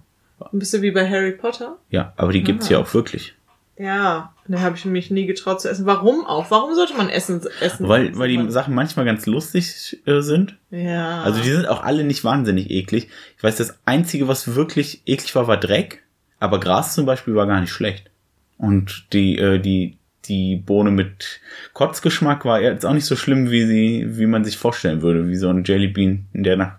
Ein 0.52 0.58
bisschen 0.58 0.82
wie 0.82 0.90
bei 0.90 1.08
Harry 1.08 1.32
Potter. 1.32 1.78
Ja, 1.90 2.12
aber 2.16 2.32
die 2.32 2.42
gibt's 2.42 2.68
ja 2.68 2.78
auch 2.78 2.92
wirklich. 2.94 3.34
Ja, 3.78 4.32
da 4.48 4.60
habe 4.60 4.76
ich 4.76 4.84
mich 4.86 5.10
nie 5.10 5.26
getraut 5.26 5.60
zu 5.60 5.68
essen. 5.68 5.84
Warum 5.84 6.24
auch? 6.24 6.50
Warum 6.50 6.74
sollte 6.74 6.94
man 6.96 7.10
essen? 7.10 7.42
essen 7.60 7.86
Weil, 7.88 8.16
weil 8.18 8.28
die 8.28 8.50
Sachen 8.50 8.74
manchmal 8.74 9.04
ganz 9.04 9.26
lustig 9.26 9.98
äh, 10.06 10.20
sind. 10.22 10.56
Ja. 10.70 11.22
Also 11.22 11.42
die 11.42 11.50
sind 11.50 11.68
auch 11.68 11.82
alle 11.82 12.02
nicht 12.04 12.24
wahnsinnig 12.24 12.70
eklig. 12.70 13.08
Ich 13.36 13.42
weiß, 13.44 13.56
das 13.56 13.78
Einzige, 13.84 14.28
was 14.28 14.54
wirklich 14.54 15.02
eklig 15.06 15.34
war, 15.34 15.46
war 15.46 15.58
Dreck. 15.58 16.02
Aber 16.38 16.60
Gras 16.60 16.94
zum 16.94 17.06
Beispiel 17.06 17.34
war 17.34 17.46
gar 17.46 17.60
nicht 17.60 17.72
schlecht. 17.72 18.10
Und 18.58 19.06
die, 19.12 19.38
äh, 19.38 19.58
die, 19.58 19.98
die 20.26 20.56
Bohne 20.56 20.90
mit 20.90 21.40
Kotzgeschmack 21.72 22.44
war 22.44 22.60
jetzt 22.60 22.84
auch 22.84 22.92
nicht 22.92 23.06
so 23.06 23.16
schlimm, 23.16 23.50
wie 23.50 23.66
sie, 23.66 24.18
wie 24.18 24.26
man 24.26 24.44
sich 24.44 24.58
vorstellen 24.58 25.02
würde, 25.02 25.28
wie 25.28 25.36
so 25.36 25.48
ein 25.48 25.64
Jelly 25.64 25.88
Bean, 25.88 26.26
der 26.32 26.56
nach, 26.56 26.72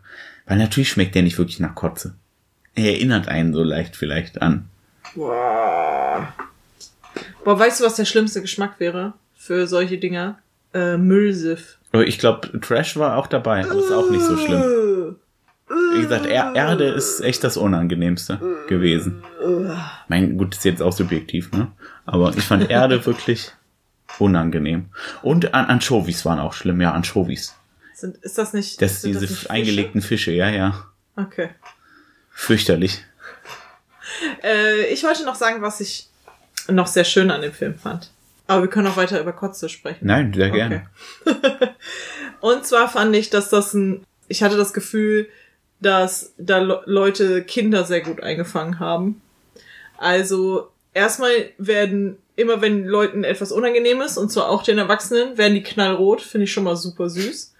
weil 0.46 0.58
natürlich 0.58 0.90
schmeckt 0.90 1.16
der 1.16 1.24
nicht 1.24 1.38
wirklich 1.38 1.60
nach 1.60 1.76
Kotze. 1.76 2.16
Er 2.76 2.94
erinnert 2.94 3.28
einen 3.28 3.54
so 3.54 3.64
leicht 3.64 3.96
vielleicht 3.96 4.42
an. 4.42 4.70
Boah. 5.16 6.34
Boah, 7.44 7.60
weißt 7.60 7.80
du, 7.80 7.86
was 7.86 7.96
der 7.96 8.06
schlimmste 8.06 8.42
Geschmack 8.42 8.80
wäre 8.80 9.14
für 9.36 9.68
solche 9.68 9.98
Dinger? 9.98 10.40
Äh, 10.74 10.98
Müllsiff. 10.98 11.78
Aber 11.92 12.06
ich 12.06 12.20
glaube, 12.20 12.60
Trash 12.60 12.98
war 12.98 13.18
auch 13.18 13.28
dabei, 13.28 13.64
aber 13.64 13.80
ist 13.80 13.92
auch 13.92 14.10
nicht 14.12 14.24
so 14.24 14.38
schlimm. 14.38 15.16
Wie 15.70 16.02
gesagt, 16.02 16.26
er 16.26 16.56
Erde 16.56 16.86
ist 16.86 17.20
echt 17.20 17.44
das 17.44 17.58
Unangenehmste 17.58 18.40
gewesen. 18.70 19.24
Mein, 20.08 20.38
gut, 20.38 20.56
ist 20.56 20.64
jetzt 20.64 20.82
auch 20.82 20.94
subjektiv, 20.94 21.52
ne? 21.52 21.72
Aber 22.06 22.34
ich 22.38 22.44
fand 22.44 22.70
Erde 22.70 23.06
wirklich 23.06 23.52
unangenehm. 24.20 24.86
Und 25.22 25.54
An 25.54 25.66
Anchovies 25.66 26.24
waren 26.26 26.40
auch 26.40 26.54
schlimm, 26.54 26.80
ja, 26.80 26.94
Anchovies. 26.94 27.54
Sind, 27.94 28.18
ist 28.18 28.38
das 28.38 28.54
nicht. 28.54 28.82
Das 28.82 29.02
sind 29.02 29.10
diese 29.10 29.22
das 29.22 29.30
nicht 29.30 29.40
Fische? 29.42 29.50
eingelegten 29.52 30.02
Fische, 30.02 30.32
ja, 30.32 30.50
ja. 30.50 30.86
Okay. 31.16 31.50
Fürchterlich. 32.32 33.04
Äh, 34.44 34.86
ich 34.94 35.04
wollte 35.04 35.26
noch 35.26 35.36
sagen, 35.36 35.62
was 35.62 35.82
ich 35.82 36.10
noch 36.70 36.88
sehr 36.88 37.04
schön 37.04 37.32
an 37.32 37.42
dem 37.42 37.52
Film 37.54 37.76
fand. 37.78 38.12
Aber 38.48 38.64
wir 38.64 38.70
können 38.70 38.88
auch 38.88 38.98
weiter 38.98 39.20
über 39.20 39.34
Kotze 39.34 39.68
sprechen. 39.68 40.06
Nein, 40.08 40.34
sehr 40.34 40.50
gerne. 40.52 40.88
Und 42.40 42.66
zwar 42.66 42.88
fand 42.88 43.16
ich, 43.16 43.30
dass 43.30 43.50
das 43.50 43.74
ein, 43.74 44.06
ich 44.28 44.44
hatte 44.44 44.56
das 44.56 44.74
Gefühl, 44.74 45.28
dass 45.80 46.34
da 46.38 46.60
Le 46.60 46.82
Leute 46.86 47.44
Kinder 47.44 47.84
sehr 47.84 48.02
gut 48.02 48.22
eingefangen 48.22 48.80
haben. 48.80 49.22
Also 49.98 50.70
erstmal 50.94 51.32
werden 51.58 52.18
immer 52.38 52.62
wenn 52.62 52.86
Leuten 52.86 53.24
etwas 53.24 53.52
unangenehm 53.52 54.00
ist, 54.02 54.18
und 54.18 54.32
zwar 54.32 54.50
auch 54.50 54.64
den 54.64 54.78
Erwachsenen, 54.78 55.38
werden 55.38 55.56
die 55.56 55.64
knallrot, 55.64 56.22
finde 56.22 56.46
ich 56.46 56.54
schon 56.54 56.64
mal 56.64 56.78
super 56.78 57.10
süß. 57.10 57.54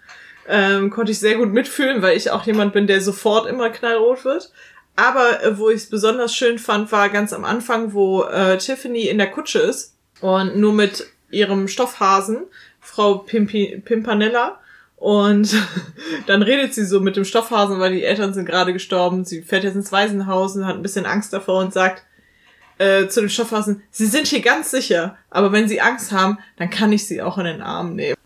Ähm, 0.48 0.90
konnte 0.90 1.12
ich 1.12 1.18
sehr 1.18 1.34
gut 1.34 1.52
mitfühlen, 1.52 2.00
weil 2.00 2.16
ich 2.16 2.30
auch 2.30 2.46
jemand 2.46 2.72
bin, 2.72 2.86
der 2.86 3.02
sofort 3.02 3.46
immer 3.48 3.68
knallrot 3.68 4.24
wird. 4.24 4.52
Aber 4.96 5.42
äh, 5.42 5.58
wo 5.58 5.68
ich 5.68 5.76
es 5.76 5.90
besonders 5.90 6.34
schön 6.34 6.58
fand, 6.58 6.90
war 6.90 7.08
ganz 7.08 7.32
am 7.32 7.44
Anfang, 7.44 7.92
wo 7.92 8.22
äh, 8.22 8.56
Tiffany 8.56 9.02
in 9.08 9.18
der 9.18 9.30
Kutsche 9.30 9.58
ist 9.58 9.94
und 10.20 10.56
nur 10.56 10.72
mit 10.72 11.06
ihrem 11.30 11.68
Stoffhasen, 11.68 12.44
Frau 12.80 13.18
Pimpi 13.18 13.82
Pimpanella. 13.84 14.60
Und 14.98 15.54
dann 16.26 16.42
redet 16.42 16.74
sie 16.74 16.84
so 16.84 17.00
mit 17.00 17.16
dem 17.16 17.24
Stoffhasen, 17.24 17.78
weil 17.78 17.92
die 17.92 18.04
Eltern 18.04 18.34
sind 18.34 18.46
gerade 18.46 18.72
gestorben. 18.72 19.24
Sie 19.24 19.42
fährt 19.42 19.64
jetzt 19.64 19.76
ins 19.76 19.92
Waisenhaus 19.92 20.56
und 20.56 20.66
hat 20.66 20.76
ein 20.76 20.82
bisschen 20.82 21.06
Angst 21.06 21.32
davor 21.32 21.60
und 21.60 21.72
sagt 21.72 22.02
äh, 22.78 23.08
zu 23.08 23.20
dem 23.20 23.28
Stoffhasen, 23.28 23.82
sie 23.90 24.06
sind 24.06 24.26
hier 24.26 24.40
ganz 24.40 24.70
sicher, 24.70 25.16
aber 25.30 25.52
wenn 25.52 25.68
sie 25.68 25.80
Angst 25.80 26.12
haben, 26.12 26.38
dann 26.56 26.70
kann 26.70 26.92
ich 26.92 27.06
sie 27.06 27.20
auch 27.22 27.38
in 27.38 27.44
den 27.44 27.60
Arm 27.60 27.96
nehmen. 27.96 28.16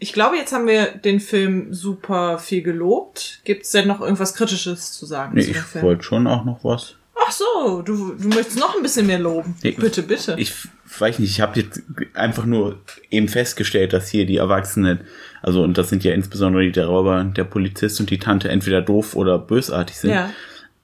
Ich 0.00 0.12
glaube, 0.12 0.36
jetzt 0.36 0.52
haben 0.52 0.66
wir 0.66 0.86
den 0.86 1.20
Film 1.20 1.74
super 1.74 2.38
viel 2.38 2.62
gelobt. 2.62 3.40
Gibt 3.44 3.64
es 3.64 3.70
denn 3.70 3.86
noch 3.86 4.00
irgendwas 4.00 4.34
Kritisches 4.34 4.92
zu 4.92 5.06
sagen? 5.06 5.34
Nee, 5.34 5.42
zu 5.42 5.50
ich 5.50 5.82
wollte 5.82 6.02
schon 6.02 6.26
auch 6.26 6.44
noch 6.44 6.64
was. 6.64 6.96
Ach 7.22 7.32
so, 7.32 7.82
du, 7.82 8.14
du 8.14 8.28
möchtest 8.28 8.58
noch 8.58 8.74
ein 8.74 8.82
bisschen 8.82 9.06
mehr 9.06 9.18
loben. 9.18 9.54
Nee, 9.62 9.72
bitte, 9.72 10.02
bitte. 10.02 10.36
Ich 10.38 10.52
weiß 10.98 11.18
nicht, 11.18 11.30
ich 11.30 11.40
habe 11.40 11.60
jetzt 11.60 11.82
einfach 12.14 12.46
nur 12.46 12.80
eben 13.10 13.28
festgestellt, 13.28 13.92
dass 13.92 14.08
hier 14.08 14.24
die 14.24 14.38
Erwachsenen, 14.38 15.00
also 15.42 15.62
und 15.62 15.78
das 15.78 15.88
sind 15.88 16.04
ja 16.04 16.12
insbesondere 16.12 16.64
die 16.64 16.72
der 16.72 16.86
Räuber, 16.86 17.24
der 17.24 17.44
Polizist 17.44 18.00
und 18.00 18.10
die 18.10 18.18
Tante 18.18 18.48
entweder 18.48 18.82
doof 18.82 19.16
oder 19.16 19.38
bösartig 19.38 19.96
sind. 19.96 20.10
ja. 20.10 20.30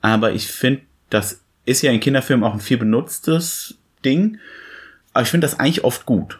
Aber 0.00 0.32
ich 0.32 0.46
finde, 0.46 0.82
das 1.10 1.40
ist 1.64 1.82
ja 1.82 1.90
in 1.90 2.00
Kinderfilmen 2.00 2.44
auch 2.44 2.54
ein 2.54 2.60
viel 2.60 2.78
benutztes 2.78 3.76
Ding. 4.04 4.38
Aber 5.12 5.24
ich 5.24 5.28
finde 5.28 5.46
das 5.46 5.58
eigentlich 5.58 5.84
oft 5.84 6.06
gut. 6.06 6.38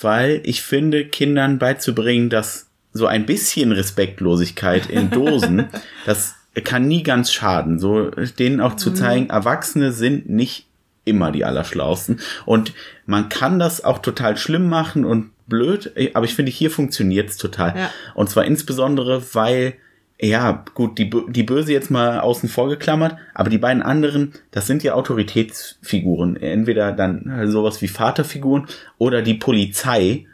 Weil 0.00 0.40
ich 0.44 0.62
finde, 0.62 1.06
Kindern 1.06 1.58
beizubringen, 1.58 2.30
dass 2.30 2.68
so 2.92 3.06
ein 3.06 3.26
bisschen 3.26 3.72
Respektlosigkeit 3.72 4.90
in 4.90 5.10
Dosen, 5.10 5.68
das 6.04 6.34
kann 6.64 6.86
nie 6.86 7.02
ganz 7.02 7.32
schaden. 7.32 7.78
So 7.78 8.10
denen 8.10 8.60
auch 8.60 8.76
zu 8.76 8.92
zeigen, 8.92 9.30
Erwachsene 9.30 9.92
sind 9.92 10.28
nicht 10.28 10.67
immer 11.08 11.32
die 11.32 11.44
Allerschlausten. 11.44 12.20
Und 12.44 12.72
man 13.06 13.28
kann 13.28 13.58
das 13.58 13.84
auch 13.84 13.98
total 13.98 14.36
schlimm 14.36 14.68
machen 14.68 15.04
und 15.04 15.30
blöd, 15.46 15.92
aber 16.14 16.26
ich 16.26 16.34
finde, 16.34 16.52
hier 16.52 16.70
funktioniert's 16.70 17.36
total. 17.36 17.74
Ja. 17.76 17.90
Und 18.14 18.28
zwar 18.28 18.44
insbesondere, 18.44 19.22
weil, 19.34 19.74
ja, 20.20 20.64
gut, 20.74 20.98
die, 20.98 21.10
die 21.28 21.42
Böse 21.42 21.72
jetzt 21.72 21.90
mal 21.90 22.20
außen 22.20 22.48
vor 22.48 22.68
geklammert, 22.68 23.16
aber 23.34 23.48
die 23.50 23.58
beiden 23.58 23.82
anderen, 23.82 24.32
das 24.50 24.66
sind 24.66 24.82
ja 24.82 24.94
Autoritätsfiguren. 24.94 26.36
Entweder 26.36 26.92
dann 26.92 27.32
halt 27.32 27.50
sowas 27.50 27.80
wie 27.80 27.88
Vaterfiguren 27.88 28.66
oder 28.98 29.22
die 29.22 29.34
Polizei. 29.34 30.26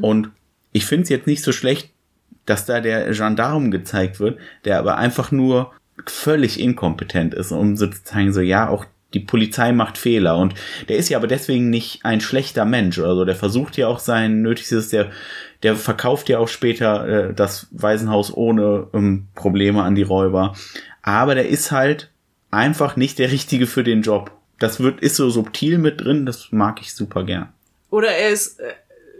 Und 0.00 0.30
ich 0.72 0.84
finde 0.84 1.04
es 1.04 1.08
jetzt 1.08 1.26
nicht 1.26 1.44
so 1.44 1.52
schlecht, 1.52 1.90
dass 2.46 2.66
da 2.66 2.80
der 2.80 3.12
Gendarm 3.12 3.70
gezeigt 3.70 4.18
wird, 4.18 4.38
der 4.64 4.78
aber 4.78 4.96
einfach 4.98 5.30
nur 5.30 5.72
völlig 6.06 6.58
inkompetent 6.58 7.34
ist, 7.34 7.52
um 7.52 7.76
so 7.76 7.86
zu 7.86 8.02
zeigen, 8.02 8.32
so 8.32 8.40
ja, 8.40 8.68
auch 8.68 8.84
die 9.14 9.20
Polizei 9.20 9.72
macht 9.72 9.98
Fehler 9.98 10.36
und 10.38 10.54
der 10.88 10.96
ist 10.96 11.08
ja 11.08 11.18
aber 11.18 11.26
deswegen 11.26 11.70
nicht 11.70 12.04
ein 12.04 12.20
schlechter 12.20 12.64
Mensch 12.64 12.98
oder 12.98 13.14
so, 13.16 13.24
der 13.24 13.36
versucht 13.36 13.76
ja 13.76 13.88
auch 13.88 13.98
sein 13.98 14.42
Nötigstes, 14.42 14.88
der, 14.88 15.10
der 15.62 15.76
verkauft 15.76 16.28
ja 16.28 16.38
auch 16.38 16.48
später 16.48 17.08
äh, 17.30 17.34
das 17.34 17.66
Waisenhaus 17.72 18.32
ohne 18.32 18.86
ähm, 18.94 19.26
Probleme 19.34 19.82
an 19.82 19.94
die 19.94 20.02
Räuber, 20.02 20.54
aber 21.02 21.34
der 21.34 21.48
ist 21.48 21.72
halt 21.72 22.10
einfach 22.50 22.96
nicht 22.96 23.18
der 23.18 23.30
Richtige 23.30 23.66
für 23.66 23.84
den 23.84 24.02
Job. 24.02 24.32
Das 24.58 24.80
wird, 24.80 25.00
ist 25.00 25.16
so 25.16 25.30
subtil 25.30 25.78
mit 25.78 26.00
drin, 26.02 26.26
das 26.26 26.48
mag 26.50 26.80
ich 26.80 26.94
super 26.94 27.24
gern. 27.24 27.48
Oder 27.90 28.08
er 28.08 28.30
ist, 28.30 28.60
äh, 28.60 28.72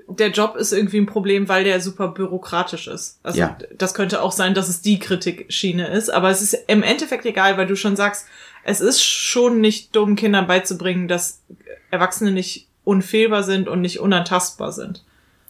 der 0.09 0.31
Job 0.31 0.57
ist 0.57 0.73
irgendwie 0.73 0.99
ein 0.99 1.07
Problem, 1.07 1.49
weil 1.49 1.65
der 1.65 1.81
super 1.81 2.09
bürokratisch 2.09 2.89
ist. 2.89 3.21
Also 3.23 3.39
Ja. 3.39 3.57
das 3.77 3.95
könnte 3.95 4.23
auch 4.23 4.33
sein, 4.33 4.55
dass 4.55 4.69
es 4.69 4.83
die 4.83 4.99
Kritikschiene 4.99 5.87
ist, 5.89 6.11
aber 6.11 6.31
es 6.31 6.43
ist 6.43 6.57
im 6.67 6.83
Endeffekt 6.83 7.25
egal, 7.27 7.57
weil 7.57 7.67
du 7.67 7.77
schon 7.77 7.97
sagst, 7.97 8.27
es 8.65 8.81
ist 8.81 9.03
schon 9.03 9.61
nicht 9.61 9.95
dumm, 9.97 10.17
Kindern 10.17 10.47
beizubringen, 10.47 11.09
dass 11.09 11.43
Erwachsene 11.91 12.31
nicht 12.31 12.69
unfehlbar 12.85 13.43
sind 13.43 13.69
und 13.69 13.81
nicht 13.81 14.01
unantastbar 14.01 14.73
sind. 14.73 15.05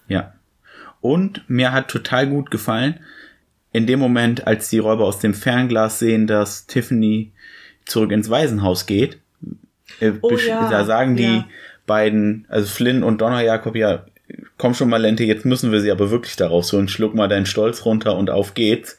Ja. 0.09 0.35
Und 1.01 1.49
mir 1.49 1.73
hat 1.73 1.88
total 1.88 2.27
gut 2.27 2.51
gefallen, 2.51 3.01
in 3.73 3.87
dem 3.87 4.01
Moment, 4.01 4.46
als 4.46 4.68
die 4.68 4.79
Räuber 4.79 5.05
aus 5.05 5.20
dem 5.20 5.33
Fernglas 5.33 5.99
sehen, 5.99 6.27
dass 6.27 6.66
Tiffany 6.66 7.31
zurück 7.87 8.11
ins 8.11 8.29
Waisenhaus 8.29 8.87
geht, 8.87 9.18
äh, 10.01 10.12
Oh 10.23 10.37
ja, 10.37 10.68
da 10.70 10.85
sagen 10.85 11.16
die 11.16 11.37
ja. 11.37 11.49
beiden, 11.87 12.46
also 12.49 12.68
Flynn 12.68 13.03
und 13.03 13.20
Donner 13.20 13.42
Jakob, 13.42 13.77
ja, 13.77 14.05
komm 14.59 14.75
schon 14.75 14.88
mal, 14.88 15.01
Lente, 15.01 15.25
jetzt 15.25 15.44
müssen 15.44 15.73
wir 15.73 15.81
sie 15.81 15.90
aber 15.90 16.11
wirklich 16.11 16.37
da 16.37 16.49
rausholen, 16.49 16.88
schluck 16.88 17.14
mal 17.14 17.29
deinen 17.29 17.46
Stolz 17.46 17.85
runter 17.85 18.16
und 18.16 18.31
auf 18.31 18.55
geht's. 18.55 18.99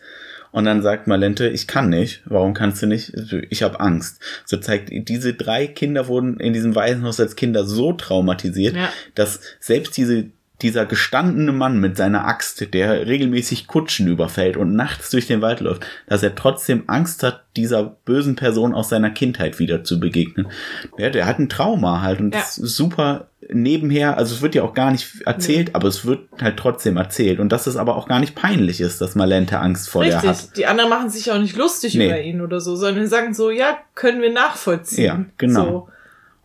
Und 0.51 0.65
dann 0.65 0.81
sagt 0.81 1.07
Malente, 1.07 1.47
ich 1.47 1.65
kann 1.67 1.89
nicht. 1.89 2.21
Warum 2.25 2.53
kannst 2.53 2.81
du 2.81 2.85
nicht? 2.87 3.13
Ich 3.49 3.63
habe 3.63 3.79
Angst. 3.79 4.21
So 4.45 4.57
zeigt, 4.57 4.89
diese 4.91 5.33
drei 5.33 5.65
Kinder 5.67 6.07
wurden 6.07 6.39
in 6.39 6.51
diesem 6.53 6.75
Waisenhaus 6.75 7.19
als 7.19 7.35
Kinder 7.37 7.63
so 7.65 7.93
traumatisiert, 7.93 8.75
Ja. 8.75 8.89
dass 9.15 9.39
selbst 9.59 9.95
diese, 9.95 10.25
dieser 10.61 10.85
gestandene 10.85 11.51
Mann 11.51 11.79
mit 11.79 11.97
seiner 11.97 12.25
Axt, 12.25 12.73
der 12.73 13.07
regelmäßig 13.07 13.67
Kutschen 13.67 14.07
überfällt 14.07 14.57
und 14.57 14.75
nachts 14.75 15.09
durch 15.09 15.27
den 15.27 15.41
Wald 15.41 15.59
läuft, 15.59 15.85
dass 16.07 16.23
er 16.23 16.35
trotzdem 16.35 16.83
Angst 16.87 17.23
hat, 17.23 17.43
dieser 17.57 17.83
bösen 17.83 18.35
Person 18.35 18.73
aus 18.73 18.89
seiner 18.89 19.09
Kindheit 19.09 19.59
wieder 19.59 19.83
zu 19.83 19.99
begegnen. 19.99 20.47
Ja, 20.97 21.09
der 21.09 21.25
hat 21.25 21.39
ein 21.39 21.49
Trauma 21.49 22.01
halt 22.01 22.19
und 22.19 22.33
Ja. 22.33 22.39
das 22.41 22.57
ist 22.57 22.75
super 22.75 23.27
nebenher, 23.49 24.17
also 24.17 24.35
es 24.35 24.41
wird 24.41 24.55
ja 24.55 24.63
auch 24.63 24.73
gar 24.73 24.91
nicht 24.91 25.21
erzählt, 25.25 25.75
aber 25.75 25.87
es 25.87 26.05
wird 26.05 26.29
halt 26.39 26.57
trotzdem 26.57 26.95
erzählt 26.97 27.39
und 27.39 27.49
dass 27.51 27.67
es 27.67 27.75
aber 27.75 27.97
auch 27.97 28.07
gar 28.07 28.19
nicht 28.19 28.35
peinlich 28.35 28.79
ist, 28.79 29.01
dass 29.01 29.15
Malente 29.15 29.59
Angst 29.59 29.89
vor 29.89 30.03
der 30.03 30.17
hat. 30.17 30.23
Richtig, 30.23 30.53
die 30.53 30.67
anderen 30.67 30.89
machen 30.89 31.09
sich 31.09 31.31
auch 31.31 31.39
nicht 31.39 31.57
lustig 31.57 31.95
Nee. 31.95 32.05
über 32.05 32.21
ihn 32.21 32.39
oder 32.41 32.61
so, 32.61 32.75
sondern 32.75 33.07
sagen 33.07 33.33
so, 33.33 33.49
ja, 33.49 33.77
können 33.95 34.21
wir 34.21 34.31
nachvollziehen. 34.31 35.03
Ja, 35.05 35.25
genau. 35.37 35.63
So. 35.65 35.87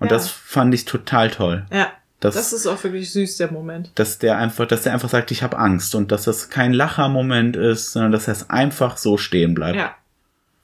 Und 0.00 0.10
Ja. 0.10 0.16
das 0.16 0.28
fand 0.28 0.74
ich 0.74 0.84
total 0.86 1.30
toll. 1.30 1.66
Ja, 1.72 1.88
Das, 2.20 2.34
das 2.34 2.52
ist 2.52 2.66
auch 2.66 2.82
wirklich 2.82 3.10
süß, 3.12 3.36
der 3.36 3.52
Moment. 3.52 3.90
dass 3.94 4.18
der 4.18 4.38
einfach, 4.38 4.66
dass 4.66 4.82
der 4.82 4.94
einfach 4.94 5.10
sagt, 5.10 5.30
ich 5.30 5.42
habe 5.42 5.58
Angst 5.58 5.94
und 5.94 6.10
dass 6.12 6.24
das 6.24 6.48
kein 6.48 6.72
Lacher-Moment 6.72 7.56
ist, 7.56 7.92
sondern 7.92 8.12
dass 8.12 8.26
er 8.26 8.32
es 8.32 8.48
einfach 8.48 8.96
so 8.96 9.18
stehen 9.18 9.54
bleibt. 9.54 9.76
Ja, 9.76 9.94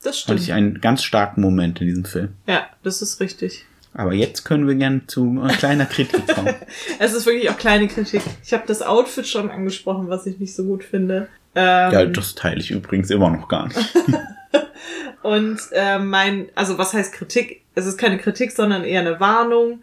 das 0.02 0.20
Fand 0.20 0.40
stimmt. 0.40 0.40
ich 0.40 0.52
einen 0.52 0.80
ganz 0.80 1.02
starken 1.02 1.42
Moment 1.42 1.80
in 1.80 1.86
diesem 1.88 2.04
Film. 2.04 2.30
Ja, 2.46 2.66
das 2.82 3.02
ist 3.02 3.20
richtig. 3.20 3.66
Aber 3.94 4.14
jetzt 4.14 4.44
können 4.44 4.66
wir 4.66 4.74
gerne 4.74 5.06
zu 5.06 5.42
äh, 5.44 5.52
kleiner 5.52 5.84
Kritik 5.84 6.26
kommen. 6.26 6.54
Es 6.98 7.12
ist 7.12 7.26
wirklich 7.26 7.50
auch 7.50 7.58
kleine 7.58 7.88
Kritik. 7.88 8.22
Ich 8.42 8.54
habe 8.54 8.64
das 8.66 8.80
Outfit 8.80 9.26
schon 9.28 9.50
angesprochen, 9.50 10.08
was 10.08 10.26
ich 10.26 10.38
nicht 10.38 10.54
so 10.54 10.64
gut 10.64 10.82
finde. 10.82 11.28
Ähm, 11.54 11.92
ja, 11.92 12.06
das 12.06 12.34
teile 12.34 12.60
ich 12.60 12.70
übrigens 12.70 13.10
immer 13.10 13.28
noch 13.28 13.48
gar 13.48 13.68
nicht. 13.68 13.78
Und 15.22 15.60
äh, 15.72 15.98
mein, 15.98 16.48
also 16.54 16.78
was 16.78 16.94
heißt 16.94 17.12
Kritik? 17.12 17.62
Es 17.74 17.86
ist 17.86 17.98
keine 17.98 18.18
Kritik, 18.18 18.52
sondern 18.52 18.82
eher 18.82 19.00
eine 19.00 19.20
Warnung, 19.20 19.82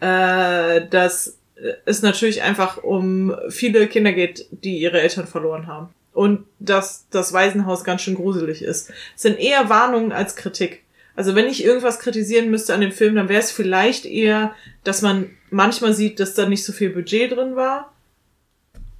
äh, 0.00 0.86
dass 0.88 1.38
es 1.84 2.02
natürlich 2.02 2.42
einfach 2.42 2.82
um 2.82 3.34
viele 3.48 3.86
Kinder 3.88 4.12
geht, 4.12 4.46
die 4.50 4.78
ihre 4.78 5.00
Eltern 5.00 5.26
verloren 5.26 5.66
haben. 5.66 5.88
Und 6.12 6.44
dass 6.58 7.06
das 7.10 7.32
Waisenhaus 7.32 7.84
ganz 7.84 8.02
schön 8.02 8.16
gruselig 8.16 8.62
ist. 8.62 8.90
Es 9.14 9.22
sind 9.22 9.38
eher 9.38 9.68
Warnungen 9.68 10.12
als 10.12 10.36
Kritik. 10.36 10.82
Also 11.14 11.34
wenn 11.34 11.46
ich 11.46 11.64
irgendwas 11.64 11.98
kritisieren 11.98 12.50
müsste 12.50 12.74
an 12.74 12.80
dem 12.80 12.92
Film, 12.92 13.16
dann 13.16 13.28
wäre 13.28 13.40
es 13.40 13.50
vielleicht 13.50 14.04
eher, 14.04 14.54
dass 14.84 15.02
man 15.02 15.30
manchmal 15.50 15.92
sieht, 15.92 16.20
dass 16.20 16.34
da 16.34 16.48
nicht 16.48 16.64
so 16.64 16.72
viel 16.72 16.90
Budget 16.90 17.32
drin 17.32 17.56
war. 17.56 17.92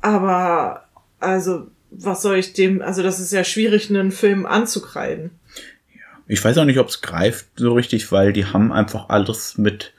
Aber, 0.00 0.84
also, 1.20 1.68
was 1.90 2.22
soll 2.22 2.38
ich 2.38 2.52
dem, 2.52 2.82
also 2.82 3.02
das 3.02 3.20
ist 3.20 3.32
ja 3.32 3.44
schwierig, 3.44 3.88
einen 3.88 4.12
Film 4.12 4.46
anzukreiden. 4.46 5.30
Ich 6.26 6.44
weiß 6.44 6.58
auch 6.58 6.64
nicht, 6.64 6.78
ob 6.78 6.88
es 6.88 7.00
greift 7.00 7.46
so 7.56 7.72
richtig, 7.74 8.12
weil 8.12 8.32
die 8.32 8.46
haben 8.46 8.72
einfach 8.72 9.08
alles 9.08 9.56
mit 9.56 9.92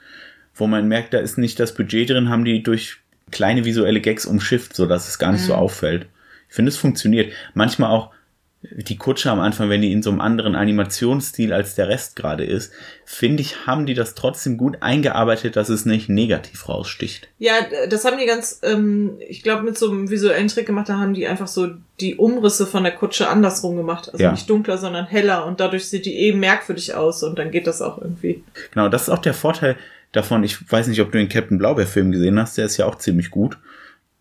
wo 0.59 0.67
man 0.67 0.87
merkt, 0.87 1.13
da 1.13 1.19
ist 1.19 1.37
nicht 1.37 1.59
das 1.59 1.73
Budget 1.73 2.09
drin, 2.09 2.29
haben 2.29 2.45
die 2.45 2.63
durch 2.63 2.97
kleine 3.31 3.65
visuelle 3.65 4.01
Gags 4.01 4.25
umschifft, 4.25 4.75
so 4.75 4.85
dass 4.85 5.07
es 5.07 5.19
gar 5.19 5.31
nicht 5.31 5.41
mhm. 5.41 5.47
so 5.47 5.55
auffällt. 5.55 6.07
Ich 6.49 6.55
finde, 6.55 6.69
es 6.69 6.77
funktioniert. 6.77 7.31
Manchmal 7.53 7.91
auch 7.91 8.11
die 8.61 8.97
Kutsche 8.97 9.31
am 9.31 9.39
Anfang, 9.39 9.69
wenn 9.69 9.81
die 9.81 9.93
in 9.93 10.03
so 10.03 10.09
einem 10.09 10.19
anderen 10.19 10.53
Animationsstil 10.53 11.53
als 11.53 11.75
der 11.75 11.87
Rest 11.87 12.17
gerade 12.17 12.43
ist, 12.43 12.73
finde 13.05 13.41
ich, 13.41 13.65
haben 13.65 13.85
die 13.85 13.93
das 13.93 14.15
trotzdem 14.15 14.57
gut 14.57 14.81
eingearbeitet, 14.81 15.55
dass 15.55 15.69
es 15.69 15.85
nicht 15.85 16.09
negativ 16.09 16.67
raussticht. 16.67 17.29
Ja, 17.37 17.53
das 17.89 18.03
haben 18.03 18.17
die 18.17 18.25
ganz, 18.25 18.59
ähm, 18.63 19.17
ich 19.25 19.43
glaube, 19.43 19.63
mit 19.63 19.77
so 19.77 19.89
einem 19.89 20.09
visuellen 20.09 20.49
Trick 20.49 20.65
gemacht, 20.65 20.89
da 20.89 20.97
haben 20.97 21.13
die 21.13 21.25
einfach 21.25 21.47
so 21.47 21.69
die 22.01 22.15
Umrisse 22.15 22.67
von 22.67 22.83
der 22.83 22.91
Kutsche 22.91 23.29
andersrum 23.29 23.77
gemacht. 23.77 24.09
Also 24.11 24.23
ja. 24.23 24.31
nicht 24.31 24.49
dunkler, 24.49 24.77
sondern 24.77 25.05
heller 25.05 25.45
und 25.45 25.61
dadurch 25.61 25.87
sieht 25.87 26.05
die 26.05 26.17
eben 26.17 26.41
merkwürdig 26.41 26.95
aus 26.95 27.23
und 27.23 27.39
dann 27.39 27.51
geht 27.51 27.65
das 27.65 27.81
auch 27.81 28.01
irgendwie. 28.01 28.43
Genau, 28.73 28.89
das 28.89 29.03
ist 29.03 29.09
auch 29.09 29.19
der 29.19 29.33
Vorteil 29.33 29.77
davon. 30.11 30.43
Ich 30.43 30.71
weiß 30.71 30.87
nicht, 30.87 31.01
ob 31.01 31.11
du 31.11 31.17
den 31.17 31.29
Captain 31.29 31.57
Blaubeer-Film 31.57 32.11
gesehen 32.11 32.39
hast, 32.39 32.57
der 32.57 32.65
ist 32.65 32.77
ja 32.77 32.85
auch 32.85 32.95
ziemlich 32.95 33.29
gut. 33.29 33.57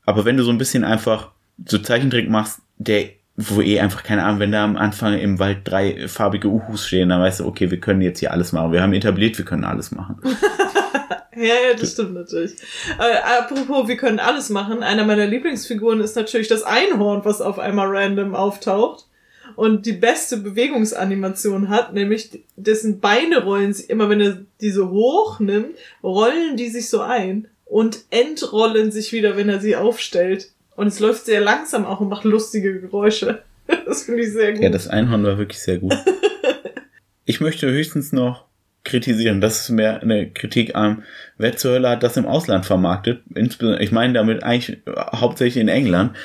Aber 0.05 0.25
wenn 0.25 0.37
du 0.37 0.45
so 0.45 0.51
ein 0.51 0.59
bisschen 0.59 0.85
einfach 0.85 1.31
so 1.67 1.79
Zeichentrick 1.79 2.29
machst, 2.31 2.61
der 2.79 3.11
wo 3.41 3.61
eh 3.61 3.79
einfach, 3.79 4.03
keine 4.03 4.25
Ahnung, 4.25 4.41
wenn 4.41 4.51
da 4.51 4.65
am 4.65 4.77
Anfang 4.77 5.17
im 5.17 5.39
Wald 5.39 5.59
drei 5.63 6.09
farbige 6.09 6.49
Uhus 6.49 6.89
stehen, 6.89 7.09
dann 7.09 7.21
weißt 7.21 7.39
du, 7.39 7.47
okay, 7.47 7.71
wir 7.71 7.79
können 7.79 8.01
jetzt 8.01 8.19
hier 8.19 8.33
alles 8.33 8.51
machen. 8.51 8.73
Wir 8.73 8.83
haben 8.83 8.93
etabliert, 8.93 9.39
wir 9.39 9.45
können 9.45 9.63
alles 9.63 9.93
machen. 9.93 10.17
ja, 11.37 11.43
ja, 11.43 11.77
das 11.79 11.93
stimmt 11.93 12.15
natürlich. 12.15 12.57
Äh, 12.99 13.39
apropos, 13.39 13.87
wir 13.87 13.97
können 13.97 14.19
alles 14.19 14.51
machen. 14.51 14.83
Einer 14.83 15.05
meiner 15.05 15.27
Lieblingsfiguren 15.27 16.01
ist 16.01 16.17
natürlich 16.17 16.49
das 16.49 16.65
Einhorn, 16.65 17.25
was 17.25 17.41
auf 17.41 17.61
einmal 17.61 17.87
random 17.89 18.35
auftaucht 18.35 19.08
und 19.59 19.87
die 19.87 19.93
beste 19.93 20.37
Bewegungsanimation 20.37 21.69
hat, 21.69 21.93
nämlich 21.93 22.45
dessen 22.55 23.01
Beine 23.01 23.43
rollen 23.43 23.73
sich, 23.73 23.91
immer 23.91 24.09
wenn 24.09 24.21
er 24.21 24.39
diese 24.61 24.89
hoch 24.89 25.41
nimmt, 25.41 25.77
rollen 26.01 26.57
die 26.57 26.69
sich 26.69 26.89
so 26.89 27.01
ein 27.01 27.49
und 27.65 28.05
entrollen 28.11 28.93
sich 28.93 29.13
wieder, 29.13 29.37
wenn 29.37 29.49
er 29.49 29.59
sie 29.59 29.75
aufstellt. 29.75 30.53
Und 30.77 30.87
es 30.87 31.01
läuft 31.01 31.27
sehr 31.27 31.41
langsam 31.41 31.87
auch 31.87 31.99
und 31.99 32.09
macht 32.09 32.23
lustige 32.23 32.81
Geräusche. 32.81 33.43
Das 33.85 34.05
finde 34.05 34.23
ich 34.23 34.33
sehr 34.33 34.53
gut. 34.53 34.63
Ja, 34.63 34.71
das 34.71 34.89
Einhorn 34.89 35.25
war 35.25 35.37
wirklich 35.37 35.61
sehr 35.61 35.77
gut. 35.79 35.93
ich 37.27 37.41
möchte 37.41 37.69
höchstens 37.69 38.13
noch 38.13 38.45
kritisieren. 38.85 39.41
Das 39.41 39.61
ist 39.61 39.71
mehr 39.71 40.01
eine 40.01 40.31
Kritik 40.31 40.75
an, 40.75 41.03
wer 41.37 41.57
zur 41.57 41.73
Hölle 41.73 41.91
hat 41.91 42.03
das 42.03 42.17
im 42.17 42.27
Ausland 42.27 42.65
vermarktet? 42.65 43.23
Insbesondere, 43.35 43.83
ich 43.83 43.93
meine 43.93 44.15
damit 44.15 44.43
eigentlich 44.43 44.79
hauptsächlich 44.87 45.61
in 45.61 45.69
England, 45.69 46.17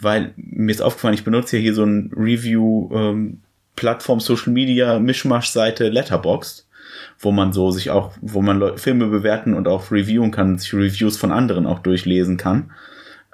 weil 0.00 0.32
mir 0.36 0.70
ist 0.70 0.82
aufgefallen, 0.82 1.14
ich 1.14 1.24
benutze 1.24 1.56
ja 1.56 1.62
hier 1.62 1.74
so 1.74 1.84
ein 1.84 2.12
Review 2.16 2.90
ähm, 2.92 3.40
Plattform 3.76 4.20
Social 4.20 4.52
Media 4.52 4.98
Mischmasch 4.98 5.48
Seite 5.48 5.88
Letterboxd, 5.88 6.66
wo 7.18 7.32
man 7.32 7.52
so 7.52 7.70
sich 7.70 7.90
auch, 7.90 8.12
wo 8.20 8.42
man 8.42 8.78
Filme 8.78 9.06
bewerten 9.06 9.54
und 9.54 9.68
auch 9.68 9.90
reviewen 9.90 10.30
kann, 10.30 10.58
sich 10.58 10.74
Reviews 10.74 11.16
von 11.16 11.32
anderen 11.32 11.66
auch 11.66 11.78
durchlesen 11.78 12.36
kann. 12.36 12.72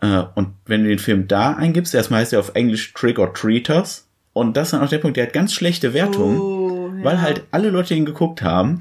Äh, 0.01 0.23
und 0.35 0.51
wenn 0.67 0.83
du 0.83 0.89
den 0.89 0.99
Film 0.99 1.29
da 1.29 1.55
eingibst, 1.55 1.95
erstmal 1.95 2.21
heißt 2.21 2.33
er 2.33 2.41
auf 2.41 2.53
Englisch 2.55 2.93
Trick 2.93 3.19
or 3.19 3.33
Treaters. 3.33 4.09
Und 4.33 4.57
das 4.57 4.69
ist 4.69 4.73
dann 4.73 4.83
auch 4.83 4.89
der 4.89 4.99
Punkt, 4.99 5.17
der 5.17 5.27
hat 5.27 5.33
ganz 5.33 5.55
schlechte 5.55 5.95
Wertungen, 5.95 6.39
oh, 6.39 6.93
ja. 6.97 7.05
weil 7.05 7.23
halt 7.23 7.45
alle 7.53 7.71
Leute 7.71 7.95
ihn 7.95 8.05
geguckt 8.05 8.43
haben 8.43 8.81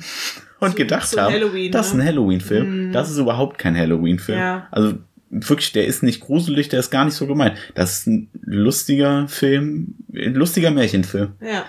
und 0.59 0.71
so, 0.71 0.75
gedacht 0.75 1.07
so 1.07 1.21
haben, 1.21 1.33
Halloween, 1.33 1.71
das 1.71 1.87
ist 1.87 1.93
ein 1.93 1.99
ne? 1.99 2.05
Halloween-Film. 2.05 2.89
Mm. 2.89 2.91
Das 2.91 3.09
ist 3.09 3.17
überhaupt 3.17 3.57
kein 3.57 3.77
Halloween-Film. 3.77 4.37
Ja. 4.37 4.67
Also 4.71 4.95
wirklich, 5.43 5.71
der 5.71 5.85
ist 5.85 6.03
nicht 6.03 6.21
gruselig, 6.21 6.69
der 6.69 6.79
ist 6.79 6.91
gar 6.91 7.05
nicht 7.05 7.15
so 7.15 7.27
gemein. 7.27 7.57
Das 7.73 7.99
ist 7.99 8.07
ein 8.07 8.29
lustiger 8.41 9.27
Film, 9.27 9.95
ein 10.13 10.33
lustiger 10.33 10.71
Märchenfilm. 10.71 11.33
Ja. 11.41 11.65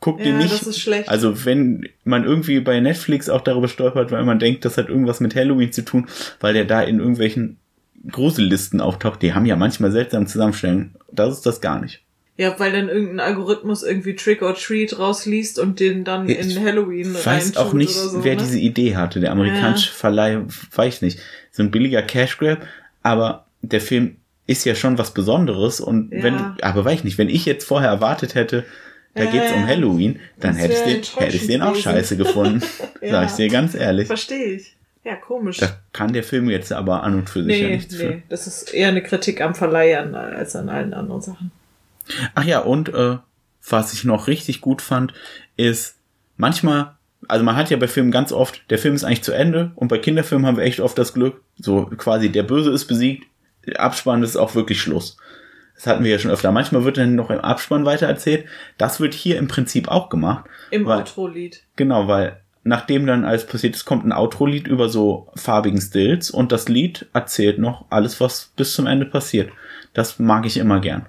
Guckt 0.00 0.20
ja, 0.20 0.26
ihn 0.26 0.38
nicht. 0.38 0.52
Das 0.52 0.66
ist 0.66 0.80
schlecht. 0.80 1.08
Also 1.08 1.44
wenn 1.44 1.88
man 2.04 2.24
irgendwie 2.24 2.60
bei 2.60 2.80
Netflix 2.80 3.28
auch 3.28 3.42
darüber 3.42 3.68
stolpert, 3.68 4.10
weil 4.10 4.24
man 4.24 4.38
denkt, 4.38 4.64
das 4.64 4.78
hat 4.78 4.88
irgendwas 4.88 5.20
mit 5.20 5.34
Halloween 5.34 5.72
zu 5.72 5.82
tun, 5.82 6.06
weil 6.40 6.54
der 6.54 6.64
da 6.64 6.82
in 6.82 6.98
irgendwelchen 6.98 7.58
Grusellisten 8.10 8.80
auftaucht, 8.80 9.20
die 9.22 9.34
haben 9.34 9.44
ja 9.44 9.56
manchmal 9.56 9.92
seltsam 9.92 10.26
Zusammenstellen. 10.26 10.94
Das 11.12 11.34
ist 11.34 11.44
das 11.44 11.60
gar 11.60 11.80
nicht. 11.80 12.02
Ja, 12.40 12.58
weil 12.58 12.72
dann 12.72 12.88
irgendein 12.88 13.20
Algorithmus 13.20 13.82
irgendwie 13.82 14.16
Trick 14.16 14.40
or 14.40 14.54
Treat 14.54 14.98
rausliest 14.98 15.58
und 15.58 15.78
den 15.78 16.04
dann 16.04 16.26
ich 16.26 16.38
in 16.38 16.64
Halloween 16.64 17.14
Ich 17.14 17.26
weiß 17.26 17.58
auch 17.58 17.74
nicht, 17.74 17.92
so, 17.92 18.24
wer 18.24 18.36
ne? 18.36 18.40
diese 18.40 18.58
Idee 18.58 18.96
hatte. 18.96 19.20
Der 19.20 19.32
amerikanische 19.32 19.88
ja. 19.88 19.94
Verleih, 19.94 20.40
weiß 20.74 20.94
ich 20.94 21.02
nicht. 21.02 21.18
So 21.50 21.62
ein 21.62 21.70
billiger 21.70 22.00
Cash 22.00 22.38
Grab, 22.38 22.62
aber 23.02 23.46
der 23.62 23.80
Film 23.80 24.16
ist 24.46 24.64
ja 24.64 24.74
schon 24.74 24.98
was 24.98 25.14
Besonderes 25.14 25.80
und 25.80 26.12
ja. 26.12 26.22
wenn, 26.22 26.36
aber 26.60 26.84
weiß 26.84 26.98
ich 26.98 27.04
nicht, 27.04 27.18
wenn 27.18 27.28
ich 27.28 27.46
jetzt 27.46 27.64
vorher 27.64 27.90
erwartet 27.90 28.34
hätte, 28.34 28.64
da 29.14 29.24
ja, 29.24 29.30
geht's 29.30 29.52
um 29.52 29.66
Halloween, 29.66 30.20
dann 30.38 30.54
hätte 30.54 30.74
ich 30.74 30.82
den, 30.82 31.22
hätte 31.22 31.36
ich 31.36 31.46
den 31.46 31.62
auch 31.62 31.74
scheiße 31.74 32.16
gefunden. 32.16 32.62
Sag 33.02 33.30
ich 33.30 33.36
dir 33.36 33.48
ganz 33.48 33.74
ehrlich. 33.74 34.06
Verstehe 34.06 34.54
ich. 34.54 34.76
Ja, 35.04 35.16
komisch. 35.16 35.56
Da 35.56 35.78
kann 35.92 36.12
der 36.12 36.22
Film 36.22 36.50
jetzt 36.50 36.72
aber 36.72 37.02
an 37.02 37.14
und 37.14 37.30
für 37.30 37.42
sich 37.42 37.56
nee, 37.56 37.62
ja 37.62 37.68
nichts 37.68 37.92
nee. 37.94 37.98
für. 37.98 38.22
Das 38.28 38.46
ist 38.46 38.74
eher 38.74 38.88
eine 38.88 39.02
Kritik 39.02 39.40
am 39.40 39.54
Verleihern 39.54 40.14
als 40.14 40.54
an 40.54 40.68
allen 40.68 40.94
anderen 40.94 41.22
Sachen. 41.22 41.50
Ach 42.34 42.44
ja, 42.44 42.60
und 42.60 42.90
äh, 42.90 43.16
was 43.68 43.92
ich 43.92 44.04
noch 44.04 44.26
richtig 44.26 44.60
gut 44.60 44.82
fand, 44.82 45.12
ist 45.56 45.96
manchmal, 46.36 46.96
also 47.28 47.44
man 47.44 47.56
hat 47.56 47.70
ja 47.70 47.76
bei 47.76 47.88
Filmen 47.88 48.10
ganz 48.10 48.32
oft, 48.32 48.62
der 48.70 48.78
Film 48.78 48.94
ist 48.94 49.04
eigentlich 49.04 49.22
zu 49.22 49.32
Ende 49.32 49.72
und 49.74 49.88
bei 49.88 49.98
Kinderfilmen 49.98 50.46
haben 50.46 50.56
wir 50.56 50.64
echt 50.64 50.80
oft 50.80 50.96
das 50.98 51.14
Glück, 51.14 51.42
so 51.56 51.86
quasi 51.96 52.30
der 52.30 52.42
Böse 52.42 52.70
ist 52.70 52.86
besiegt, 52.86 53.26
der 53.66 53.80
Abspann 53.80 54.22
ist 54.22 54.36
auch 54.36 54.54
wirklich 54.54 54.80
Schluss. 54.80 55.16
Das 55.74 55.86
hatten 55.86 56.04
wir 56.04 56.10
ja 56.10 56.18
schon 56.18 56.30
öfter. 56.30 56.52
Manchmal 56.52 56.84
wird 56.84 56.98
dann 56.98 57.14
noch 57.14 57.30
im 57.30 57.40
Abspann 57.40 57.86
weiter 57.86 58.06
erzählt. 58.06 58.44
Das 58.76 59.00
wird 59.00 59.14
hier 59.14 59.38
im 59.38 59.48
Prinzip 59.48 59.88
auch 59.88 60.10
gemacht. 60.10 60.44
Im 60.70 60.86
Outro-Lied. 60.86 61.62
Genau, 61.76 62.06
weil 62.06 62.42
nachdem 62.64 63.06
dann 63.06 63.24
alles 63.24 63.46
passiert 63.46 63.74
ist, 63.74 63.86
kommt 63.86 64.04
ein 64.04 64.12
Outro-Lied 64.12 64.66
über 64.66 64.90
so 64.90 65.32
farbigen 65.36 65.80
Stills 65.80 66.30
und 66.30 66.52
das 66.52 66.68
Lied 66.68 67.06
erzählt 67.14 67.58
noch 67.58 67.86
alles, 67.88 68.20
was 68.20 68.52
bis 68.56 68.74
zum 68.74 68.86
Ende 68.86 69.06
passiert. 69.06 69.52
Das 69.94 70.18
mag 70.18 70.44
ich 70.44 70.58
immer 70.58 70.80
gern. 70.80 71.06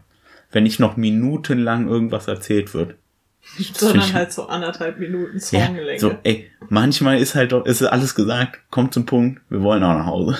Wenn 0.51 0.64
nicht 0.64 0.80
noch 0.80 0.95
minutenlang 0.95 1.89
irgendwas 1.89 2.30
erzählt 2.30 2.74
wird. 2.74 2.95
Sondern 3.74 4.14
halt 4.14 4.32
so 4.32 4.48
anderthalb 4.48 5.00
Minuten 5.00 5.39
Songlänge. 5.39 5.94
Ja, 5.94 6.00
so, 6.00 6.16
ey, 6.24 6.50
manchmal 6.70 7.20
ist 7.20 7.36
halt 7.36 7.52
doch, 7.52 7.66
ist 7.66 7.82
alles 7.84 8.16
gesagt, 8.16 8.60
kommt 8.70 8.94
zum 8.94 9.06
Punkt, 9.06 9.42
wir 9.50 9.62
wollen 9.62 9.84
auch 9.84 9.94
nach 9.94 10.06
Hause. 10.06 10.38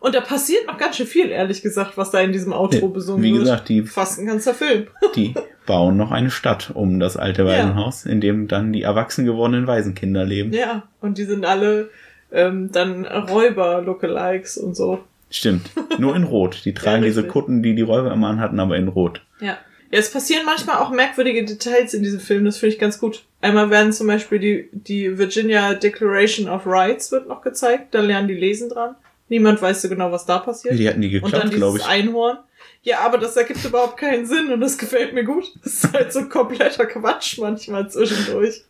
Und 0.00 0.14
da 0.14 0.20
passiert 0.20 0.66
noch 0.66 0.78
ganz 0.78 0.96
schön 0.96 1.06
viel, 1.06 1.30
ehrlich 1.30 1.62
gesagt, 1.62 1.96
was 1.96 2.10
da 2.10 2.20
in 2.20 2.32
diesem 2.32 2.52
Outro 2.52 2.86
ja, 2.86 2.92
besungen 2.92 3.22
wird. 3.22 3.34
Wie 3.34 3.38
gesagt, 3.38 3.68
die. 3.68 3.82
Fast 3.82 4.20
ein 4.20 4.26
ganzer 4.26 4.54
Film. 4.54 4.86
Die 5.16 5.34
bauen 5.66 5.96
noch 5.96 6.12
eine 6.12 6.30
Stadt 6.30 6.70
um 6.72 6.98
das 6.98 7.16
alte 7.16 7.44
Waisenhaus, 7.44 8.04
ja. 8.04 8.12
in 8.12 8.20
dem 8.22 8.48
dann 8.48 8.72
die 8.72 8.82
erwachsen 8.82 9.26
gewordenen 9.26 9.66
Waisenkinder 9.66 10.24
leben. 10.24 10.52
Ja, 10.52 10.84
und 11.02 11.18
die 11.18 11.24
sind 11.24 11.44
alle 11.44 11.90
ähm, 12.32 12.72
dann 12.72 13.04
Räuber-Lookalikes 13.04 14.56
und 14.56 14.74
so. 14.74 15.00
Stimmt. 15.30 15.70
Nur 15.98 16.16
in 16.16 16.24
Rot. 16.24 16.62
Die 16.64 16.72
tragen 16.74 17.02
ja, 17.02 17.08
diese 17.08 17.26
Kutten, 17.26 17.62
die 17.62 17.74
die 17.74 17.82
Räuber 17.82 18.12
immer 18.12 18.28
anhatten, 18.28 18.60
aber 18.60 18.76
in 18.76 18.88
Rot. 18.88 19.22
Ja. 19.40 19.58
Ja, 19.90 19.98
es 19.98 20.10
passieren 20.10 20.44
manchmal 20.44 20.76
auch 20.76 20.90
merkwürdige 20.90 21.44
Details 21.44 21.94
in 21.94 22.02
diesem 22.02 22.20
Film, 22.20 22.44
das 22.44 22.58
finde 22.58 22.74
ich 22.74 22.80
ganz 22.80 22.98
gut. 22.98 23.24
Einmal 23.40 23.70
werden 23.70 23.92
zum 23.92 24.06
Beispiel 24.06 24.38
die, 24.38 24.68
die 24.72 25.16
Virginia 25.16 25.74
Declaration 25.74 26.48
of 26.48 26.66
Rights 26.66 27.10
wird 27.10 27.28
noch 27.28 27.40
gezeigt, 27.40 27.94
da 27.94 28.00
lernen 28.00 28.28
die 28.28 28.34
lesen 28.34 28.68
dran. 28.68 28.96
Niemand 29.28 29.60
weiß 29.60 29.82
so 29.82 29.88
genau, 29.88 30.10
was 30.12 30.26
da 30.26 30.38
passiert. 30.38 30.78
Die 30.78 30.88
hatten 30.88 31.00
die 31.00 31.10
geklappt, 31.10 31.50
glaube 31.52 31.78
ich. 31.78 31.86
Einhorn. 31.86 32.38
Ja, 32.82 33.00
aber 33.00 33.18
das 33.18 33.36
ergibt 33.36 33.64
überhaupt 33.64 33.98
keinen 33.98 34.26
Sinn 34.26 34.50
und 34.50 34.60
das 34.60 34.78
gefällt 34.78 35.12
mir 35.14 35.24
gut. 35.24 35.44
Das 35.62 35.84
ist 35.84 35.92
halt 35.92 36.12
so 36.12 36.28
kompletter 36.28 36.86
Quatsch 36.86 37.38
manchmal 37.38 37.90
zwischendurch. 37.90 38.62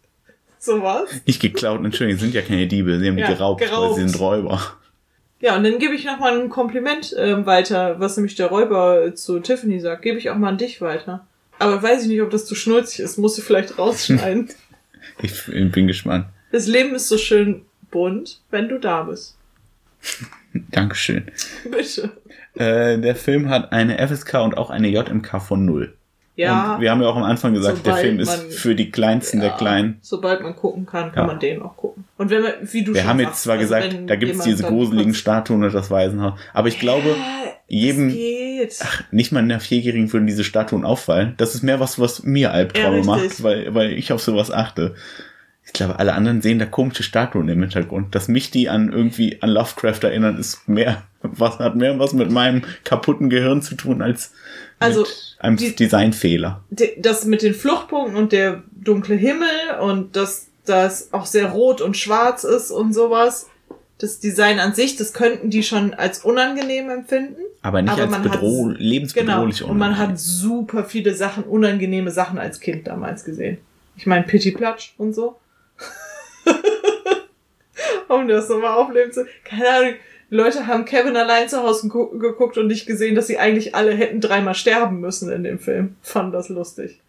So 0.59 0.83
was? 0.83 1.09
Nicht 1.27 1.41
geklaut, 1.41 1.85
Entschuldigung, 1.85 2.21
sind 2.21 2.35
ja 2.35 2.43
keine 2.43 2.66
Diebe, 2.66 2.99
sie 2.99 3.09
haben 3.09 3.19
ja, 3.19 3.29
die 3.29 3.35
geraubt, 3.35 3.61
geraubt, 3.61 3.91
weil 3.91 3.95
sie 3.95 4.09
sind 4.09 4.21
Räuber. 4.21 4.78
Ja, 5.41 5.57
und 5.57 5.64
dann 5.64 5.78
gebe 5.78 5.95
ich 5.95 6.05
noch 6.05 6.18
mal 6.18 6.39
ein 6.39 6.49
Kompliment 6.49 7.12
äh, 7.12 7.47
weiter, 7.47 8.01
was 8.01 8.16
nämlich 8.16 8.34
der 8.34 8.49
Räuber 8.49 9.14
zu 9.14 9.39
Tiffany 9.41 9.78
sagt. 9.80 10.03
Gebe 10.03 10.18
ich 10.18 10.30
auch 10.30 10.36
mal 10.36 10.49
an 10.49 10.59
dich 10.59 10.80
weiter. 10.80 11.26
Aber 11.59 11.82
weiß 11.82 12.03
ich 12.03 12.09
nicht, 12.09 12.22
ob 12.22 12.30
das 12.30 12.47
zu 12.47 12.55
schnulzig 12.55 13.01
ist. 13.01 13.18
Muss 13.18 13.39
ich 13.39 13.45
vielleicht 13.45 13.78
rausschneiden. 13.78 14.49
ich 15.22 15.45
bin 15.47 15.86
gespannt. 15.86 16.26
Das 16.51 16.66
Leben 16.66 16.95
ist 16.95 17.09
so 17.09 17.18
schön 17.18 17.62
bunt, 17.91 18.41
wenn 18.51 18.68
du 18.68 18.78
da 18.78 19.05
bist. 19.05 19.36
Dankeschön. 20.53 21.30
Bitte. 21.70 22.11
Äh, 22.55 22.99
der 22.99 23.14
Film 23.14 23.49
hat 23.49 23.72
eine 23.72 23.99
FSK 24.07 24.34
und 24.43 24.57
auch 24.57 24.70
eine 24.70 24.89
JMK 24.89 25.41
von 25.41 25.64
null. 25.64 25.95
Ja. 26.34 26.74
Und 26.74 26.80
wir 26.80 26.91
haben 26.91 27.03
ja 27.03 27.09
auch 27.09 27.16
am 27.16 27.24
Anfang 27.24 27.53
gesagt, 27.53 27.84
der 27.84 27.97
Film 27.97 28.18
ist 28.20 28.28
man, 28.28 28.51
für 28.51 28.74
die 28.74 28.91
Kleinsten 28.91 29.39
ja, 29.41 29.49
der 29.49 29.57
Kleinen. 29.57 29.99
Sobald 30.03 30.41
man 30.41 30.57
gucken 30.57 30.86
kann, 30.86 31.12
kann 31.12 31.24
ja. 31.24 31.26
man 31.26 31.41
den 31.41 31.62
auch 31.62 31.76
gucken. 31.76 32.05
Und 32.19 32.31
wenn 32.31 32.43
man, 32.43 32.53
wie 32.62 32.85
du 32.85 32.93
Wir 32.93 33.07
haben 33.07 33.21
jetzt 33.21 33.43
zwar 33.43 33.57
also 33.57 33.64
gesagt, 33.64 33.97
da 34.07 34.16
gibt's 34.16 34.45
diese 34.45 34.64
gruseligen 34.64 35.14
Statuen 35.14 35.64
und 35.64 35.73
das 35.73 35.91
Waisenhaus, 35.91 36.39
aber 36.53 36.69
ich 36.69 36.79
glaube, 36.79 37.16
jedem, 37.69 38.14
ach, 38.81 39.05
nicht 39.11 39.33
mal 39.33 39.41
einer 39.41 39.61
Vierjährigen 39.61 40.12
würden 40.12 40.27
diese 40.27 40.45
Statuen 40.45 40.85
auffallen. 40.85 41.35
Das 41.37 41.55
ist 41.55 41.62
mehr 41.62 41.81
was, 41.81 41.99
was 41.99 42.25
mir 42.25 42.53
Albträume 42.53 43.05
macht, 43.05 43.43
weil, 43.43 43.75
weil 43.75 43.93
ich 43.93 44.12
auf 44.12 44.21
sowas 44.21 44.51
achte 44.51 44.95
ich 45.69 45.75
glaube, 45.75 45.99
alle 45.99 46.14
anderen 46.14 46.41
sehen 46.41 46.59
da 46.59 46.64
komische 46.64 47.03
Statuen 47.03 47.47
im 47.51 47.61
Hintergrund. 47.61 48.14
Dass 48.14 48.27
mich 48.27 48.51
die 48.51 48.71
an 48.71 48.91
irgendwie 48.91 49.43
an 49.43 49.51
Lovecraft 49.51 50.01
erinnern, 50.03 50.39
ist 50.39 50.66
mehr, 50.66 51.03
was 51.21 51.59
hat 51.59 51.77
mehr 51.77 51.99
was 51.99 52.14
mit 52.14 52.31
meinem 52.31 52.62
kaputten 52.85 53.29
Gehirn 53.29 53.61
zu 53.61 53.75
tun 53.75 54.01
als 54.01 54.33
also 54.79 55.01
mit 55.01 55.37
einem 55.41 55.57
die, 55.59 55.77
Designfehler. 55.77 56.64
Das 56.97 57.27
mit 57.27 57.43
den 57.43 57.53
Fluchtpunkten 57.53 58.16
und 58.16 58.33
der 58.33 58.62
dunkle 58.73 59.16
Himmel 59.16 59.47
und 59.83 60.16
dass 60.16 60.47
das 60.69 61.12
auch 61.12 61.27
sehr 61.27 61.51
rot 61.51 61.81
und 61.81 61.97
schwarz 61.97 62.45
ist 62.45 62.71
und 62.71 62.93
sowas, 62.93 63.49
das 63.99 64.21
Design 64.21 64.61
an 64.61 64.75
sich, 64.75 64.97
das 64.97 65.12
könnten 65.12 65.51
die 65.51 65.62
schon 65.62 65.93
als 65.95 66.25
unangenehm 66.25 66.89
empfinden. 66.91 67.43
Aber 67.62 67.83
nicht 67.83 67.99
als 67.99 68.11
man 68.11 68.23
bedroh 68.23 68.69
lebensbedrohlich. 68.77 69.59
Genau. 69.59 69.71
Und 69.73 69.79
man 69.79 69.99
hat 69.99 70.19
super 70.19 70.85
viele 70.85 71.14
Sachen, 71.14 71.43
unangenehme 71.45 72.11
Sachen 72.12 72.39
als 72.39 72.61
Kind 72.61 72.87
damals 72.87 73.25
gesehen. 73.25 73.59
Ich 73.97 74.07
meine, 74.07 74.25
Pitti 74.25 74.53
Platsch 74.53 74.95
und 74.99 75.12
so. 75.14 75.37
um 78.09 78.29
das 78.29 78.49
nochmal 78.49 78.75
aufleben 78.75 79.12
zu. 79.12 79.27
Keine 79.45 79.69
Ahnung. 79.69 79.93
Leute 80.31 80.66
haben 80.66 80.85
Kevin 80.85 81.16
allein 81.16 81.49
zu 81.49 81.62
Hause 81.62 81.89
gu- 81.89 82.19
geguckt 82.19 82.59
und 82.59 82.66
nicht 82.66 82.87
gesehen, 82.87 83.14
dass 83.14 83.27
sie 83.27 83.39
eigentlich 83.39 83.75
alle 83.75 83.93
hätten 83.95 84.21
dreimal 84.21 84.55
sterben 84.55 85.01
müssen 85.01 85.31
in 85.33 85.43
dem 85.43 85.59
Film. 85.59 85.97
Fanden 86.03 86.33
das 86.33 86.49
lustig. 86.51 87.01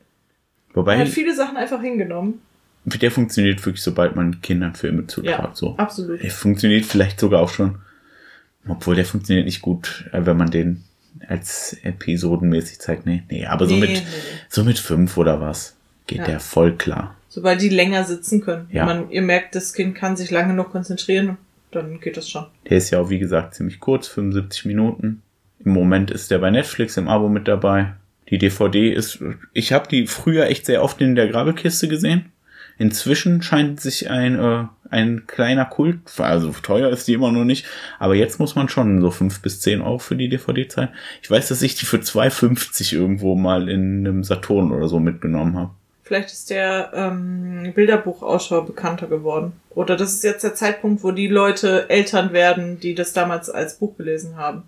Man 0.69 0.75
Wobei, 0.85 0.97
hat 0.97 1.09
viele 1.09 1.35
Sachen 1.35 1.57
einfach 1.57 1.81
hingenommen. 1.81 2.41
Der 2.97 3.11
funktioniert 3.11 3.65
wirklich, 3.65 3.83
sobald 3.83 4.15
man 4.15 4.41
Kindern 4.41 4.75
Filme 4.75 5.05
zutraut. 5.07 5.49
Ja, 5.49 5.51
so. 5.53 5.77
absolut. 5.77 6.23
Der 6.23 6.31
funktioniert 6.31 6.85
vielleicht 6.85 7.19
sogar 7.19 7.41
auch 7.41 7.49
schon. 7.49 7.79
Obwohl 8.67 8.95
der 8.95 9.05
funktioniert 9.05 9.45
nicht 9.45 9.61
gut, 9.61 10.05
äh, 10.11 10.25
wenn 10.25 10.37
man 10.37 10.51
den 10.51 10.83
als 11.27 11.77
episodenmäßig 11.83 12.79
zeigt. 12.79 13.05
Nee, 13.05 13.23
nee, 13.29 13.45
aber 13.45 13.67
so, 13.67 13.73
Nee, 13.75 13.81
mit, 13.81 13.89
nee, 13.91 14.01
so 14.47 14.63
mit 14.63 14.79
fünf 14.79 15.17
oder 15.17 15.41
was 15.41 15.75
geht 16.07 16.19
Ja. 16.19 16.25
der 16.25 16.39
voll 16.39 16.75
klar. 16.75 17.15
Sobald 17.29 17.61
die 17.61 17.69
länger 17.69 18.03
sitzen 18.05 18.41
können. 18.41 18.67
Ja. 18.71 18.85
Man, 18.85 19.11
ihr 19.11 19.21
merkt, 19.21 19.55
das 19.55 19.73
Kind 19.73 19.95
kann 19.95 20.17
sich 20.17 20.31
lange 20.31 20.53
noch 20.53 20.71
konzentrieren, 20.71 21.37
dann 21.71 21.99
geht 21.99 22.17
das 22.17 22.29
schon. 22.29 22.45
Der 22.69 22.77
ist 22.77 22.89
ja 22.89 22.99
auch, 22.99 23.09
wie 23.09 23.19
gesagt, 23.19 23.53
ziemlich 23.55 23.79
kurz, 23.79 24.07
75 24.07 24.65
Minuten. 24.65 25.21
Im 25.63 25.73
Moment 25.73 26.09
ist 26.09 26.31
der 26.31 26.39
bei 26.39 26.49
Netflix 26.49 26.97
im 26.97 27.07
Abo 27.07 27.29
mit 27.29 27.47
dabei. 27.47 27.93
Die 28.29 28.37
DVD 28.37 28.91
ist, 28.91 29.19
ich 29.53 29.73
habe 29.73 29.87
die 29.87 30.07
früher 30.07 30.47
echt 30.47 30.65
sehr 30.65 30.83
oft 30.83 31.01
in 31.01 31.15
der 31.15 31.27
Grabbelkiste 31.27 31.87
gesehen. 31.87 32.31
Inzwischen 32.79 33.41
scheint 33.41 33.81
sich 33.81 34.09
ein, 34.09 34.39
äh, 34.39 34.63
ein 34.89 35.27
kleiner 35.27 35.65
Kult, 35.65 35.99
also 36.17 36.51
teuer 36.63 36.89
ist 36.89 37.09
die 37.09 37.13
immer 37.13 37.29
noch 37.31 37.43
nicht, 37.43 37.65
aber 37.99 38.15
jetzt 38.15 38.39
muss 38.39 38.55
man 38.55 38.69
schon 38.69 39.01
so 39.01 39.11
fünf 39.11 39.41
bis 39.41 39.59
zehn 39.59 39.81
Euro 39.81 39.99
für 39.99 40.15
die 40.15 40.29
DVD 40.29 40.65
zahlen. 40.67 40.89
Ich 41.21 41.29
weiß, 41.29 41.49
dass 41.49 41.61
ich 41.61 41.75
die 41.75 41.85
für 41.85 41.97
2,50 41.97 42.93
irgendwo 42.93 43.35
mal 43.35 43.67
in 43.67 44.07
einem 44.07 44.23
Saturn 44.23 44.71
oder 44.71 44.87
so 44.87 45.01
mitgenommen 45.01 45.57
habe. 45.57 45.71
Vielleicht 46.03 46.31
ist 46.31 46.49
der 46.49 46.91
ähm, 46.95 47.73
Bilderbuchausschau 47.75 48.63
bekannter 48.63 49.07
geworden. 49.07 49.51
Oder 49.71 49.97
das 49.97 50.13
ist 50.13 50.23
jetzt 50.23 50.43
der 50.43 50.55
Zeitpunkt, 50.55 51.03
wo 51.03 51.11
die 51.11 51.27
Leute 51.27 51.89
Eltern 51.89 52.31
werden, 52.31 52.79
die 52.79 52.95
das 52.95 53.11
damals 53.11 53.49
als 53.49 53.77
Buch 53.77 53.97
gelesen 53.97 54.37
haben. 54.37 54.63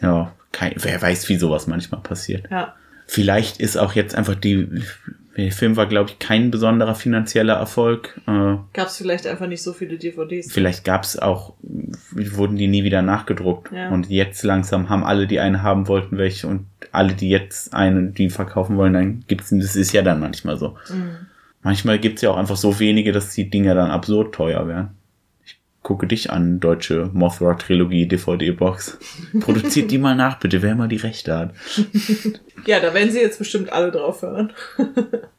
Ja, 0.00 0.32
kein, 0.52 0.72
wer 0.76 1.00
weiß, 1.00 1.28
wie 1.28 1.36
sowas 1.36 1.66
manchmal 1.66 2.00
passiert. 2.00 2.50
Ja. 2.50 2.74
Vielleicht 3.06 3.60
ist 3.60 3.76
auch 3.76 3.92
jetzt 3.92 4.14
einfach 4.14 4.34
die, 4.34 4.82
der 5.36 5.52
Film 5.52 5.76
war, 5.76 5.86
glaube 5.86 6.10
ich, 6.10 6.18
kein 6.18 6.50
besonderer 6.50 6.94
finanzieller 6.94 7.54
Erfolg. 7.54 8.20
Äh, 8.26 8.56
Gab 8.72 8.86
es 8.86 8.96
vielleicht 8.96 9.26
einfach 9.26 9.46
nicht 9.46 9.62
so 9.62 9.72
viele 9.72 9.98
DVDs. 9.98 10.50
vielleicht 10.50 10.84
gab 10.84 11.02
es 11.02 11.18
auch, 11.18 11.54
wurden 12.10 12.56
die 12.56 12.68
nie 12.68 12.84
wieder 12.84 13.02
nachgedruckt. 13.02 13.70
Ja. 13.72 13.90
Und 13.90 14.08
jetzt 14.08 14.42
langsam 14.42 14.88
haben 14.88 15.04
alle, 15.04 15.26
die 15.26 15.40
eine 15.40 15.62
haben 15.62 15.88
wollten, 15.88 16.16
welche. 16.16 16.46
Und 16.46 16.66
alle, 16.92 17.12
die 17.12 17.28
jetzt 17.28 17.74
eine, 17.74 18.12
die 18.12 18.30
verkaufen 18.30 18.76
wollen, 18.76 18.94
dann 18.94 19.24
gibt's, 19.26 19.50
das 19.50 19.76
ist 19.76 19.92
ja 19.92 20.02
dann 20.02 20.20
manchmal 20.20 20.56
so. 20.56 20.76
Mhm. 20.90 21.26
Manchmal 21.62 21.98
gibt's 21.98 22.22
ja 22.22 22.30
auch 22.30 22.36
einfach 22.36 22.56
so 22.56 22.78
wenige, 22.78 23.12
dass 23.12 23.34
die 23.34 23.50
Dinger 23.50 23.74
dann 23.74 23.90
absurd 23.90 24.34
teuer 24.34 24.66
werden. 24.68 24.90
Gucke 25.86 26.08
dich 26.08 26.32
an, 26.32 26.58
deutsche 26.58 27.10
Mothra-Trilogie 27.12 28.08
DVD-Box. 28.08 28.98
Produziert 29.38 29.88
die 29.92 29.98
mal 29.98 30.16
nach, 30.16 30.40
bitte, 30.40 30.60
wer 30.60 30.72
immer 30.72 30.88
die 30.88 30.96
Rechte 30.96 31.38
hat. 31.38 31.54
Ja, 32.66 32.80
da 32.80 32.92
werden 32.92 33.12
sie 33.12 33.20
jetzt 33.20 33.38
bestimmt 33.38 33.72
alle 33.72 33.92
drauf 33.92 34.22
hören. 34.22 34.52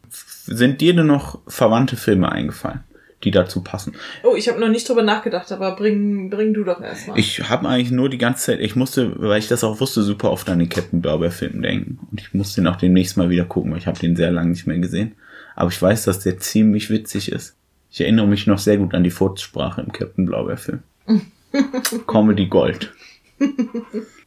Sind 0.10 0.80
dir 0.80 0.96
denn 0.96 1.08
noch 1.08 1.40
verwandte 1.48 1.98
Filme 1.98 2.32
eingefallen, 2.32 2.86
die 3.26 3.32
dazu 3.32 3.62
passen? 3.62 3.96
Oh, 4.24 4.38
ich 4.38 4.48
habe 4.48 4.62
noch 4.62 4.70
nicht 4.70 4.88
drüber 4.88 5.04
nachgedacht, 5.04 5.52
aber 5.52 5.76
bring, 5.76 6.30
bring 6.30 6.54
du 6.54 6.64
doch 6.64 6.80
erstmal. 6.80 7.20
Ich 7.20 7.50
habe 7.50 7.68
eigentlich 7.68 7.92
nur 7.92 8.08
die 8.08 8.18
ganze 8.18 8.46
Zeit, 8.46 8.62
ich 8.62 8.78
musste, 8.78 9.20
weil 9.20 9.40
ich 9.40 9.50
das 9.50 9.66
auch 9.66 9.82
wusste, 9.82 10.02
super 10.02 10.32
oft 10.32 10.48
an 10.50 10.60
den 10.60 10.70
Captain 10.70 11.02
Blaubeer-Film 11.02 11.62
denken. 11.62 12.00
Und 12.10 12.22
ich 12.22 12.34
musste 12.34 12.62
ihn 12.62 12.68
auch 12.68 12.78
demnächst 12.78 13.18
mal 13.18 13.30
wieder 13.30 13.44
gucken, 13.44 13.72
weil 13.72 13.80
ich 13.80 13.88
habe 13.88 14.00
den 14.00 14.16
sehr 14.16 14.32
lange 14.32 14.52
nicht 14.52 14.66
mehr 14.66 14.80
gesehen. 14.80 15.16
Aber 15.58 15.70
ich 15.70 15.82
weiß, 15.82 16.06
dass 16.06 16.22
der 16.22 16.40
ziemlich 16.40 16.90
witzig 16.90 17.34
ist. 17.34 17.58
Ich 17.92 18.02
erinnere 18.02 18.28
mich 18.28 18.48
noch 18.48 18.60
sehr 18.60 18.78
gut 18.78 18.94
an 18.94 19.04
die 19.04 19.10
Furzsprache 19.12 19.82
im 19.82 19.92
Captain 19.92 20.26
Blaubeer-Film. 20.26 20.84
Comedy 22.08 22.48
Gold. 22.48 22.94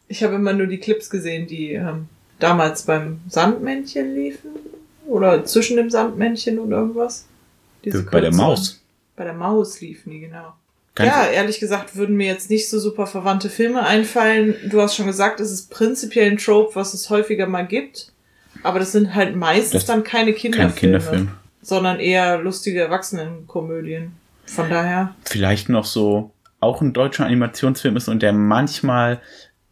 Ich 0.09 0.23
habe 0.25 0.37
immer 0.37 0.53
nur 0.53 0.67
die 0.67 0.79
Clips 0.79 1.11
gesehen, 1.11 1.47
die 1.47 1.73
ähm, 1.73 2.09
damals 2.39 2.83
beim 2.83 3.21
Sandmännchen 3.29 4.15
liefen. 4.15 4.51
Oder 5.07 5.45
zwischen 5.45 5.77
dem 5.77 5.91
Sandmännchen 5.91 6.59
und 6.59 6.71
irgendwas. 6.73 7.27
Diese 7.85 8.03
Bei 8.05 8.21
der. 8.21 8.33
Maus. 8.35 8.81
Bei 9.17 9.25
der 9.25 9.35
Maus 9.35 9.81
liefen 9.81 10.11
die, 10.13 10.21
genau. 10.21 10.55
Kann 10.95 11.07
ja, 11.07 11.27
ehrlich 11.27 11.61
gesagt 11.61 11.97
würden 11.97 12.17
mir 12.17 12.27
jetzt 12.27 12.51
nicht 12.51 12.69
so 12.69 12.79
super 12.81 13.07
verwandte 13.07 13.49
Filme 13.51 13.85
einfallen. 13.85 14.55
Du 14.71 14.81
hast 14.81 14.97
schon 14.97 15.07
gesagt, 15.07 15.41
es 15.41 15.51
ist 15.51 15.71
prinzipiell 15.71 16.31
ein 16.31 16.37
Trope, 16.39 16.75
was 16.75 16.95
es 16.95 17.11
häufiger 17.11 17.47
mal 17.47 17.67
gibt. 17.67 18.13
Aber 18.63 18.79
das 18.79 18.93
sind 18.93 19.15
halt 19.15 19.37
meistens 19.37 19.73
Das- 19.73 19.87
dann 19.87 20.05
keine 20.05 20.33
Kinderfilme. 20.33 20.71
kein 20.71 20.79
Kinderfilm. 20.79 21.29
Sondern 21.63 22.01
eher 22.01 22.39
lustige 22.39 22.81
Erwachsenenkomödien. 22.81 24.13
Von 24.47 24.69
daher, 24.69 25.15
Vielleicht 25.25 25.69
noch 25.69 25.85
so, 25.85 26.33
auch 26.59 26.81
ein 26.81 26.93
deutscher 26.93 27.27
Animationsfilm 27.27 27.97
ist 27.97 28.09
und 28.09 28.23
der 28.23 28.33
manchmal 28.33 29.21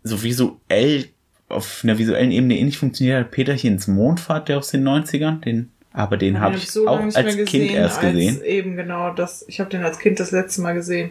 so 0.02 0.22
visuell, 0.22 1.06
auf 1.48 1.80
einer 1.82 1.98
visuellen 1.98 2.30
Ebene 2.30 2.58
ähnlich 2.58 2.78
funktioniert 2.78 3.18
hat. 3.18 3.30
Peterchens 3.30 3.88
Mondfahrt, 3.88 4.48
der 4.48 4.58
aus 4.58 4.70
den 4.70 4.86
90ern, 4.86 5.40
den, 5.40 5.70
aber 5.92 6.16
den 6.16 6.40
habe 6.40 6.54
hab 6.54 6.62
ich 6.62 6.70
so 6.70 6.86
auch 6.86 7.00
als 7.00 7.14
mehr 7.14 7.44
Kind 7.44 7.70
erst 7.70 7.98
als 7.98 8.12
gesehen. 8.12 8.42
Eben 8.42 8.76
genau, 8.76 9.12
das. 9.12 9.44
Ich 9.48 9.58
habe 9.60 9.70
den 9.70 9.82
als 9.82 9.98
Kind 9.98 10.20
das 10.20 10.30
letzte 10.30 10.60
Mal 10.60 10.74
gesehen. 10.74 11.10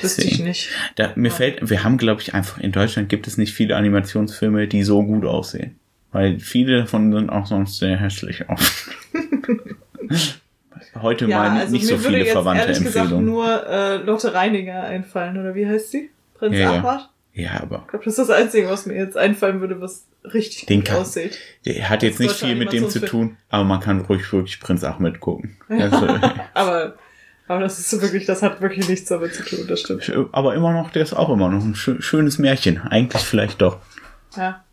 Wüsste 0.00 0.22
ich 0.22 0.38
nicht. 0.40 0.68
Da, 0.96 1.12
mir 1.16 1.30
fällt, 1.30 1.68
wir 1.68 1.82
haben, 1.82 1.98
glaube 1.98 2.20
ich, 2.20 2.34
einfach 2.34 2.58
in 2.58 2.72
Deutschland 2.72 3.08
gibt 3.08 3.26
es 3.26 3.36
nicht 3.38 3.52
viele 3.52 3.76
Animationsfilme, 3.76 4.68
die 4.68 4.82
so 4.82 5.02
gut 5.02 5.24
aussehen. 5.24 5.78
Weil 6.12 6.38
viele 6.40 6.78
davon 6.78 7.12
sind 7.12 7.30
auch 7.30 7.46
sonst 7.46 7.78
sehr 7.78 7.96
hässlich 7.96 8.48
aus. 8.48 8.90
Heute 11.00 11.28
mal 11.28 11.68
nicht 11.68 11.86
so 11.86 11.94
also 11.94 12.08
mir 12.08 12.14
würde 12.14 12.18
viele 12.24 12.32
verwandte 12.32 12.62
ehrlich 12.64 12.78
gesagt 12.82 12.96
Empfehlungen. 12.96 13.26
nur 13.26 13.66
äh, 13.68 13.96
Lotte 13.98 14.32
Reiniger 14.34 14.82
einfallen, 14.82 15.38
oder 15.38 15.54
wie 15.54 15.66
heißt 15.66 15.90
sie? 15.90 16.10
Prinz 16.34 16.54
Ja, 16.56 16.72
ja. 16.72 16.78
Ahmad? 16.78 17.10
Ja, 17.34 17.50
aber 17.62 17.82
Ich 17.84 17.88
glaube, 17.90 18.04
das 18.06 18.18
ist 18.18 18.28
das 18.28 18.30
Einzige, 18.30 18.68
was 18.68 18.86
mir 18.86 18.94
jetzt 18.96 19.16
einfallen 19.16 19.60
würde, 19.60 19.80
was 19.80 20.06
richtig 20.24 20.66
Den 20.66 20.80
gut 20.80 20.88
kann- 20.88 20.96
aussieht. 20.98 21.38
der 21.66 21.88
hat 21.90 22.02
jetzt 22.02 22.14
Als 22.20 22.28
nicht 22.30 22.34
viel 22.36 22.54
mit 22.56 22.72
dem 22.72 22.88
zu 22.88 23.00
tun, 23.00 23.36
aber 23.50 23.64
man 23.64 23.80
kann 23.80 24.00
ruhig 24.00 24.32
wirklich 24.32 24.58
Prinz 24.60 24.82
Ahmed 24.84 25.20
gucken. 25.20 25.56
Also, 25.68 26.06
Aber, 26.54 26.94
aber 27.46 27.60
das 27.60 27.78
ist 27.78 27.90
so 27.90 28.00
wirklich, 28.02 28.26
das 28.26 28.42
hat 28.42 28.60
wirklich 28.60 28.88
nichts 28.88 29.08
damit 29.08 29.34
zu 29.34 29.44
tun, 29.44 29.66
das 29.68 29.80
stimmt. 29.80 30.10
aber 30.32 30.54
immer 30.54 30.72
noch, 30.72 30.90
der 30.90 31.02
ist 31.02 31.12
auch 31.12 31.28
immer 31.30 31.48
noch 31.50 31.62
ein 31.62 31.74
schö- 31.74 32.00
schönes 32.02 32.38
Märchen. 32.38 32.80
Eigentlich 32.82 33.22
vielleicht 33.22 33.60
doch. 33.60 33.78
Ja. 34.36 34.64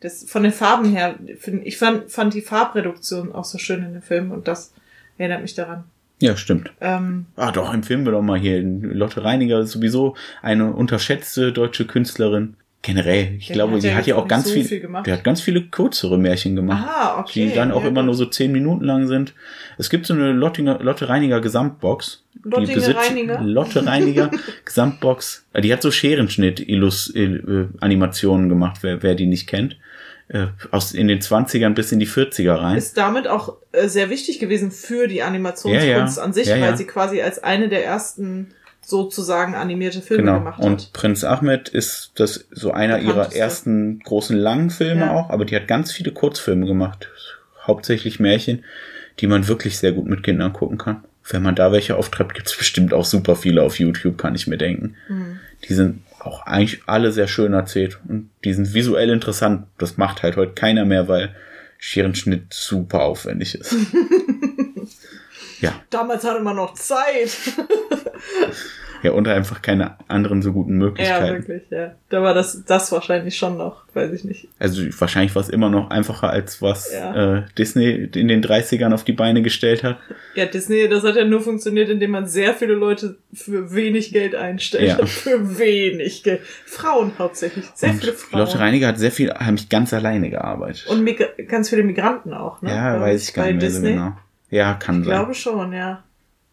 Das, 0.00 0.24
von 0.28 0.42
den 0.44 0.52
Farben 0.52 0.94
her, 0.94 1.16
find, 1.38 1.66
ich 1.66 1.76
fand, 1.76 2.08
fand 2.10 2.32
die 2.34 2.40
Farbreduktion 2.42 3.32
auch 3.32 3.44
so 3.44 3.58
schön 3.58 3.82
in 3.82 3.92
dem 3.94 4.02
Film 4.02 4.30
und 4.30 4.46
das 4.46 4.72
erinnert 5.18 5.42
mich 5.42 5.54
daran. 5.54 5.84
Ja, 6.20 6.36
stimmt. 6.36 6.70
Ähm, 6.80 7.26
Ah, 7.36 7.50
doch, 7.52 7.72
empfehlen 7.74 8.04
wir 8.04 8.12
doch 8.12 8.22
mal 8.22 8.38
hier. 8.38 8.60
Lotte 8.62 9.24
Reiniger 9.24 9.58
ist 9.60 9.72
sowieso 9.72 10.14
eine 10.42 10.72
unterschätzte 10.72 11.52
deutsche 11.52 11.84
Künstlerin. 11.86 12.54
Generell, 12.80 13.34
ich 13.38 13.48
glaube, 13.48 13.80
sie 13.80 13.92
hat 13.92 14.06
ja 14.06 14.14
auch 14.14 14.28
ganz 14.28 14.46
so 14.46 14.54
viel, 14.54 14.64
viel 14.64 14.78
gemacht. 14.78 15.04
die 15.04 15.10
hat 15.12 15.24
ganz 15.24 15.40
viele 15.40 15.62
kürzere 15.62 16.16
Märchen 16.16 16.54
gemacht. 16.54 16.86
ah, 16.88 17.18
okay. 17.18 17.48
die 17.48 17.52
dann 17.54 17.72
auch 17.72 17.82
ja, 17.82 17.88
immer 17.88 18.02
gut. 18.02 18.06
nur 18.06 18.14
so 18.14 18.24
zehn 18.26 18.52
Minuten 18.52 18.84
lang 18.84 19.08
sind. 19.08 19.34
Es 19.78 19.90
gibt 19.90 20.06
so 20.06 20.14
eine 20.14 20.30
Lottinger, 20.30 20.78
Lotte 20.80 21.08
Reiniger 21.08 21.40
Gesamtbox. 21.40 22.22
Lottinger 22.44 22.74
besitzt- 22.74 23.10
Reiniger? 23.10 23.40
Lotte 23.42 23.84
Reiniger 23.84 24.30
Gesamtbox. 24.64 25.44
Äh, 25.54 25.62
Die 25.62 25.72
hat 25.72 25.82
so 25.82 25.90
Scherenschnitt-Animationen 25.90 28.48
gemacht, 28.48 28.78
wer, 28.82 29.02
wer 29.02 29.16
die 29.16 29.26
nicht 29.26 29.48
kennt. 29.48 29.76
Äh, 30.28 30.48
Aus 30.70 30.92
in 30.92 31.08
den 31.08 31.20
20ern 31.20 31.70
bis 31.74 31.90
in 31.92 31.98
die 31.98 32.06
40er 32.06 32.54
rein. 32.60 32.76
Ist 32.76 32.98
damit 32.98 33.26
auch 33.26 33.56
äh, 33.72 33.88
sehr 33.88 34.10
wichtig 34.10 34.38
gewesen 34.38 34.70
für 34.70 35.08
die 35.08 35.22
Animationskunst 35.22 35.86
Ja, 35.88 36.22
ja. 36.22 36.22
an 36.24 36.32
sich, 36.34 36.48
Ja, 36.48 36.60
weil 36.60 36.76
sie 36.76 36.84
quasi 36.86 37.22
als 37.22 37.42
eine 37.42 37.68
der 37.70 37.84
ersten 37.84 38.48
sozusagen 38.82 39.54
animierte 39.54 40.00
Filme 40.02 40.22
Genau. 40.24 40.38
gemacht 40.38 40.60
Und 40.60 40.82
hat. 40.82 40.92
Prinz 40.92 41.24
Ahmed 41.24 41.68
ist 41.68 42.12
das 42.16 42.46
so 42.50 42.72
einer 42.72 42.98
ihrer 43.00 43.34
ersten 43.34 44.00
großen 44.00 44.36
langen 44.36 44.70
Filme 44.70 45.10
auch, 45.12 45.30
aber 45.30 45.44
die 45.44 45.54
hat 45.56 45.66
ganz 45.68 45.92
viele 45.92 46.12
Kurzfilme 46.12 46.66
gemacht. 46.66 47.08
Hauptsächlich 47.66 48.18
Märchen, 48.20 48.64
die 49.20 49.26
man 49.26 49.46
wirklich 49.48 49.78
sehr 49.78 49.92
gut 49.92 50.06
mit 50.06 50.22
Kindern 50.22 50.52
gucken 50.52 50.78
kann. 50.78 51.04
Wenn 51.30 51.42
man 51.42 51.54
da 51.54 51.70
welche 51.72 51.96
auftreibt, 51.96 52.34
gibt's 52.34 52.56
bestimmt 52.56 52.94
auch 52.94 53.04
super 53.04 53.36
viele 53.36 53.62
auf 53.62 53.78
YouTube, 53.78 54.16
kann 54.16 54.34
ich 54.34 54.46
mir 54.46 54.56
denken. 54.56 54.94
Mhm. 55.08 55.40
Die 55.68 55.74
sind 55.74 56.00
auch 56.28 56.46
eigentlich 56.46 56.82
alle 56.86 57.12
sehr 57.12 57.28
schön 57.28 57.52
erzählt 57.52 57.98
und 58.08 58.30
die 58.44 58.52
sind 58.52 58.74
visuell 58.74 59.10
interessant. 59.10 59.66
Das 59.78 59.96
macht 59.96 60.22
halt 60.22 60.36
heute 60.36 60.52
keiner 60.52 60.84
mehr, 60.84 61.08
weil 61.08 61.34
Scherenschnitt 61.78 62.52
super 62.52 63.02
aufwendig 63.02 63.54
ist. 63.54 63.74
Ja. 65.60 65.72
Damals 65.90 66.24
hatte 66.24 66.40
man 66.42 66.56
noch 66.56 66.74
Zeit. 66.74 67.30
Ja, 69.02 69.12
und 69.12 69.28
einfach 69.28 69.62
keine 69.62 69.96
anderen 70.08 70.42
so 70.42 70.52
guten 70.52 70.72
ja, 70.72 70.86
Möglichkeiten. 70.86 71.34
wirklich, 71.48 71.62
ja. 71.70 71.94
Da 72.08 72.20
war 72.20 72.34
das, 72.34 72.64
das 72.64 72.90
wahrscheinlich 72.90 73.36
schon 73.36 73.56
noch, 73.56 73.84
weiß 73.94 74.12
ich 74.12 74.24
nicht. 74.24 74.48
also 74.58 74.82
wahrscheinlich 74.98 75.36
war 75.36 75.42
es 75.42 75.48
immer 75.48 75.70
noch 75.70 75.90
einfacher, 75.90 76.30
als 76.30 76.60
was 76.62 76.92
Ja. 76.92 77.36
äh, 77.36 77.42
Disney 77.56 78.08
in 78.12 78.26
den 78.26 78.42
30ern 78.42 78.92
auf 78.92 79.04
die 79.04 79.12
Beine 79.12 79.42
gestellt 79.42 79.84
hat. 79.84 79.98
Ja, 80.34 80.46
Disney, 80.46 80.88
das 80.88 81.04
hat 81.04 81.14
ja 81.14 81.24
nur 81.24 81.40
funktioniert, 81.42 81.88
indem 81.90 82.10
man 82.10 82.26
sehr 82.26 82.54
viele 82.54 82.74
Leute 82.74 83.18
für 83.32 83.72
wenig 83.72 84.12
Geld 84.12 84.34
einstellt. 84.34 84.98
Ja. 84.98 85.06
Für 85.06 85.58
wenig 85.60 86.24
Geld. 86.24 86.40
Frauen 86.66 87.12
hauptsächlich. 87.20 87.66
Sehr 87.74 87.90
und 87.90 88.00
viele 88.00 88.12
Frauen. 88.14 88.40
Lotte 88.40 88.58
Reiniger 88.58 88.88
hat 88.88 88.98
sehr 88.98 89.12
viel, 89.12 89.32
heimlich 89.32 89.68
ganz 89.68 89.92
alleine 89.92 90.28
gearbeitet. 90.30 90.86
Und 90.88 91.08
ganz 91.48 91.68
viele 91.70 91.84
Migranten 91.84 92.32
auch, 92.34 92.62
ne? 92.62 92.70
ja, 92.70 93.00
weiß 93.00 93.28
ich 93.28 93.34
gar 93.34 93.46
nicht 93.46 93.60
mehr 93.60 93.70
so 93.70 93.76
Disney. 93.80 93.92
genau. 93.92 94.16
Ja, 94.50 94.74
kann 94.74 95.00
Ich 95.00 95.06
sein. 95.06 95.14
glaube 95.16 95.34
schon, 95.34 95.72
ja. 95.72 96.02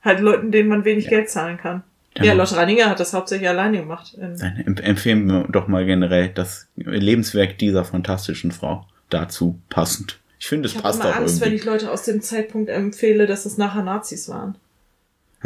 Halt 0.02 0.20
Leuten, 0.20 0.52
denen 0.52 0.70
man 0.70 0.86
wenig 0.86 1.08
Geld 1.08 1.30
zahlen 1.30 1.58
kann. 1.58 1.84
Ja. 2.18 2.26
Ja, 2.26 2.34
Lotte 2.34 2.56
Reininger 2.56 2.90
hat 2.90 3.00
das 3.00 3.14
hauptsächlich 3.14 3.50
alleine 3.50 3.80
gemacht. 3.80 4.16
Dann 4.18 4.36
emp- 4.38 4.82
empfehlen 4.82 5.26
wir 5.28 5.46
doch 5.50 5.68
mal 5.68 5.86
generell 5.86 6.30
das 6.30 6.68
Lebenswerk 6.76 7.58
dieser 7.58 7.84
fantastischen 7.84 8.52
Frau 8.52 8.86
dazu 9.10 9.60
passend. 9.70 10.20
Ich 10.40 10.48
finde, 10.48 10.68
es 10.68 10.74
ich 10.74 10.78
habe 10.78 10.88
passt 10.90 11.02
auch 11.02 11.16
Angst, 11.16 11.42
wenn 11.42 11.48
irgendwie. 11.50 11.56
ich 11.62 11.66
Leute 11.66 11.92
aus 11.92 12.04
dem 12.04 12.22
Zeitpunkt 12.22 12.70
empfehle, 12.70 13.26
dass 13.26 13.46
es 13.46 13.58
nachher 13.58 13.84
Nazis 13.84 14.30
waren. 14.30 14.56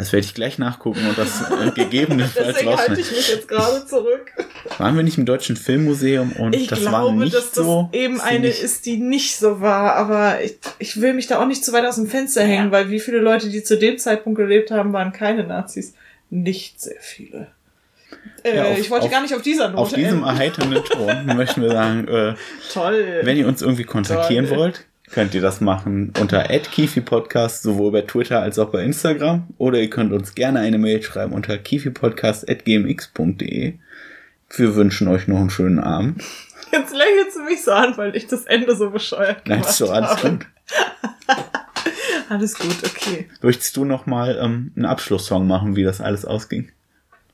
Das 0.00 0.12
werde 0.12 0.24
ich 0.26 0.34
gleich 0.34 0.58
nachgucken 0.58 1.00
und 1.08 1.16
das 1.18 1.42
äh, 1.50 1.70
gegebenenfalls 1.72 2.46
Deswegen 2.56 2.76
halte 2.76 3.00
ich 3.00 3.10
mich 3.10 3.28
jetzt 3.28 3.48
gerade 3.48 3.86
zurück. 3.86 4.32
Waren 4.78 4.96
wir 4.96 5.02
nicht 5.02 5.18
im 5.18 5.26
Deutschen 5.26 5.56
Filmmuseum 5.56 6.32
und 6.32 6.54
Ich 6.54 6.68
das 6.68 6.84
war 6.86 7.02
glaube, 7.02 7.18
nicht 7.18 7.34
dass 7.34 7.52
das 7.52 7.64
so. 7.64 7.88
eben 7.92 8.20
eine 8.20 8.48
ist, 8.48 8.86
die 8.86 8.96
nicht 8.96 9.36
so 9.36 9.60
war, 9.60 9.94
aber 9.96 10.42
ich, 10.42 10.58
ich 10.78 11.00
will 11.00 11.14
mich 11.14 11.26
da 11.26 11.40
auch 11.42 11.46
nicht 11.46 11.64
zu 11.64 11.72
weit 11.72 11.84
aus 11.84 11.96
dem 11.96 12.06
Fenster 12.06 12.42
hängen, 12.42 12.70
weil 12.72 12.90
wie 12.90 13.00
viele 13.00 13.18
Leute, 13.18 13.48
die 13.50 13.62
zu 13.62 13.76
dem 13.78 13.98
Zeitpunkt 13.98 14.38
gelebt 14.38 14.70
haben, 14.70 14.92
waren 14.92 15.12
keine 15.12 15.44
Nazis. 15.44 15.94
Nicht 16.30 16.80
sehr 16.80 17.00
viele. 17.00 17.48
Äh, 18.42 18.56
Ja, 18.56 18.64
auf- 18.64 18.78
ich 18.78 18.90
wollte 18.90 19.06
auf- 19.06 19.10
gar 19.10 19.22
nicht 19.22 19.34
auf 19.34 19.42
dieser 19.42 19.68
Note 19.68 19.78
Auf 19.82 19.88
diesem 19.92 20.04
enden. 20.18 20.24
erheiternden 20.24 20.84
Ton 20.84 21.26
möchten 21.36 21.62
wir 21.62 21.70
sagen, 21.70 22.08
äh, 22.08 22.34
Toll. 22.72 23.20
wenn 23.22 23.36
ihr 23.36 23.46
uns 23.46 23.62
irgendwie 23.62 23.84
kontaktieren 23.84 24.48
Toll. 24.48 24.58
wollt, 24.58 24.86
könnt 25.12 25.34
ihr 25.34 25.40
das 25.40 25.60
machen 25.60 26.12
unter 26.18 26.42
@kifi-podcast 26.44 27.62
sowohl 27.62 27.92
bei 27.92 28.02
Twitter 28.02 28.40
als 28.40 28.58
auch 28.58 28.70
bei 28.70 28.82
Instagram 28.84 29.46
oder 29.58 29.78
ihr 29.80 29.90
könnt 29.90 30.12
uns 30.12 30.34
gerne 30.34 30.60
eine 30.60 30.78
Mail 30.78 31.02
schreiben 31.02 31.32
unter 31.32 31.58
kifipodcast@gmx.de. 31.58 33.74
Wir 34.56 34.74
wünschen 34.74 35.08
euch 35.08 35.28
noch 35.28 35.38
einen 35.38 35.50
schönen 35.50 35.78
Abend. 35.78 36.22
Jetzt 36.72 36.94
lächelst 36.94 37.36
du 37.36 37.42
mich 37.42 37.62
so 37.62 37.72
an, 37.72 37.96
weil 37.96 38.16
ich 38.16 38.26
das 38.26 38.44
Ende 38.44 38.74
so 38.76 38.90
bescheuert 38.90 39.46
Nein, 39.46 39.58
gemacht 39.58 39.70
ist 39.70 39.76
so 39.78 39.90
alles 39.90 40.10
habe. 40.10 40.30
gut. 40.30 40.46
Alles 42.28 42.56
gut, 42.56 42.76
okay. 42.84 43.28
Möchtest 43.42 43.76
du 43.76 43.84
noch 43.84 44.06
mal 44.06 44.38
ähm, 44.40 44.70
einen 44.76 44.84
Abschlusssong 44.84 45.48
machen, 45.48 45.74
wie 45.74 45.82
das 45.82 46.00
alles 46.00 46.24
ausging? 46.24 46.70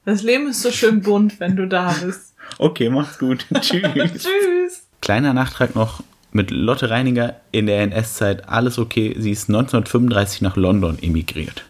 Das 0.06 0.22
Leben 0.22 0.48
ist 0.48 0.62
so 0.62 0.70
schön 0.70 1.02
bunt, 1.02 1.38
wenn 1.38 1.54
du 1.54 1.68
da 1.68 1.94
bist. 2.02 2.34
Okay, 2.56 2.88
macht's 2.88 3.18
gut. 3.18 3.44
Tschüss. 3.60 3.82
Tschüss. 3.92 4.86
Kleiner 5.02 5.34
Nachtrag 5.34 5.74
noch 5.74 6.02
mit 6.36 6.52
Lotte 6.52 6.90
Reiniger 6.90 7.34
in 7.50 7.66
der 7.66 7.80
NS-Zeit. 7.82 8.48
Alles 8.48 8.78
okay. 8.78 9.16
Sie 9.18 9.32
ist 9.32 9.48
1935 9.48 10.42
nach 10.42 10.56
London 10.56 10.98
emigriert. 11.00 11.64